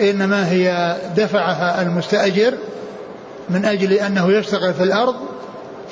إنما 0.00 0.50
هي 0.50 0.96
دفعها 1.16 1.82
المستأجر 1.82 2.54
من 3.50 3.64
أجل 3.64 3.92
أنه 3.92 4.32
يشتغل 4.32 4.74
في 4.74 4.82
الأرض 4.82 5.14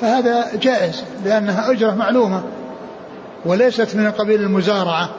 فهذا 0.01 0.45
جائز 0.61 1.03
لأنها 1.25 1.71
أجرة 1.71 1.91
معلومة 1.91 2.43
وليست 3.45 3.95
من 3.95 4.11
قبيل 4.11 4.41
المزارعة. 4.41 5.09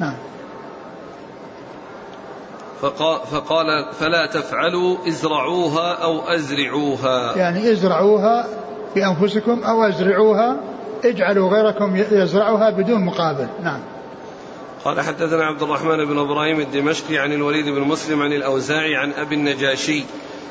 نعم. 0.00 0.14
فقال, 2.80 3.20
فقال 3.26 3.66
فلا 3.92 4.26
تفعلوا 4.26 4.96
ازرعوها 5.08 5.92
أو 5.92 6.20
أزرعوها. 6.20 7.36
يعني 7.36 7.72
ازرعوها 7.72 8.46
بأنفسكم 8.94 9.64
أو 9.64 9.82
أزرعوها 9.82 10.56
اجعلوا 11.06 11.50
غيركم 11.50 11.96
يزرعها 11.96 12.70
بدون 12.70 13.04
مقابل. 13.04 13.48
نعم. 13.62 13.80
قال 14.84 15.00
حدثنا 15.00 15.44
عبد 15.44 15.62
الرحمن 15.62 16.04
بن 16.04 16.18
إبراهيم 16.18 16.60
الدمشقي 16.60 17.18
عن 17.18 17.32
الوليد 17.32 17.68
بن 17.68 17.80
مسلم 17.80 18.22
عن 18.22 18.32
الأوزاعي 18.32 18.96
عن 18.96 19.12
أبي 19.12 19.34
النجاشي. 19.34 20.04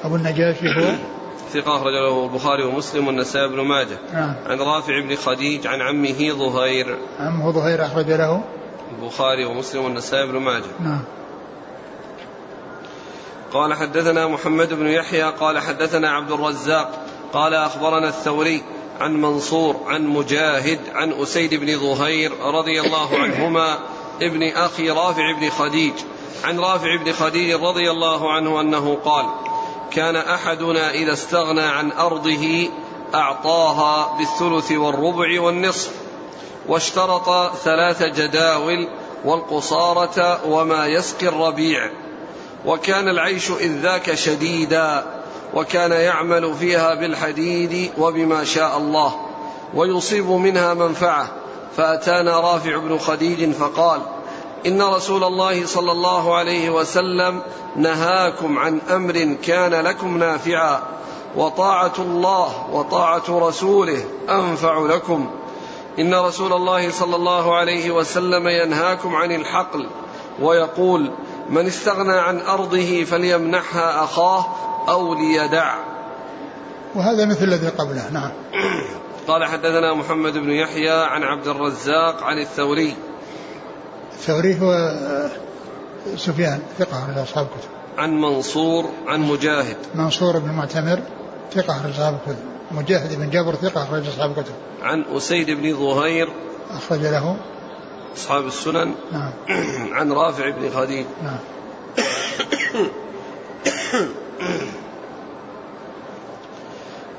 أبو 0.04 0.16
النجاشي 0.16 0.68
هو؟ 0.68 0.94
ثقة 1.54 1.76
أخرج 1.76 1.94
له 1.94 2.26
البخاري 2.26 2.64
ومسلم 2.64 3.08
والنسائي 3.08 3.48
بن 3.48 3.62
ماجه. 3.62 3.98
نعم. 4.14 4.36
عن 4.46 4.60
رافع 4.60 5.00
بن 5.00 5.16
خديج 5.16 5.68
عن 5.68 5.82
عمه 5.82 6.32
ظهير. 6.32 6.98
عمه 7.20 7.52
ظهير 7.52 7.86
أخرج 7.86 8.12
له؟ 8.12 8.44
البخاري 8.92 9.46
ومسلم 9.46 9.84
والنسائي 9.84 10.28
بن 10.28 10.38
ماجه. 10.38 10.72
نعم. 10.80 11.02
قال 13.54 13.74
حدثنا 13.74 14.28
محمد 14.28 14.74
بن 14.74 14.88
يحيى 14.88 15.24
قال 15.24 15.60
حدثنا 15.60 16.10
عبد 16.10 16.32
الرزاق 16.32 16.92
قال 17.34 17.54
أخبرنا 17.54 18.08
الثوري 18.08 18.64
عن 19.00 19.22
منصور 19.22 19.76
عن 19.86 20.08
مجاهد 20.08 20.80
عن 20.94 21.12
أسيد 21.12 21.54
بن 21.54 21.80
ظهير 21.80 22.32
رضي 22.42 22.82
الله 22.82 23.18
عنهما 23.24 23.80
ابن 24.22 24.44
أخي 24.44 24.90
رافع 24.90 25.32
بن 25.32 25.50
خديج. 25.50 25.94
عن 26.44 26.60
رافع 26.60 26.96
بن 26.96 27.12
خديج 27.12 27.54
رضي 27.54 27.92
الله 27.92 28.32
عنه 28.32 28.62
أنه 28.62 28.98
قال 29.06 29.26
كان 29.92 30.16
أحدنا 30.16 30.92
إذا 30.92 31.14
استغنى 31.14 31.62
عن 31.62 31.92
أرضه 31.92 32.70
أعطاها 33.16 34.18
بالثلث 34.18 34.72
والربع 34.72 35.42
والنصف 35.42 35.92
واشترط 36.68 37.56
ثلاث 37.56 38.04
جداول 38.04 38.88
والقصارة 39.26 40.46
وما 40.48 40.88
يسقي 40.88 41.28
الربيع. 41.28 41.92
وكان 42.66 43.10
العيش 43.10 43.52
إذ 43.52 43.80
ذاك 43.80 44.14
شديدا. 44.14 45.23
وكان 45.56 45.92
يعمل 45.92 46.54
فيها 46.54 46.96
بالحديد 46.96 47.92
وبما 47.98 48.44
شاء 48.44 48.78
الله 48.78 49.16
ويصيب 49.76 50.30
منها 50.30 50.74
منفعة. 50.74 51.28
فأتانا 51.78 52.40
رافع 52.40 52.78
بن 52.78 52.98
خديج 52.98 53.52
فقال 53.52 54.02
إن 54.66 54.82
رسول 54.82 55.24
الله 55.24 55.66
صلى 55.66 55.92
الله 55.92 56.36
عليه 56.36 56.70
وسلم 56.70 57.42
نهاكم 57.76 58.60
عن 58.60 58.82
أمر 58.92 59.36
كان 59.44 59.74
لكم 59.74 60.18
نافعا 60.18 60.82
وطاعة 61.36 61.94
الله 62.00 62.68
وطاعة 62.72 63.24
رسوله 63.30 64.06
أنفع 64.30 64.80
لكم. 64.80 65.30
إن 66.00 66.14
رسول 66.14 66.54
الله 66.54 66.92
صلى 66.92 67.16
الله 67.16 67.56
عليه 67.56 67.92
وسلم 67.92 68.48
ينهاكم 68.48 69.16
عن 69.16 69.32
الحقل 69.32 69.88
ويقول 70.42 71.12
من 71.50 71.68
استغنى 71.68 72.20
عن 72.20 72.42
أرضه 72.42 73.04
فليمنحها 73.04 74.04
أخاه 74.04 74.46
أو 74.90 75.14
ليدع 75.14 75.76
وهذا 76.96 77.26
مثل 77.26 77.44
الذي 77.44 77.68
قبله 77.68 78.10
نعم 78.12 78.32
قال 79.28 79.46
حدثنا 79.46 79.94
محمد 79.94 80.34
بن 80.34 80.50
يحيى 80.50 80.90
عن 80.90 81.24
عبد 81.24 81.48
الرزاق 81.48 82.24
عن 82.24 82.40
الثوري 82.40 82.96
الثوري 84.14 84.60
هو 84.62 84.72
آه، 84.72 85.30
سفيان 86.16 86.60
ثقة 86.80 87.04
أخرج 87.04 87.18
أصحاب 87.18 87.46
الكتب. 87.46 87.70
عن 87.98 88.22
منصور 88.22 88.90
عن 89.08 89.22
مجاهد. 89.22 89.78
منصور 89.96 90.40
بن 90.40 90.52
معتمر 90.52 91.00
ثقة 91.54 91.78
أخرج 91.78 91.92
أصحاب 91.92 92.14
الكتب. 92.14 92.44
مجاهد 92.72 93.20
بن 93.20 93.30
جبر 93.30 93.56
ثقة 93.56 93.84
أخرج 93.84 94.08
أصحاب 94.08 94.30
الكتب. 94.30 94.54
عن 94.82 95.06
أسيد 95.12 95.52
بن 95.52 95.76
ظهير 95.76 96.30
أخرج 96.70 97.00
له 97.00 97.38
أصحاب 98.16 98.48
السنن. 98.48 98.94
نعم. 99.12 99.32
عن 99.94 100.12
رافع 100.12 100.50
بن 100.50 100.70
خديج. 100.70 101.06
نعم. 101.24 101.40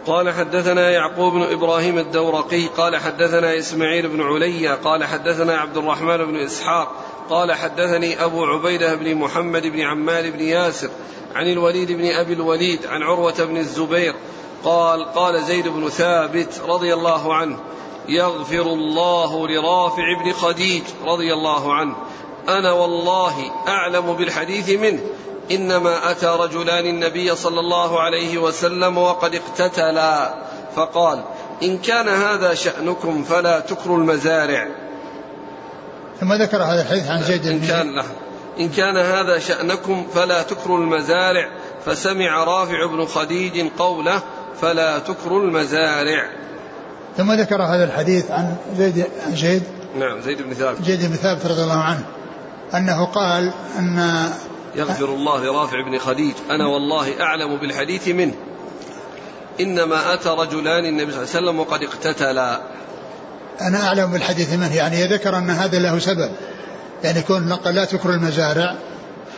قال 0.07 0.31
حدثنا 0.31 0.91
يعقوب 0.91 1.33
بن 1.33 1.43
إبراهيم 1.43 1.99
الدورقي 1.99 2.67
قال 2.67 2.97
حدثنا 2.97 3.59
إسماعيل 3.59 4.09
بن 4.09 4.23
علي 4.23 4.69
قال 4.69 5.05
حدثنا 5.05 5.57
عبد 5.57 5.77
الرحمن 5.77 6.17
بن 6.17 6.37
إسحاق 6.37 6.93
قال 7.31 7.53
حدثني 7.53 8.25
أبو 8.25 8.45
عبيدة 8.45 8.95
بن 8.95 9.15
محمد 9.15 9.67
بن 9.67 9.81
عمال 9.81 10.31
بن 10.31 10.41
ياسر 10.41 10.91
عن 11.35 11.47
الوليد 11.47 11.93
بن 11.93 12.07
أبي 12.07 12.33
الوليد 12.33 12.87
عن 12.87 13.03
عروة 13.03 13.45
بن 13.45 13.57
الزبير 13.57 14.15
قال 14.65 15.05
قال 15.05 15.43
زيد 15.43 15.69
بن 15.69 15.89
ثابت 15.89 16.61
رضي 16.69 16.95
الله 16.95 17.35
عنه 17.35 17.59
يغفر 18.09 18.63
الله 18.63 19.49
لرافع 19.49 20.23
بن 20.25 20.33
خديج 20.33 20.83
رضي 21.05 21.33
الله 21.33 21.75
عنه 21.75 21.97
أنا 22.49 22.73
والله 22.73 23.53
أعلم 23.69 24.13
بالحديث 24.13 24.71
منه 24.71 25.01
إنما 25.51 26.11
أتى 26.11 26.27
رجلان 26.27 26.87
النبي 26.87 27.35
صلى 27.37 27.61
الله 27.61 28.01
عليه 28.01 28.39
وسلم 28.39 28.99
وقد 28.99 29.35
اقتتلا. 29.35 30.35
فقال 30.77 31.25
إن 31.63 31.79
كان 31.79 32.09
هذا 32.09 32.55
شأنكم 32.55 33.25
فلا 33.25 33.61
تكروا 33.61 33.99
المزارع. 33.99 34.69
ثم 36.21 36.33
ذكر 36.33 36.63
هذا 36.63 36.83
الحديث 36.83 37.11
عن 37.11 37.23
زيد 37.23 37.47
إن 37.47 37.61
كان 37.61 38.03
إن 38.61 38.69
كان 38.69 38.97
هذا 38.97 39.39
شأنكم 39.39 40.07
فلا 40.15 40.43
تكروا 40.43 40.79
المزارع. 40.79 41.49
فسمع 41.87 42.45
رافع 42.45 42.87
بن 42.87 43.07
خديج 43.07 43.71
قوله 43.79 44.23
فلا 44.61 44.99
تكروا 44.99 45.43
المزارع. 45.43 46.25
ثم 47.17 47.33
ذكر 47.33 47.63
هذا 47.63 47.85
الحديث 47.85 48.31
عن 48.31 48.57
زيد 48.77 49.07
عن 49.27 49.37
زيد. 49.37 49.63
نعم 49.99 50.21
زيد 50.21 50.43
بن 50.43 50.55
ثابت. 50.55 50.83
زيد 50.83 51.11
بن 51.11 51.17
ثابت 51.17 51.47
رضي 51.47 51.63
الله 51.63 51.83
عنه 51.83 52.05
أنه 52.75 53.05
قال 53.05 53.53
أن 53.79 54.31
يغفر 54.77 55.05
الله 55.05 55.45
لرافع 55.45 55.81
بن 55.81 55.99
خديج. 55.99 56.35
أنا 56.51 56.67
والله 56.67 57.21
أعلم 57.21 57.57
بالحديث 57.57 58.09
منه. 58.09 58.35
إنما 59.61 60.15
أتى 60.15 60.29
رجلان 60.29 60.85
النبي 60.85 61.13
صلى 61.13 61.23
الله 61.23 61.35
عليه 61.35 61.47
وسلم 61.47 61.61
وقد 61.61 61.83
اقتتلا. 61.83 62.61
أنا 63.61 63.87
أعلم 63.87 64.13
بالحديث 64.13 64.53
منه. 64.53 64.77
يعني 64.77 65.05
ذكر 65.05 65.39
أن 65.39 65.51
هذا 65.51 65.79
له 65.79 65.99
سبب. 65.99 66.31
يعني 67.05 67.23
كون 67.23 67.59
لا 67.65 67.85
تكر 67.85 68.11
المزارع 68.11 68.77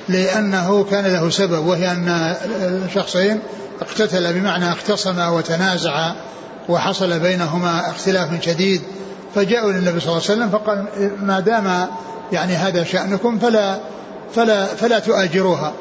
لأنه 0.08 0.84
كان 0.84 1.04
له 1.04 1.30
سبب 1.30 1.66
وهي 1.66 1.92
أن 1.92 2.36
شخصين 2.94 3.40
اقتتل 3.80 4.32
بمعنى 4.32 4.72
اختصما 4.72 5.28
وتنازعا 5.28 6.16
وحصل 6.68 7.18
بينهما 7.18 7.90
اختلاف 7.90 8.44
شديد. 8.44 8.82
فجاءوا 9.34 9.72
للنبي 9.72 10.00
صلى 10.00 10.08
الله 10.08 10.22
عليه 10.28 10.32
وسلم 10.32 10.50
فقال 10.50 10.86
ما 11.20 11.40
دام 11.40 11.88
يعني 12.32 12.54
هذا 12.54 12.84
شأنكم 12.84 13.38
فلا 13.38 13.78
فلا 14.34 14.66
فلا 14.66 14.98
تؤاجروها. 14.98 15.72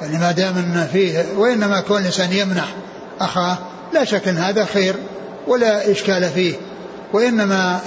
يعني 0.00 0.18
ما 0.18 0.32
دام 0.32 0.56
إن 0.58 0.88
فيه 0.92 1.24
وإنما 1.36 1.80
كون 1.80 2.00
الانسان 2.00 2.32
يمنح 2.32 2.74
أخاه 3.20 3.58
لا 3.92 4.04
شك 4.04 4.28
إن 4.28 4.38
هذا 4.38 4.64
خير 4.64 4.94
ولا 5.46 5.90
إشكال 5.90 6.30
فيه. 6.30 6.54
وإنما 7.12 7.80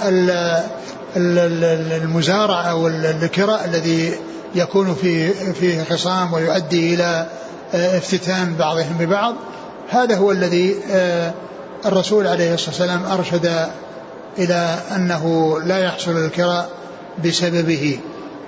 المزارع 1.16 2.70
أو 2.70 2.88
الكراء 2.88 3.64
الذي 3.64 4.14
يكون 4.54 4.94
في 4.94 5.30
فيه 5.52 5.84
خصام 5.84 6.32
ويؤدي 6.32 6.94
إلى 6.94 7.26
آه، 7.74 7.98
افتتان 7.98 8.54
بعضهم 8.54 8.96
ببعض 8.98 9.34
هذا 9.90 10.16
هو 10.16 10.32
الذي 10.32 10.76
آه، 10.92 11.32
الرسول 11.86 12.26
عليه 12.26 12.54
الصلاة 12.54 12.70
والسلام 12.70 13.04
أرشد 13.04 13.68
إلى 14.38 14.78
أنه 14.96 15.56
لا 15.64 15.78
يحصل 15.78 16.16
الكراء 16.16 16.70
بسببه. 17.24 17.98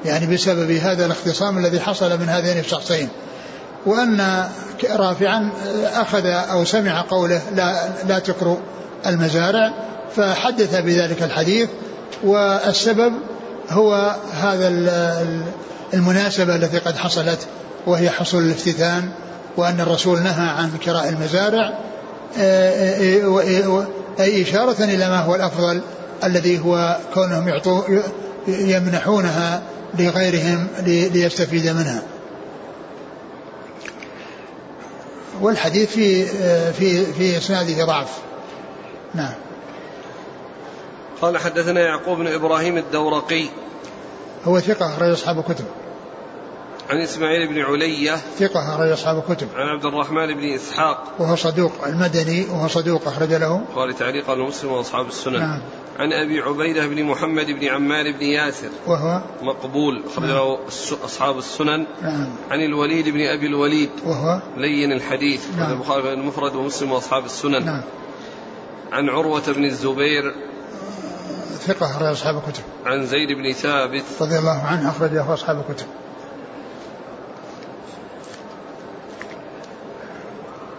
يعني 0.06 0.26
بسبب 0.26 0.70
هذا 0.70 1.06
الاختصام 1.06 1.58
الذي 1.58 1.80
حصل 1.80 2.20
من 2.20 2.28
هذين 2.28 2.58
الشخصين. 2.58 3.08
وأن 3.86 4.44
رافعا 4.90 5.50
أخذ 5.94 6.26
أو 6.26 6.64
سمع 6.64 7.00
قوله 7.02 7.42
لا, 7.54 7.88
لا 8.08 8.18
تكروا 8.18 8.56
المزارع 9.06 9.72
فحدث 10.16 10.80
بذلك 10.80 11.22
الحديث 11.22 11.68
والسبب 12.24 13.12
هو 13.70 14.16
هذا 14.32 14.68
المناسبة 15.94 16.54
التي 16.54 16.78
قد 16.78 16.96
حصلت 16.96 17.38
وهي 17.86 18.10
حصول 18.10 18.42
الافتتان 18.42 19.08
وأن 19.56 19.80
الرسول 19.80 20.22
نهى 20.22 20.48
عن 20.48 20.70
كراء 20.84 21.08
المزارع 21.08 21.72
أي 24.20 24.42
إشارة 24.42 24.84
إلى 24.84 25.08
ما 25.08 25.20
هو 25.20 25.34
الأفضل 25.34 25.80
الذي 26.24 26.58
هو 26.58 26.96
كونهم 27.14 27.48
يعطوا 27.48 27.82
يمنحونها 28.48 29.62
لغيرهم 29.98 30.68
ليستفيد 30.86 31.66
منها. 31.66 32.02
والحديث 35.40 35.90
في 35.90 36.26
في 36.72 37.12
في 37.12 37.38
إسناده 37.38 37.84
ضعف. 37.84 38.18
نعم. 39.14 39.34
قال 41.22 41.38
حدثنا 41.38 41.80
يعقوب 41.80 42.18
بن 42.18 42.26
إبراهيم 42.26 42.76
الدورقي. 42.76 43.46
هو 44.44 44.60
ثقة 44.60 44.86
أخرج 44.86 45.10
أصحاب 45.10 45.38
الكتب. 45.38 45.64
عن 46.90 47.00
إسماعيل 47.00 47.48
بن 47.48 47.58
علية 47.58 48.16
ثقة 48.16 48.74
أخرج 48.74 48.90
أصحاب 48.90 49.18
الكتب. 49.18 49.48
عن 49.56 49.68
عبد 49.68 49.84
الرحمن 49.84 50.34
بن 50.34 50.54
إسحاق 50.54 51.12
وهو 51.18 51.36
صدوق 51.36 51.72
المدني 51.86 52.46
وهو 52.50 52.68
صدوق 52.68 53.08
أخرج 53.08 53.32
له. 53.32 53.64
قال 53.76 53.94
تعليقا 53.94 54.34
مسلم 54.34 54.72
وأصحاب 54.72 55.06
السنن 55.06 55.40
نعم. 55.40 55.60
عن 55.98 56.12
أبي 56.12 56.40
عبيدة 56.40 56.86
بن 56.86 57.04
محمد 57.04 57.46
بن 57.46 57.68
عمار 57.68 58.12
بن 58.12 58.22
ياسر. 58.22 58.68
وهو؟ 58.86 59.20
مقبول 59.42 60.02
أخرج 60.06 60.24
له 60.24 60.58
أصحاب 61.04 61.38
السنن. 61.38 61.86
نعم. 62.02 62.28
عن 62.50 62.60
الوليد 62.60 63.08
بن 63.08 63.20
أبي 63.20 63.46
الوليد. 63.46 63.90
وهو؟ 64.04 64.40
لين 64.56 64.92
الحديث. 64.92 65.46
نعم. 65.56 65.72
البخاري 65.72 66.12
المفرد 66.12 66.54
ومسلم 66.54 66.92
وأصحاب 66.92 67.24
السنن. 67.24 67.64
نعم. 67.64 67.82
عن 68.92 69.08
عروة 69.08 69.52
بن 69.52 69.64
الزبير. 69.64 70.34
ثقة 71.66 71.86
أخرج 71.86 72.06
أصحاب 72.06 72.36
الكتب. 72.36 72.62
عن 72.86 73.06
زيد 73.06 73.28
بن 73.32 73.52
ثابت. 73.52 74.04
رضي 74.20 74.38
الله 74.38 74.62
عنه 74.62 74.90
أخرجه 74.90 75.34
أصحاب 75.34 75.64
الكتب. 75.68 75.86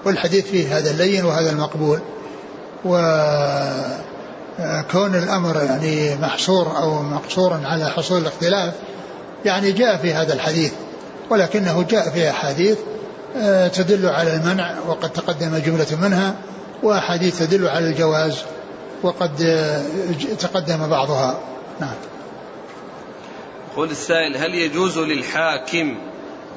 والحديث 0.07 0.45
فيه 0.45 0.77
هذا 0.77 0.91
اللين 0.91 1.25
وهذا 1.25 1.51
المقبول. 1.51 1.99
وكون 2.85 3.15
الأمر 5.15 5.55
يعني 5.63 6.15
محصور 6.15 6.77
أو 6.77 7.01
مقصورا 7.01 7.61
على 7.65 7.89
حصول 7.89 8.21
الاختلاف 8.21 8.73
يعني 9.45 9.71
جاء 9.71 9.97
في 9.97 10.13
هذا 10.13 10.33
الحديث 10.33 10.73
ولكنه 11.29 11.85
جاء 11.89 12.09
في 12.09 12.29
أحاديث 12.29 12.77
آه، 13.37 13.67
تدل 13.67 14.05
على 14.05 14.33
المنع 14.35 14.75
وقد 14.87 15.09
تقدم 15.09 15.57
جملة 15.57 15.87
منها 16.01 16.35
وأحاديث 16.83 17.39
تدل 17.39 17.67
على 17.67 17.89
الجواز 17.89 18.43
وقد 19.03 19.41
آه، 19.41 19.81
تقدم 20.39 20.87
بعضها. 20.87 21.39
نعم. 21.79 21.95
يقول 23.73 23.91
السائل 23.91 24.37
هل 24.37 24.55
يجوز 24.55 24.97
للحاكم 24.97 25.97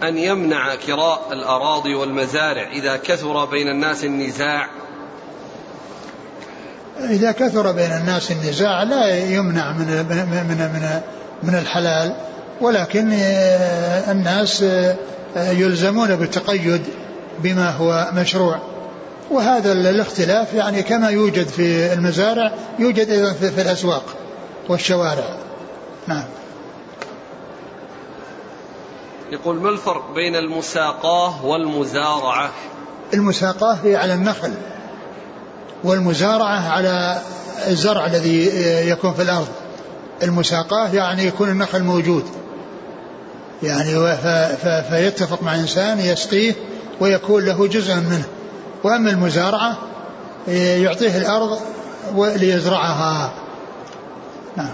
أن 0.03 0.19
يمنع 0.19 0.75
كراء 0.75 1.21
الأراضي 1.33 1.95
والمزارع 1.95 2.71
إذا 2.73 2.97
كثر 2.97 3.45
بين 3.45 3.69
الناس 3.69 4.05
النزاع. 4.05 4.69
إذا 7.01 7.33
كثر 7.33 7.73
بين 7.73 7.93
الناس 7.93 8.31
النزاع 8.31 8.83
لا 8.83 9.19
يمنع 9.19 9.73
من 9.73 9.87
من 10.11 10.47
من 10.49 11.01
من 11.43 11.55
الحلال 11.55 12.15
ولكن 12.61 13.13
الناس 14.09 14.65
يلزمون 15.37 16.17
بالتقيد 16.17 16.83
بما 17.39 17.71
هو 17.71 18.09
مشروع. 18.13 18.59
وهذا 19.31 19.73
الاختلاف 19.73 20.55
يعني 20.55 20.83
كما 20.83 21.11
يوجد 21.11 21.49
في 21.49 21.93
المزارع 21.93 22.53
يوجد 22.79 23.11
أيضا 23.11 23.33
في, 23.33 23.51
في 23.51 23.63
الأسواق 23.63 24.05
والشوارع. 24.69 25.25
نعم. 26.07 26.25
يقول 29.33 29.57
ما 29.57 29.69
الفرق 29.71 30.15
بين 30.15 30.37
المساقاة 30.37 31.47
والمزارعة؟ 31.47 32.51
المساقاة 33.15 33.79
هي 33.85 33.97
على 33.97 34.15
النخل 34.15 34.53
والمزارعة 35.85 36.69
على 36.69 37.19
الزرع 37.67 38.07
الذي 38.07 38.47
يكون 38.89 39.15
في 39.15 39.23
الأرض. 39.23 39.49
المساقاة 40.23 40.95
يعني 40.95 41.25
يكون 41.25 41.49
النخل 41.49 41.83
موجود. 41.83 42.25
يعني 43.63 44.17
فيتفق 44.91 45.43
مع 45.43 45.55
إنسان 45.55 46.01
يسقيه 46.01 46.55
ويكون 47.01 47.45
له 47.45 47.67
جزء 47.67 47.95
منه. 47.95 48.25
وأما 48.85 49.11
المزارعة 49.11 49.79
يعطيه 50.49 51.19
الأرض 51.19 51.59
ليزرعها. 52.17 53.33
نعم. 54.57 54.73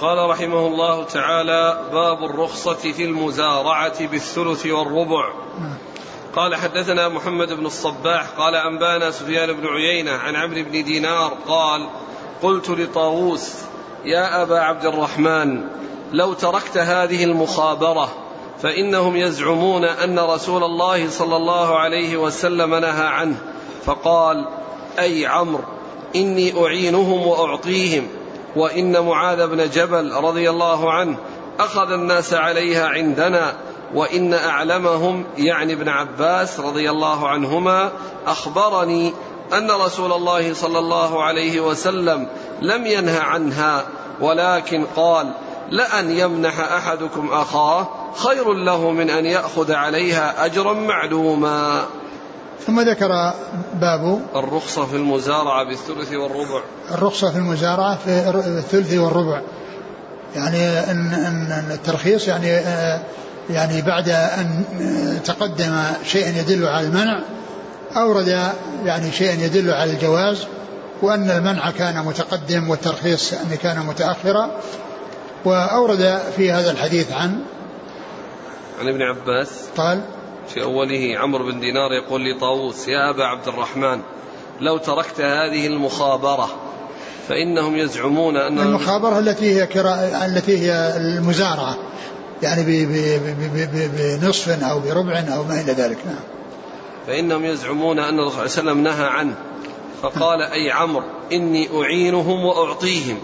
قال 0.00 0.30
رحمه 0.30 0.66
الله 0.66 1.04
تعالى 1.04 1.80
باب 1.92 2.24
الرخصة 2.24 2.92
في 2.92 3.04
المزارعة 3.04 4.06
بالثلث 4.06 4.66
والربع. 4.66 5.32
قال 6.36 6.54
حدثنا 6.54 7.08
محمد 7.08 7.52
بن 7.52 7.66
الصباح 7.66 8.26
قال 8.38 8.54
أنبانا 8.54 9.10
سفيان 9.10 9.52
بن 9.52 9.66
عيينة 9.66 10.10
عن 10.10 10.36
عمرو 10.36 10.62
بن 10.62 10.84
دينار 10.84 11.36
قال 11.48 11.86
قلت 12.42 12.70
لطاووس 12.70 13.54
يا 14.04 14.42
أبا 14.42 14.58
عبد 14.60 14.86
الرحمن 14.86 15.64
لو 16.12 16.32
تركت 16.32 16.78
هذه 16.78 17.24
المخابرة 17.24 18.08
فإنهم 18.62 19.16
يزعمون 19.16 19.84
أن 19.84 20.18
رسول 20.18 20.64
الله 20.64 21.10
صلى 21.10 21.36
الله 21.36 21.78
عليه 21.78 22.16
وسلم 22.16 22.74
نهى 22.74 23.06
عنه 23.06 23.36
فقال 23.84 24.48
أي 24.98 25.26
عمرو 25.26 25.64
إني 26.16 26.64
أعينهم 26.64 27.26
وأعطيهم. 27.26 28.08
وإن 28.56 29.00
معاذ 29.00 29.46
بن 29.46 29.70
جبل 29.70 30.12
رضي 30.12 30.50
الله 30.50 30.92
عنه 30.92 31.16
أخذ 31.60 31.92
الناس 31.92 32.34
عليها 32.34 32.88
عندنا 32.88 33.52
وإن 33.94 34.34
أعلمهم 34.34 35.24
يعني 35.38 35.72
ابن 35.72 35.88
عباس 35.88 36.60
رضي 36.60 36.90
الله 36.90 37.28
عنهما 37.28 37.90
أخبرني 38.26 39.12
أن 39.52 39.70
رسول 39.70 40.12
الله 40.12 40.54
صلى 40.54 40.78
الله 40.78 41.22
عليه 41.24 41.60
وسلم 41.60 42.28
لم 42.62 42.86
ينه 42.86 43.18
عنها 43.20 43.86
ولكن 44.20 44.84
قال 44.96 45.32
لأن 45.70 46.10
يمنح 46.10 46.60
أحدكم 46.60 47.28
أخاه 47.32 47.88
خير 48.16 48.52
له 48.52 48.90
من 48.90 49.10
أن 49.10 49.26
يأخذ 49.26 49.72
عليها 49.72 50.44
أجرا 50.46 50.72
معلوما. 50.72 51.86
ثم 52.66 52.80
ذكر 52.80 53.32
باب 53.80 54.20
الرخصة 54.36 54.86
في 54.86 54.96
المزارعة 54.96 55.64
بالثلث 55.64 56.12
والربع. 56.12 56.62
الرخصة 56.90 57.30
في 57.30 57.36
المزارعة 57.36 57.96
في 57.96 58.28
الثلث 58.58 58.94
والربع. 58.94 59.40
يعني 60.36 60.90
أن 60.90 61.14
أن 61.14 61.70
الترخيص 61.70 62.28
يعني 62.28 62.48
يعني 63.50 63.82
بعد 63.82 64.08
أن 64.08 64.64
تقدم 65.24 65.82
شيء 66.04 66.26
يدل 66.36 66.66
على 66.66 66.86
المنع 66.86 67.22
أورد 67.96 68.52
يعني 68.84 69.12
شيئا 69.12 69.32
يدل 69.32 69.70
على 69.70 69.92
الجواز 69.92 70.46
وأن 71.02 71.30
المنع 71.30 71.70
كان 71.70 72.04
متقدم 72.04 72.70
والترخيص 72.70 73.32
يعني 73.32 73.56
كان 73.56 73.86
متأخرا. 73.86 74.50
وأورد 75.44 76.18
في 76.36 76.52
هذا 76.52 76.70
الحديث 76.70 77.12
عن 77.12 77.40
عن 78.80 78.88
ابن 78.88 79.02
عباس. 79.02 79.48
قال 79.76 80.00
في 80.48 80.62
أوله 80.62 81.18
عمرو 81.18 81.44
بن 81.44 81.60
دينار 81.60 81.92
يقول 81.92 82.30
لطاووس 82.30 82.88
يا 82.88 83.10
أبا 83.10 83.24
عبد 83.24 83.48
الرحمن 83.48 84.00
لو 84.60 84.78
تركت 84.78 85.20
هذه 85.20 85.66
المخابرة 85.66 86.48
فإنهم 87.28 87.76
يزعمون 87.76 88.36
أن 88.36 88.58
المخابرة 88.58 89.18
التي 89.18 89.60
هي 89.60 89.66
كرا... 89.66 90.26
التي 90.26 90.58
هي 90.58 90.96
المزارعة 90.96 91.76
يعني 92.42 92.86
بنصف 93.96 94.62
أو 94.62 94.80
بربع 94.80 95.18
أو 95.18 95.44
ما 95.44 95.60
إلى 95.60 95.72
ذلك 95.72 95.98
نعم. 96.06 96.24
فإنهم 97.06 97.44
يزعمون 97.44 97.98
أن 97.98 98.18
الرسول 98.18 98.50
صلى 98.50 98.60
الله 98.60 98.72
عليه 98.72 98.80
وسلم 98.80 98.82
نهى 98.82 99.06
عنه 99.06 99.34
فقال 100.02 100.42
أي 100.42 100.70
عمرو 100.70 101.04
إني 101.32 101.68
أعينهم 101.82 102.44
وأعطيهم 102.44 103.18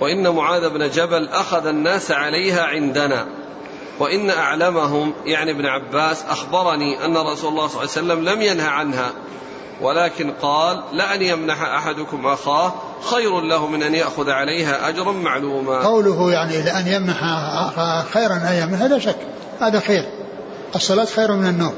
وإن 0.00 0.28
معاذ 0.28 0.68
بن 0.68 0.90
جبل 0.90 1.28
أخذ 1.28 1.66
الناس 1.66 2.10
عليها 2.10 2.62
عندنا. 2.62 3.26
وإن 3.98 4.30
أعلمهم 4.30 5.12
يعني 5.24 5.50
ابن 5.50 5.66
عباس 5.66 6.24
أخبرني 6.28 7.04
أن 7.04 7.16
رسول 7.16 7.50
الله 7.50 7.66
صلى 7.66 7.80
الله 7.80 7.80
عليه 7.80 7.90
وسلم 7.90 8.24
لم 8.28 8.42
ينهى 8.42 8.68
عنها 8.68 9.10
ولكن 9.80 10.30
قال 10.30 10.82
لأن 10.92 11.22
يمنح 11.22 11.62
أحدكم 11.62 12.26
أخاه 12.26 12.72
خير 13.10 13.40
له 13.40 13.66
من 13.66 13.82
أن 13.82 13.94
يأخذ 13.94 14.30
عليها 14.30 14.88
أجرا 14.88 15.12
معلوما. 15.12 15.78
قوله 15.78 16.32
يعني 16.32 16.62
لأن 16.62 16.86
يمنح 16.86 17.22
أخاه 17.22 18.02
خيرا 18.02 18.34
أن 18.34 18.62
يمنح 18.62 18.80
هذا 18.80 18.98
شك 18.98 19.16
هذا 19.60 19.80
خير 19.80 20.04
الصلاة 20.74 21.04
خير 21.04 21.32
من 21.32 21.48
النوم 21.48 21.74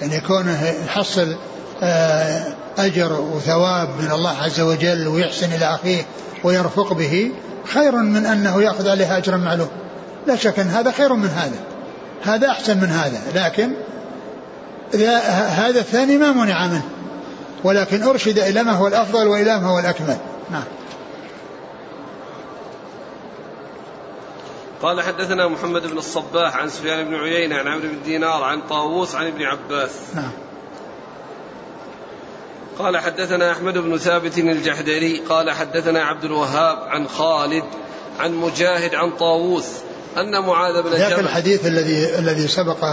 يعني 0.00 0.20
كونه 0.20 0.74
يحصل 0.86 1.36
آه، 1.82 2.54
أجر 2.78 3.12
وثواب 3.12 3.88
من 4.00 4.10
الله 4.10 4.42
عز 4.42 4.60
وجل 4.60 5.08
ويحسن 5.08 5.52
إلى 5.52 5.74
أخيه 5.74 6.06
ويرفق 6.44 6.92
به 6.92 7.32
خير 7.74 7.96
من 7.96 8.26
أنه 8.26 8.62
يأخذ 8.62 8.88
عليها 8.88 9.18
أجرا 9.18 9.36
معلوم. 9.36 9.68
لا 10.26 10.36
شك 10.36 10.58
أن 10.58 10.68
هذا 10.68 10.90
خير 10.90 11.12
من 11.12 11.28
هذا. 11.28 11.58
هذا 12.22 12.48
أحسن 12.48 12.76
من 12.76 12.88
هذا. 12.88 13.20
لكن 13.34 13.72
هذا 15.48 15.80
الثاني 15.80 16.18
ما 16.18 16.32
منع 16.32 16.66
منه. 16.66 16.82
ولكن 17.64 18.02
أرشد 18.02 18.38
إلى 18.38 18.62
ما 18.62 18.72
هو 18.72 18.86
الأفضل 18.86 19.28
وإلى 19.28 19.60
ما 19.60 19.66
هو 19.66 19.78
الأكمل. 19.78 20.16
نعم. 20.50 20.64
قال 24.82 25.02
حدثنا 25.02 25.48
محمد 25.48 25.86
بن 25.86 25.98
الصباح 25.98 26.56
عن 26.56 26.68
سفيان 26.68 27.04
بن 27.04 27.14
عيينة 27.14 27.56
عن 27.56 27.68
عمرو 27.68 27.88
بن 27.88 28.02
دينار 28.04 28.44
عن 28.44 28.60
طاووس 28.60 29.14
عن 29.14 29.26
ابن 29.26 29.42
عباس. 29.42 29.90
نعم. 30.14 30.30
قال 32.78 32.98
حدثنا 32.98 33.52
أحمد 33.52 33.78
بن 33.78 33.98
ثابت 33.98 34.38
الجحدري 34.38 35.18
قال 35.18 35.50
حدثنا 35.50 36.04
عبد 36.04 36.24
الوهاب 36.24 36.78
عن 36.78 37.08
خالد 37.08 37.64
عن 38.20 38.34
مجاهد 38.34 38.94
عن 38.94 39.10
طاووس 39.10 39.66
أن 40.16 40.46
معاذ 40.46 40.82
بن 40.82 40.90
جبل 40.90 41.20
الحديث 41.20 41.66
الذي 41.66 42.18
الذي 42.18 42.48
سبق 42.48 42.84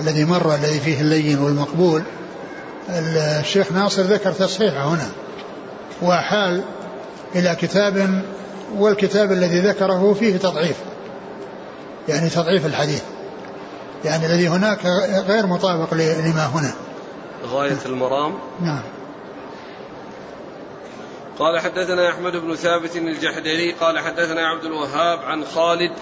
الذي 0.00 0.24
مر 0.24 0.54
الذي 0.54 0.80
فيه 0.80 1.00
اللين 1.00 1.38
والمقبول 1.38 2.02
الشيخ 2.88 3.72
ناصر 3.72 4.02
ذكر 4.02 4.32
تصحيحه 4.32 4.84
هنا. 4.84 5.08
وحال 6.02 6.62
إلى 7.34 7.56
كتاب 7.60 8.22
والكتاب 8.76 9.32
الذي 9.32 9.60
ذكره 9.60 10.16
فيه 10.18 10.36
تضعيف. 10.36 10.76
يعني 12.08 12.28
تضعيف 12.28 12.66
الحديث. 12.66 13.02
يعني 14.04 14.26
الذي 14.26 14.48
هناك 14.48 14.86
غير 15.28 15.46
مطابق 15.46 15.94
لما 15.94 16.46
هنا. 16.46 16.72
غاية 17.52 17.78
المرام. 17.86 18.34
نعم. 18.60 18.82
قال 21.38 21.58
حدثنا 21.58 22.10
أحمد 22.10 22.36
بن 22.36 22.54
ثابت 22.54 22.96
الجحدري 22.96 23.72
قال 23.72 23.98
حدثنا 23.98 24.48
عبد 24.48 24.64
الوهاب 24.64 25.18
عن 25.18 25.44
خالد 25.44 25.92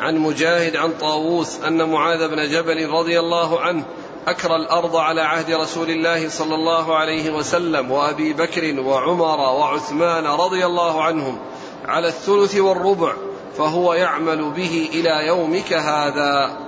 عن 0.00 0.16
مجاهد 0.16 0.76
عن 0.76 0.92
طاووس 0.92 1.60
أن 1.60 1.90
معاذ 1.90 2.28
بن 2.28 2.48
جبل 2.50 2.88
رضي 2.88 3.18
الله 3.18 3.60
عنه 3.60 3.84
أكرى 4.26 4.56
الأرض 4.56 4.96
على 4.96 5.20
عهد 5.20 5.50
رسول 5.50 5.90
الله 5.90 6.28
صلى 6.28 6.54
الله 6.54 6.96
عليه 6.96 7.30
وسلم 7.30 7.90
وأبي 7.90 8.32
بكر 8.32 8.80
وعمر 8.80 9.40
وعثمان 9.40 10.26
رضي 10.26 10.66
الله 10.66 11.02
عنهم 11.02 11.38
على 11.84 12.08
الثلث 12.08 12.56
والربع 12.56 13.12
فهو 13.58 13.94
يعمل 13.94 14.50
به 14.50 14.88
إلى 14.92 15.26
يومك 15.26 15.72
هذا. 15.72 16.58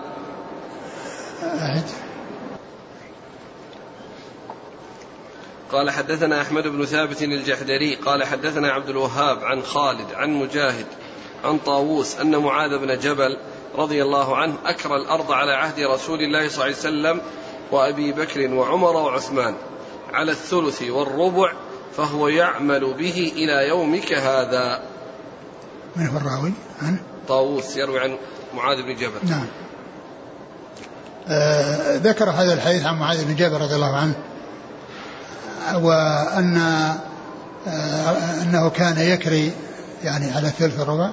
قال 5.72 5.90
حدثنا 5.90 6.42
أحمد 6.42 6.66
بن 6.66 6.84
ثابت 6.84 7.22
الجحدري 7.22 7.94
قال 7.94 8.24
حدثنا 8.24 8.72
عبد 8.72 8.88
الوهاب 8.88 9.44
عن 9.44 9.62
خالد 9.62 10.14
عن 10.14 10.30
مجاهد 10.30 10.86
عن 11.44 11.58
طاووس 11.58 12.16
أن 12.20 12.36
معاذ 12.36 12.78
بن 12.78 12.98
جبل 12.98 13.36
رضي 13.74 14.02
الله 14.02 14.36
عنه 14.36 14.54
أكرى 14.64 14.96
الأرض 14.96 15.32
على 15.32 15.52
عهد 15.52 15.80
رسول 15.80 16.20
الله 16.20 16.48
صلى 16.48 16.54
الله 16.54 16.64
عليه 16.64 16.76
وسلم 16.76 17.20
وأبي 17.72 18.12
بكر 18.12 18.54
وعمر 18.54 18.96
وعثمان 18.96 19.54
على 20.12 20.32
الثلث 20.32 20.82
والربع 20.82 21.52
فهو 21.96 22.28
يعمل 22.28 22.94
به 22.94 23.32
إلى 23.36 23.68
يومك 23.68 24.12
هذا. 24.12 24.82
من 25.96 26.06
هو 26.06 26.16
الراوي؟ 26.16 26.52
عن 26.82 26.98
طاووس 27.28 27.76
يروي 27.76 28.00
عن 28.00 28.18
معاذ 28.54 28.82
بن 28.82 28.94
جبل. 28.94 29.30
نعم. 29.30 29.46
آه 31.28 31.96
ذكر 31.96 32.30
هذا 32.30 32.54
الحديث 32.54 32.86
عن 32.86 32.98
معاذ 32.98 33.24
بن 33.24 33.36
جبل 33.36 33.60
رضي 33.60 33.74
الله 33.74 33.96
عنه. 33.96 34.14
وأن 35.76 36.56
آه 37.68 38.42
أنه 38.42 38.70
كان 38.70 38.98
يكري 38.98 39.52
يعني 40.04 40.32
على 40.32 40.50
ثلث 40.58 40.80
الربع. 40.80 41.10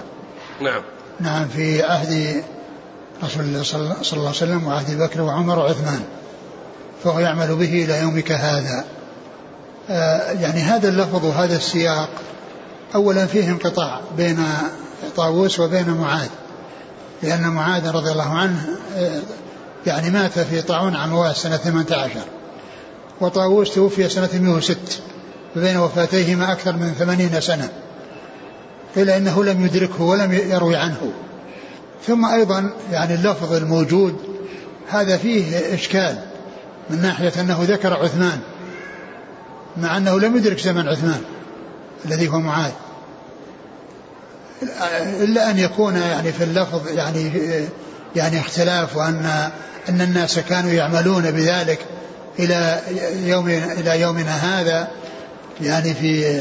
نعم. 0.62 0.82
نعم 1.20 1.48
في 1.48 1.84
عهد 1.84 2.44
رسول 3.24 3.44
الله 3.44 3.64
صلى 3.64 3.82
الله 4.14 4.28
عليه 4.28 4.30
وسلم 4.30 4.68
وعهد 4.68 4.98
بكر 4.98 5.22
وعمر 5.22 5.60
وعثمان. 5.60 6.02
فهو 7.04 7.20
يعمل 7.20 7.56
به 7.56 7.84
إلى 7.84 8.02
يومك 8.02 8.32
هذا. 8.32 8.86
آه 9.90 10.32
يعني 10.32 10.60
هذا 10.62 10.90
اللفظ 10.90 11.26
وهذا 11.26 11.56
السياق 11.56 12.10
أولا 12.96 13.26
فيه 13.26 13.50
انقطاع 13.50 14.02
بين 14.18 14.44
طاووس 15.16 15.60
وبين 15.60 15.90
معاذ. 15.90 16.30
لأن 17.24 17.48
معاذ 17.48 17.92
رضي 17.92 18.12
الله 18.12 18.38
عنه 18.38 18.66
آه 18.98 19.22
يعني 19.86 20.10
مات 20.10 20.40
في 20.40 20.62
طاعون 20.62 20.96
عمواس 20.96 21.38
سنة 21.38 21.58
18 21.58 22.20
وطاووس 23.22 23.74
توفي 23.74 24.10
سنة 24.10 24.30
106 24.34 24.78
فبين 25.56 25.78
وفاتيهما 25.78 26.52
أكثر 26.52 26.74
من 26.74 26.94
ثمانين 27.00 27.42
سنة 27.42 27.70
إلا 28.98 29.18
أنه 29.18 29.44
لم 29.44 29.66
يدركه 29.66 30.04
ولم 30.04 30.34
يروي 30.34 30.76
عنه. 30.76 31.12
ثم 32.08 32.26
أيضا 32.26 32.74
يعني 32.92 33.14
اللفظ 33.14 33.54
الموجود 33.54 34.16
هذا 34.90 35.18
فيه 35.18 35.76
إشكال 35.76 36.18
من 36.90 37.02
ناحية 37.02 37.34
أنه 37.42 37.58
ذكر 37.62 37.94
عثمان 37.94 38.40
مع 39.78 39.98
أنه 39.98 40.20
لم 40.20 40.38
يدرك 40.38 40.60
زمن 40.60 40.88
عثمان 40.88 41.22
الذي 42.06 42.28
هو 42.28 42.40
معاذ. 42.40 42.72
إلا 45.24 45.52
أن 45.52 45.58
يكون 45.58 45.96
يعني 45.96 46.32
في 46.32 46.44
اللفظ 46.44 46.88
يعني 46.88 47.32
يعني 48.16 48.40
اختلاف 48.40 48.98
وأن 48.98 49.50
أن 49.90 50.02
الناس 50.02 50.40
كانوا 50.40 50.72
يعملون 50.72 51.32
بذلك. 51.32 51.80
إلى 52.40 52.80
يوم 53.24 53.48
إلى 53.50 54.02
يومنا 54.02 54.32
هذا 54.32 54.88
يعني 55.62 55.94
في 55.94 56.40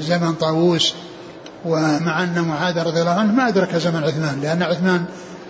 زمن 0.00 0.32
طاووس 0.32 0.94
ومع 1.64 2.22
أن 2.22 2.40
معاذ 2.40 2.78
رضي 2.78 3.00
الله 3.00 3.10
عنه 3.10 3.32
ما 3.32 3.48
أدرك 3.48 3.76
زمن 3.76 4.04
عثمان 4.04 4.40
لأن 4.42 4.62
عثمان 4.62 5.04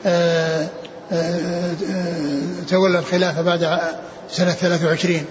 آه، 0.06 0.68
آه، 1.12 1.74
آه، 1.90 2.64
تولى 2.68 2.98
الخلافة 2.98 3.42
بعد 3.42 3.78
سنة 4.30 4.50
23 4.50 5.24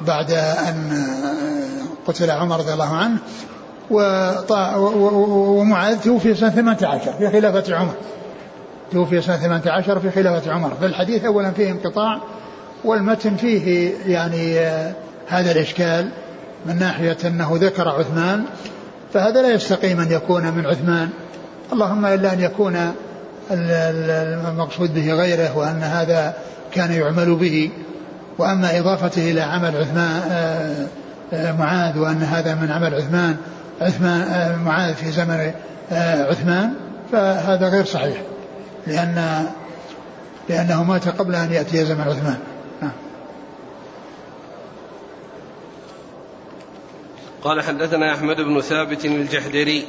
بعد 0.00 0.30
أن 0.32 1.06
قتل 2.06 2.30
عمر 2.30 2.58
رضي 2.58 2.72
الله 2.72 2.96
عنه 2.96 3.18
ومعاذ 5.58 6.00
توفي 6.00 6.34
سنة 6.34 6.50
18 6.50 7.12
في 7.18 7.30
خلافة 7.30 7.76
عمر. 7.76 7.94
توفي 8.92 9.20
سنة 9.20 9.36
18 9.36 10.00
في 10.00 10.10
خلافة 10.10 10.52
عمر. 10.52 10.72
فالحديث 10.80 11.24
أولا 11.24 11.50
فيه 11.50 11.70
انقطاع 11.70 12.20
والمتن 12.84 13.36
فيه 13.36 13.92
يعني 14.06 14.58
هذا 15.28 15.52
الإشكال 15.52 16.08
من 16.66 16.78
ناحية 16.78 17.16
أنه 17.24 17.50
ذكر 17.54 17.88
عثمان 17.88 18.44
فهذا 19.14 19.42
لا 19.42 19.54
يستقيم 19.54 20.00
أن 20.00 20.12
يكون 20.12 20.52
من 20.52 20.66
عثمان. 20.66 21.08
اللهم 21.72 22.06
إلا 22.06 22.32
أن 22.32 22.40
يكون 22.40 22.92
المقصود 23.50 24.94
به 24.94 25.12
غيره 25.12 25.58
وأن 25.58 25.82
هذا 25.82 26.34
كان 26.74 26.92
يعمل 26.92 27.34
به. 27.34 27.70
وأما 28.38 28.78
إضافته 28.78 29.30
إلى 29.30 29.40
عمل 29.40 29.76
عثمان 29.76 30.20
آه، 30.30 30.86
آه، 31.32 31.52
معاذ 31.52 31.98
وأن 31.98 32.22
هذا 32.22 32.54
من 32.54 32.70
عمل 32.70 32.94
عثمان 32.94 33.36
عثمان 33.80 34.20
آه، 34.20 34.56
معاذ 34.56 34.94
في 34.94 35.10
زمن 35.10 35.52
عثمان 36.30 36.74
فهذا 37.12 37.68
غير 37.68 37.84
صحيح 37.84 38.22
لأن 38.86 39.44
لأنه 40.48 40.84
مات 40.84 41.08
قبل 41.08 41.34
أن 41.34 41.52
يأتي 41.52 41.84
زمن 41.84 42.00
عثمان. 42.00 42.36
قال 47.44 47.62
حدثنا 47.62 48.14
أحمد 48.14 48.36
بن 48.36 48.60
ثابت 48.60 49.04
الجحدري. 49.04 49.86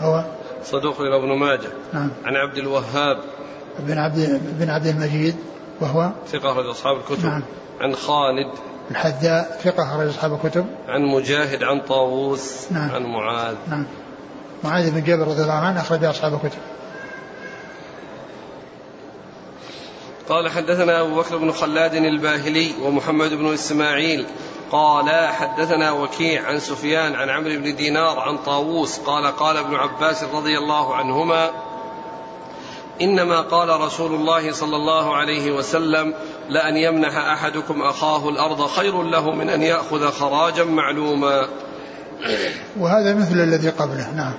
هو؟ 0.00 0.24
صدوق 0.64 1.00
إلى 1.00 1.16
ابن 1.16 1.38
ماجه. 1.38 1.68
نعم. 1.92 2.10
عن 2.24 2.36
عبد 2.36 2.58
الوهاب. 2.58 3.18
بن 3.78 3.98
عبد 3.98 4.40
بن 4.58 4.70
عبد 4.70 4.86
المجيد 4.86 5.36
وهو؟ 5.80 6.10
ثقة 6.28 6.52
أخرج 6.52 6.66
أصحاب 6.66 6.96
الكتب. 6.96 7.24
نعم. 7.24 7.42
عن 7.80 7.94
خالد. 7.94 8.50
الحذاء 8.90 9.60
ثقة 9.64 9.82
أخرج 9.82 10.08
أصحاب 10.08 10.34
الكتب. 10.34 10.66
عن 10.88 11.02
مجاهد 11.02 11.62
عن 11.62 11.80
طاووس. 11.80 12.72
نعم. 12.72 12.90
عن 12.90 13.02
معاذ. 13.02 13.54
نعم. 13.70 13.86
معاذ 14.64 14.90
بن 14.90 15.04
جبل 15.04 15.22
رضي 15.22 15.42
الله 15.42 15.52
عنه 15.52 15.80
أخرج 15.80 16.04
أصحاب 16.04 16.34
الكتب. 16.34 16.58
قال 20.28 20.50
حدثنا 20.50 21.00
أبو 21.00 21.14
بكر 21.16 21.36
بن 21.36 21.52
خلاد 21.52 21.94
الباهلي 21.94 22.72
ومحمد 22.82 23.30
بن 23.30 23.52
إسماعيل. 23.52 24.26
قال 24.72 25.28
حدثنا 25.28 25.92
وكيع 25.92 26.46
عن 26.46 26.58
سفيان 26.58 27.14
عن 27.14 27.30
عمرو 27.30 27.56
بن 27.56 27.76
دينار 27.76 28.18
عن 28.18 28.38
طاووس 28.38 28.98
قال 28.98 29.26
قال 29.26 29.56
ابن 29.56 29.74
عباس 29.74 30.24
رضي 30.24 30.58
الله 30.58 30.94
عنهما 30.94 31.50
إنما 33.00 33.40
قال 33.40 33.80
رسول 33.80 34.14
الله 34.14 34.52
صلى 34.52 34.76
الله 34.76 35.16
عليه 35.16 35.52
وسلم 35.52 36.14
لأن 36.48 36.76
يمنح 36.76 37.16
أحدكم 37.16 37.82
أخاه 37.82 38.28
الأرض 38.28 38.66
خير 38.66 39.02
له 39.02 39.30
من 39.30 39.50
أن 39.50 39.62
يأخذ 39.62 40.10
خراجا 40.10 40.64
معلوما. 40.64 41.48
وهذا 42.78 43.14
مثل 43.14 43.34
الذي 43.34 43.68
قبله 43.68 44.10
نعم. 44.10 44.34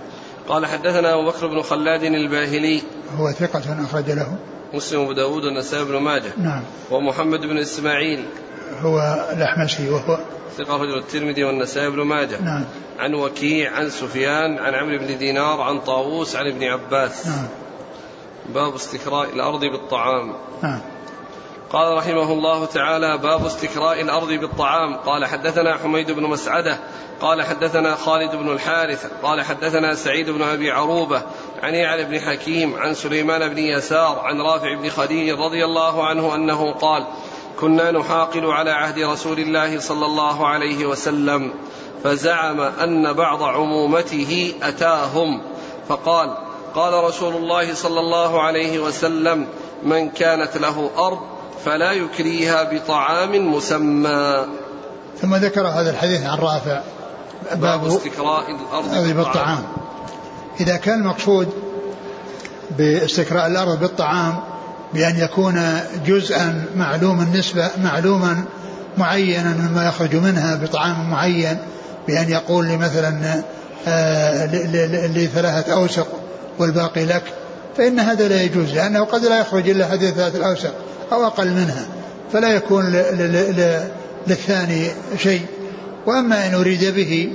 قال 0.49 0.65
حدثنا 0.65 1.13
أبو 1.13 1.25
بكر 1.25 1.47
بن 1.47 1.61
خلاد 1.61 2.03
الباهلي. 2.03 2.81
هو 3.17 3.31
ثقة 3.31 3.83
أخرج 3.83 4.11
له. 4.11 4.35
مسلم 4.73 4.99
وأبو 4.99 5.13
داود 5.13 5.45
والنسائي 5.45 5.85
بن 5.85 5.97
ماجه. 5.97 6.33
نعم. 6.37 6.63
ومحمد 6.91 7.41
بن 7.41 7.57
إسماعيل. 7.57 8.25
هو 8.81 9.27
الأحمسي 9.31 9.89
وهو 9.89 10.19
ثقة 10.57 10.77
رجل 10.77 10.97
الترمذي 10.97 11.43
والنسائي 11.43 11.89
بن 11.89 12.01
ماجه. 12.01 12.41
نعم. 12.41 12.65
عن 12.99 13.13
وكيع 13.13 13.71
عن 13.71 13.89
سفيان 13.89 14.59
عن 14.59 14.75
عمرو 14.75 14.97
بن 14.97 15.17
دينار 15.17 15.61
عن 15.61 15.79
طاووس 15.79 16.35
عن 16.35 16.47
ابن 16.47 16.63
عباس. 16.63 17.27
نعم. 17.27 17.47
باب 18.49 18.75
استكراء 18.75 19.29
الأرض 19.33 19.59
بالطعام. 19.59 20.33
نعم. 20.63 20.79
قال 21.69 21.97
رحمه 21.97 22.33
الله 22.33 22.65
تعالى 22.65 23.17
باب 23.17 23.45
استكراء 23.45 24.01
الأرض 24.01 24.27
بالطعام. 24.27 24.95
قال 24.95 25.25
حدثنا 25.25 25.77
حميد 25.77 26.11
بن 26.11 26.23
مسعدة. 26.23 26.77
قال 27.21 27.43
حدثنا 27.43 27.95
خالد 27.95 28.35
بن 28.35 28.51
الحارث. 28.51 29.05
قال 29.23 29.41
حدثنا 29.41 29.95
سعيد 29.95 30.29
بن 30.29 30.41
أبي 30.41 30.71
عروبة. 30.71 31.21
عن 31.63 31.73
يعلى 31.73 32.03
بن 32.03 32.19
حكيم 32.19 32.75
عن 32.75 32.93
سليمان 32.93 33.49
بن 33.49 33.57
يسار 33.57 34.19
عن 34.19 34.41
رافع 34.41 34.73
بن 34.73 34.89
خديج 34.89 35.29
رضي 35.29 35.65
الله 35.65 36.05
عنه 36.05 36.35
أنه 36.35 36.71
قال 36.71 37.07
كنا 37.59 37.91
نحاقل 37.91 38.45
على 38.45 38.71
عهد 38.71 38.99
رسول 38.99 39.39
الله 39.39 39.79
صلى 39.79 40.05
الله 40.05 40.47
عليه 40.47 40.85
وسلم 40.85 41.51
فزعم 42.03 42.61
أن 42.61 43.13
بعض 43.13 43.43
عمومته 43.43 44.53
أتاهم. 44.63 45.41
فقال 45.89 46.37
قال 46.75 47.03
رسول 47.03 47.35
الله 47.35 47.73
صلى 47.73 47.99
الله 47.99 48.41
عليه 48.41 48.79
وسلم 48.79 49.47
من 49.83 50.09
كانت 50.09 50.57
له 50.57 50.89
أرض 50.97 51.19
فلا 51.65 51.91
يكريها 51.91 52.63
بطعام 52.63 53.53
مسمى. 53.53 54.45
ثم 55.21 55.35
ذكر 55.35 55.67
هذا 55.67 55.89
الحديث 55.89 56.25
عن 56.25 56.37
رافع 56.37 56.81
باب 57.55 57.87
استكراء 57.87 58.51
الأرض 58.51 59.13
بالطعام. 59.15 59.63
إذا 60.59 60.77
كان 60.77 60.99
المقصود 60.99 61.49
باستكراء 62.77 63.47
الأرض 63.47 63.79
بالطعام 63.79 64.54
بأن 64.95 65.17
يكون 65.17 65.79
جزءا 66.07 66.65
معلوم 66.75 67.21
النسبة 67.21 67.69
معلوما 67.83 68.43
معينا 68.97 69.55
مما 69.59 69.87
يخرج 69.87 70.15
منها 70.15 70.55
بطعام 70.55 71.09
معين 71.09 71.57
بأن 72.07 72.29
يقول 72.29 72.77
مثلا 72.77 73.41
آه، 73.87 74.45
لثلاثة 75.07 75.73
أوسق 75.73 76.07
والباقي 76.59 77.05
لك 77.05 77.23
فإن 77.77 77.99
هذا 77.99 78.27
لا 78.27 78.41
يجوز 78.41 78.73
لأنه 78.73 79.03
قد 79.03 79.25
لا 79.25 79.39
يخرج 79.39 79.69
إلا 79.69 79.93
هذه 79.93 80.09
الثلاثة 80.09 80.37
الأوسق 80.37 80.73
أو 81.11 81.25
أقل 81.27 81.47
منها 81.47 81.85
فلا 82.33 82.51
يكون 82.51 82.91
للثاني 84.27 84.87
شيء. 85.17 85.45
وأما 86.05 86.47
إن 86.47 86.53
أريد 86.53 86.95
به 86.95 87.33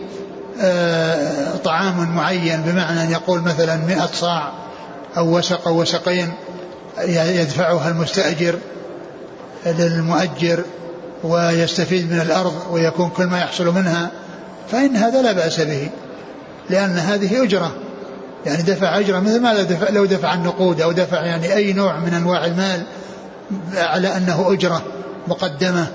آه، 0.60 1.56
طعام 1.64 2.16
معين 2.16 2.62
بمعنى 2.62 3.02
أن 3.02 3.10
يقول 3.10 3.40
مثلا 3.40 3.76
مئة 3.76 4.10
صاع 4.14 4.52
أو 5.16 5.38
وسق 5.38 5.68
أو 5.68 5.80
وسقين 5.80 6.32
يدفعها 7.08 7.88
المستأجر 7.88 8.58
للمؤجر 9.66 10.64
ويستفيد 11.24 12.12
من 12.12 12.20
الأرض 12.20 12.54
ويكون 12.70 13.08
كل 13.08 13.24
ما 13.24 13.38
يحصل 13.38 13.74
منها 13.74 14.10
فإن 14.72 14.96
هذا 14.96 15.22
لا 15.22 15.32
بأس 15.32 15.60
به 15.60 15.88
لأن 16.70 16.90
هذه 16.90 17.42
أجرة. 17.42 17.72
يعني 18.46 18.62
دفع 18.62 18.98
أجرة 18.98 19.18
مثل 19.18 19.40
ما 19.40 19.66
لو 19.90 20.04
دفع 20.04 20.34
النقود 20.34 20.80
أو 20.80 20.92
دفع 20.92 21.24
يعني 21.24 21.54
أي 21.54 21.72
نوع 21.72 21.98
من 21.98 22.14
أنواع 22.14 22.44
المال 22.44 22.82
على 23.76 24.16
أنه 24.16 24.52
أجرة 24.52 24.82
مقدمة. 25.28 25.86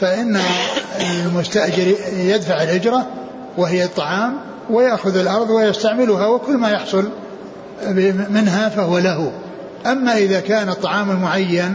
فإن 0.00 0.40
المستأجر 1.26 1.94
يدفع 2.12 2.62
الأجرة 2.62 3.06
وهي 3.56 3.84
الطعام 3.84 4.34
ويأخذ 4.70 5.16
الأرض 5.16 5.50
ويستعملها 5.50 6.26
وكل 6.26 6.56
ما 6.56 6.70
يحصل 6.70 7.08
منها 8.30 8.68
فهو 8.68 8.98
له. 8.98 9.32
أما 9.86 10.16
إذا 10.16 10.40
كان 10.40 10.68
الطعام 10.68 11.10
المعين 11.10 11.74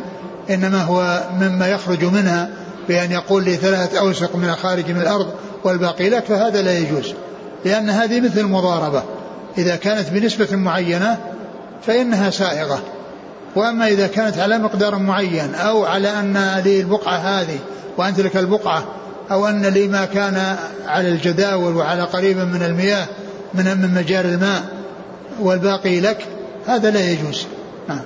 إنما 0.49 0.81
هو 0.81 1.23
مما 1.39 1.67
يخرج 1.67 2.05
منها 2.05 2.49
بأن 2.87 3.11
يقول 3.11 3.43
لي 3.43 3.55
ثلاثة 3.55 3.99
أوسق 3.99 4.35
من 4.35 4.49
الخارج 4.49 4.91
من 4.91 5.01
الأرض 5.01 5.33
والباقي 5.63 6.09
لك 6.09 6.23
فهذا 6.23 6.61
لا 6.61 6.77
يجوز 6.77 7.13
لأن 7.65 7.89
هذه 7.89 8.21
مثل 8.21 8.39
المضاربة. 8.39 9.03
إذا 9.57 9.75
كانت 9.75 10.09
بنسبة 10.09 10.55
معينة 10.55 11.17
فإنها 11.87 12.29
سائغة. 12.29 12.83
وأما 13.55 13.87
إذا 13.87 14.07
كانت 14.07 14.37
على 14.37 14.57
مقدار 14.57 14.97
معين 14.97 15.55
أو 15.55 15.85
على 15.85 16.19
أن 16.19 16.61
لي 16.65 16.81
البقعة 16.81 17.17
هذه 17.17 17.59
وأنت 17.97 18.19
لك 18.19 18.37
البقعة 18.37 18.83
أو 19.31 19.47
أن 19.47 19.65
لي 19.65 19.87
ما 19.87 20.05
كان 20.05 20.55
على 20.87 21.09
الجداول 21.09 21.75
وعلى 21.75 22.01
قريب 22.01 22.37
من 22.37 22.63
المياه 22.63 23.05
من 23.53 23.65
من 23.65 23.93
مجاري 23.93 24.29
الماء 24.29 24.63
والباقي 25.39 25.99
لك 25.99 26.27
هذا 26.67 26.89
لا 26.91 27.11
يجوز. 27.11 27.45
نعم 27.87 28.03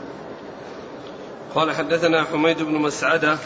قال 1.55 1.75
حدثنا 1.75 2.23
حميد 2.23 2.61
بن 2.61 2.73
مسعدة 2.73 3.37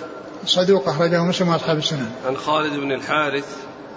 صدوق 0.46 0.90
أخرجه 0.90 1.24
مسلم 1.24 1.50
وأصحاب 1.50 1.78
السنن 1.78 2.12
عن 2.28 2.38
خالد 2.38 2.74
بن 2.74 2.92
الحارث 2.92 3.46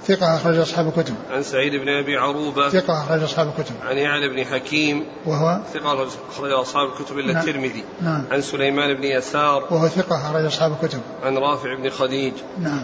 ثقة 0.07 0.37
أخرج 0.37 0.59
أصحاب 0.59 0.89
الكتب. 0.89 1.15
عن 1.31 1.43
سعيد 1.43 1.73
بن 1.73 1.89
أبي 1.89 2.17
عروبة. 2.17 2.69
ثقة 2.69 3.03
أخرج 3.03 3.23
أصحاب 3.23 3.49
الكتب. 3.49 3.75
عن 3.89 3.97
يعلى 3.97 4.29
بن 4.29 4.45
حكيم. 4.45 5.07
وهو 5.27 5.61
ثقة 5.75 6.09
أخرج 6.31 6.51
أصحاب 6.51 6.89
الكتب 6.89 7.19
إلا 7.19 7.33
نعم. 7.33 7.49
الترمذي. 7.49 7.85
نعم. 8.03 8.25
عن 8.31 8.43
سليمان 8.43 8.95
بن 8.95 9.05
يسار. 9.05 9.65
وهو 9.71 9.89
ثقة 9.89 10.17
أخرج 10.17 10.45
أصحاب 10.45 10.77
الكتب. 10.83 11.01
عن 11.23 11.39
رافع 11.39 11.75
بن 11.75 11.91
خديج. 11.91 12.33
نعم. 12.59 12.83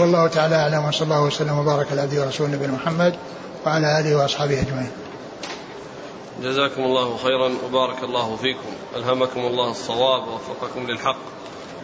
والله 0.00 0.26
تعالى 0.26 0.54
أعلم 0.54 0.84
وصلى 0.84 1.04
الله 1.04 1.24
وسلم 1.24 1.58
وبارك 1.58 1.86
على 1.90 2.00
عبده 2.00 2.20
ورسوله 2.20 2.50
نبينا 2.50 2.72
محمد 2.72 3.14
وعلى 3.66 4.00
آله 4.00 4.16
وأصحابه 4.16 4.60
أجمعين. 4.60 4.90
جزاكم 6.42 6.84
الله 6.84 7.16
خيرا 7.16 7.54
وبارك 7.64 8.02
الله 8.04 8.36
فيكم. 8.36 8.72
ألهمكم 8.96 9.40
الله 9.40 9.70
الصواب 9.70 10.28
ووفقكم 10.28 10.86
للحق. 10.86 11.18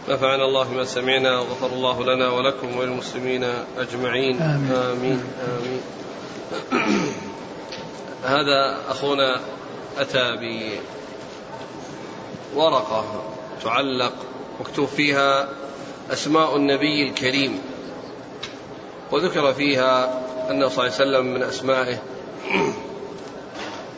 نفعنا 0.09 0.45
الله 0.45 0.63
بما 0.63 0.83
سمعنا 0.83 1.39
وغفر 1.39 1.67
الله 1.67 2.03
لنا 2.03 2.29
ولكم 2.29 2.77
وللمسلمين 2.77 3.43
أجمعين. 3.77 4.41
آمين. 4.41 4.71
آمين, 4.71 5.23
آمين. 5.57 5.81
هذا 8.23 8.77
أخونا 8.89 9.39
أتى 9.97 10.37
بورقة 12.53 13.23
تعلق 13.63 14.13
مكتوب 14.59 14.87
فيها 14.87 15.49
أسماء 16.11 16.55
النبي 16.55 17.09
الكريم. 17.09 17.61
وذكر 19.11 19.53
فيها 19.53 20.21
أنه 20.49 20.67
صلى 20.67 20.87
الله 20.87 20.99
عليه 20.99 21.09
وسلم 21.09 21.25
من 21.33 21.43
أسمائه. 21.43 21.97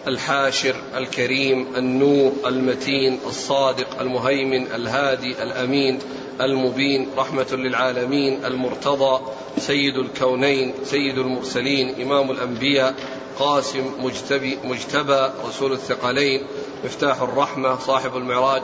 الحاشر 0.08 0.76
الكريم 0.98 1.68
النور 1.78 2.34
المتين 2.46 3.20
الصادق 3.26 4.00
المهيمن 4.02 4.68
الهادي 4.72 5.44
الأمين 5.44 6.00
المبين 6.42 7.08
رحمة 7.18 7.48
للعالمين 7.52 8.46
المرتضى 8.46 9.22
سيد 9.60 9.96
الكونين 9.96 10.74
سيد 10.84 11.18
المرسلين 11.18 12.02
إمام 12.02 12.32
الأنبياء 12.32 12.96
قاسم 13.40 13.92
مجتبي 14.00 14.58
مجتبى 14.64 15.30
رسول 15.48 15.72
الثقلين 15.74 16.44
مفتاح 16.86 17.22
الرحمة 17.22 17.80
صاحب 17.80 18.18
المعراج. 18.18 18.62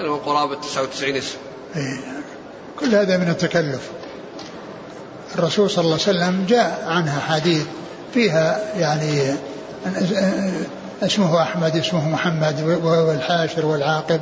من 0.00 0.16
قرابة 0.16 0.54
99 0.54 1.16
اسم. 1.16 1.36
إيه، 1.76 2.00
كل 2.80 2.94
هذا 2.94 3.16
من 3.16 3.28
التكلف. 3.28 3.90
الرسول 5.34 5.70
صلى 5.70 5.84
الله 5.84 5.98
عليه 6.06 6.18
وسلم 6.18 6.46
جاء 6.48 6.84
عنها 6.86 7.20
حديث 7.20 7.64
فيها 8.14 8.72
يعني 8.76 9.36
اسمه 11.02 11.42
أحمد 11.42 11.76
اسمه 11.76 12.08
محمد 12.08 12.80
وهو 12.84 13.12
الحاشر 13.12 13.66
والعاقب. 13.66 14.20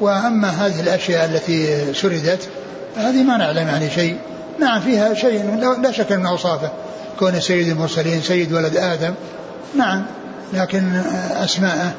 وأما 0.00 0.48
هذه 0.48 0.80
الأشياء 0.80 1.24
التي 1.24 1.94
سردت 1.94 2.48
هذه 2.96 3.22
ما 3.22 3.36
نعلم 3.36 3.68
يعني 3.68 3.90
شيء. 3.90 4.16
نعم 4.60 4.80
فيها 4.80 5.14
شيء 5.14 5.58
لا 5.82 5.92
شك 5.92 6.12
من 6.12 6.26
أوصافه 6.26 6.70
كون 7.18 7.40
سيد 7.40 7.68
المرسلين 7.68 8.20
سيد 8.20 8.52
ولد 8.52 8.76
آدم. 8.76 9.14
نعم 9.76 10.04
لكن 10.52 11.02
أسماءه 11.44 11.92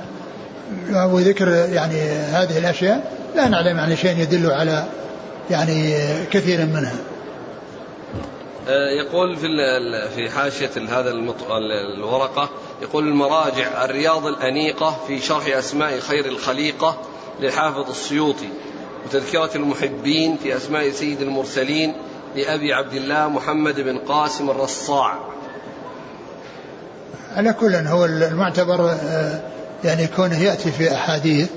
وذكر 0.93 1.47
يعني 1.49 2.01
هذه 2.11 2.57
الأشياء 2.57 3.11
لا 3.35 3.47
نعلم 3.47 3.77
يعني 3.77 3.95
شيء 3.95 4.19
يدل 4.19 4.51
على 4.51 4.83
يعني 5.51 5.95
كثير 6.31 6.65
منها. 6.65 6.95
آه، 8.67 8.89
يقول 8.89 9.37
في 9.37 9.47
في 10.15 10.29
حاشية 10.29 10.99
هذا 10.99 11.11
الورقة 11.97 12.49
يقول 12.81 13.07
المراجع 13.07 13.85
الرياض 13.85 14.25
الأنيقة 14.25 14.97
في 15.07 15.19
شرح 15.19 15.57
أسماء 15.57 15.99
خير 15.99 16.25
الخليقة 16.25 16.97
للحافظ 17.39 17.89
السيوطي 17.89 18.49
وتذكرة 19.05 19.49
المحبين 19.55 20.37
في 20.43 20.57
أسماء 20.57 20.91
سيد 20.91 21.21
المرسلين 21.21 21.95
لأبي 22.35 22.73
عبد 22.73 22.93
الله 22.93 23.27
محمد 23.27 23.79
بن 23.79 23.97
قاسم 23.97 24.49
الرصاع. 24.49 25.19
على 27.35 27.53
كل 27.53 27.75
هو 27.75 28.05
المعتبر 28.05 28.89
آه، 28.89 29.39
يعني 29.83 30.07
كونه 30.07 30.39
يأتي 30.39 30.71
في 30.71 30.93
أحاديث 30.93 31.49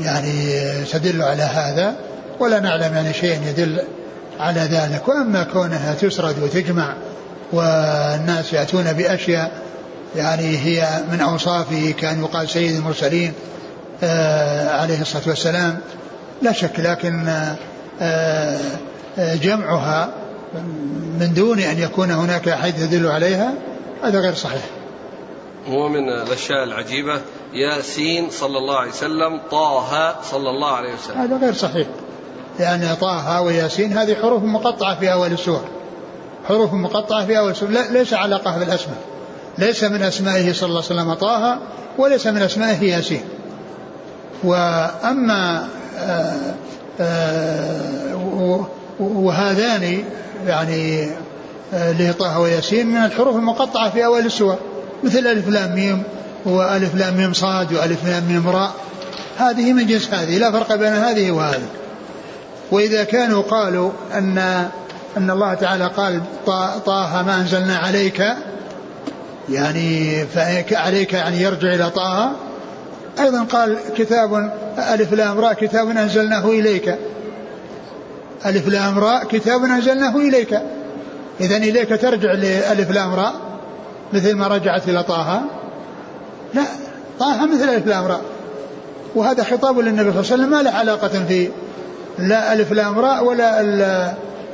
يعني 0.00 0.84
تدل 0.92 1.22
على 1.22 1.42
هذا 1.42 1.96
ولا 2.40 2.60
نعلم 2.60 2.94
يعني 2.94 3.12
شيء 3.12 3.38
يدل 3.46 3.82
على 4.40 4.60
ذلك 4.60 5.08
وأما 5.08 5.44
كونها 5.44 5.94
تسرد 5.94 6.42
وتجمع 6.42 6.96
والناس 7.52 8.52
يأتون 8.52 8.92
بأشياء 8.92 9.65
يعني 10.16 10.58
هي 10.58 10.88
من 11.12 11.20
أوصافه 11.20 11.90
كأن 11.90 12.20
يقال 12.22 12.48
سيد 12.48 12.76
المرسلين 12.76 13.32
آه 14.02 14.80
عليه 14.80 15.00
الصلاة 15.00 15.22
والسلام. 15.26 15.78
لا 16.42 16.52
شك 16.52 16.80
لكن 16.80 17.28
آه 18.00 18.58
جمعها 19.18 20.12
من 21.20 21.34
دون 21.34 21.58
أن 21.58 21.78
يكون 21.78 22.10
هناك 22.10 22.48
أحد 22.48 22.78
يدل 22.78 23.06
عليها 23.06 23.54
هذا 24.02 24.20
غير 24.20 24.34
صحيح. 24.34 24.62
هو 25.68 25.88
من 25.88 26.08
الأشياء 26.08 26.64
العجيبة 26.64 27.20
ياسين 27.52 28.30
صلى 28.30 28.58
الله 28.58 28.76
عليه 28.78 28.90
وسلم 28.90 29.40
طه 29.50 30.14
صلى 30.22 30.50
الله 30.50 30.72
عليه 30.72 30.94
وسلم. 30.94 31.18
هذا 31.18 31.36
غير 31.36 31.54
صحيح. 31.54 31.86
لأن 32.58 32.96
طه 33.00 33.40
وياسين 33.40 33.98
هذه 33.98 34.14
حروف 34.14 34.42
مقطعة 34.42 35.00
في 35.00 35.12
أول 35.12 35.32
السور. 35.32 35.64
حروف 36.48 36.72
مقطعة 36.72 37.26
في 37.26 37.38
أول 37.38 37.50
السور. 37.50 37.68
ليس 37.68 38.14
علاقة 38.14 38.58
بالأسماء 38.58 39.15
ليس 39.58 39.84
من 39.84 40.02
أسمائه 40.02 40.52
صلى 40.52 40.68
الله 40.68 40.82
عليه 40.90 41.00
وسلم 41.00 41.14
طه 41.14 41.58
وليس 41.98 42.26
من 42.26 42.42
أسمائه 42.42 42.82
ياسين. 42.82 43.22
وأما 44.44 45.68
آه، 45.98 46.54
آه، 47.00 48.66
وهذان 49.00 50.04
يعني 50.46 51.10
آه، 51.74 51.92
لطه 51.92 52.38
وياسين 52.38 52.86
من 52.86 53.04
الحروف 53.04 53.36
المقطعة 53.36 53.90
في 53.90 54.04
أول 54.04 54.26
السور 54.26 54.58
مثل 55.04 55.26
ألف 55.26 55.48
لام 55.48 55.74
ميم 55.74 56.02
وألف 56.44 56.94
لام 56.94 57.16
ميم 57.16 57.32
صاد 57.32 57.72
وألف 57.72 58.06
لام 58.06 58.24
ميم 58.24 58.48
راء. 58.48 58.72
هذه 59.38 59.72
من 59.72 59.86
جنس 59.86 60.14
هذه 60.14 60.38
لا 60.38 60.52
فرق 60.52 60.74
بين 60.74 60.92
هذه 60.92 61.30
وهذه. 61.30 61.66
وإذا 62.70 63.04
كانوا 63.04 63.42
قالوا 63.42 63.90
أن 64.14 64.38
أن 65.16 65.30
الله 65.30 65.54
تعالى 65.54 65.90
قال 65.96 66.22
طه 66.86 67.22
ما 67.22 67.34
أنزلنا 67.40 67.76
عليك 67.76 68.22
يعني 69.50 70.24
عليك 70.72 71.12
يعني 71.12 71.42
يرجع 71.42 71.74
إلى 71.74 71.90
طه. 71.90 72.32
أيضا 73.20 73.42
قال 73.44 73.78
كتاب 73.96 74.52
ألف 74.78 75.12
لام 75.12 75.40
راء 75.40 75.52
كتاب 75.52 75.90
أنزلناه 75.90 76.46
إليك. 76.46 76.96
ألف 78.46 78.68
لام 78.68 78.98
راء 78.98 79.24
كتاب 79.24 79.64
أنزلناه 79.64 80.16
إليك. 80.16 80.60
إذا 81.40 81.56
إليك 81.56 81.88
ترجع 81.88 82.32
لألف 82.32 82.90
لام 82.90 83.14
راء 83.14 83.34
مثل 84.12 84.34
ما 84.34 84.48
رجعت 84.48 84.88
إلى 84.88 85.02
طه. 85.02 85.40
لا 86.54 86.62
طه 87.18 87.46
مثل 87.46 87.68
ألف 87.68 87.86
لام 87.86 88.04
راء. 88.04 88.22
وهذا 89.14 89.44
خطاب 89.44 89.78
للنبي 89.78 90.12
صلى 90.12 90.20
الله 90.20 90.32
عليه 90.32 90.42
وسلم. 90.42 90.50
ما 90.50 90.62
له 90.62 90.70
علاقة 90.70 91.24
في 91.28 91.48
لا 92.18 92.52
ألف 92.52 92.72
لام 92.72 92.98
راء 92.98 93.24
ولا 93.24 93.62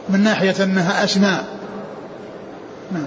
من 0.08 0.20
ناحية 0.24 0.64
أنها 0.64 1.04
أسماء. 1.04 1.44
نعم. 2.92 3.06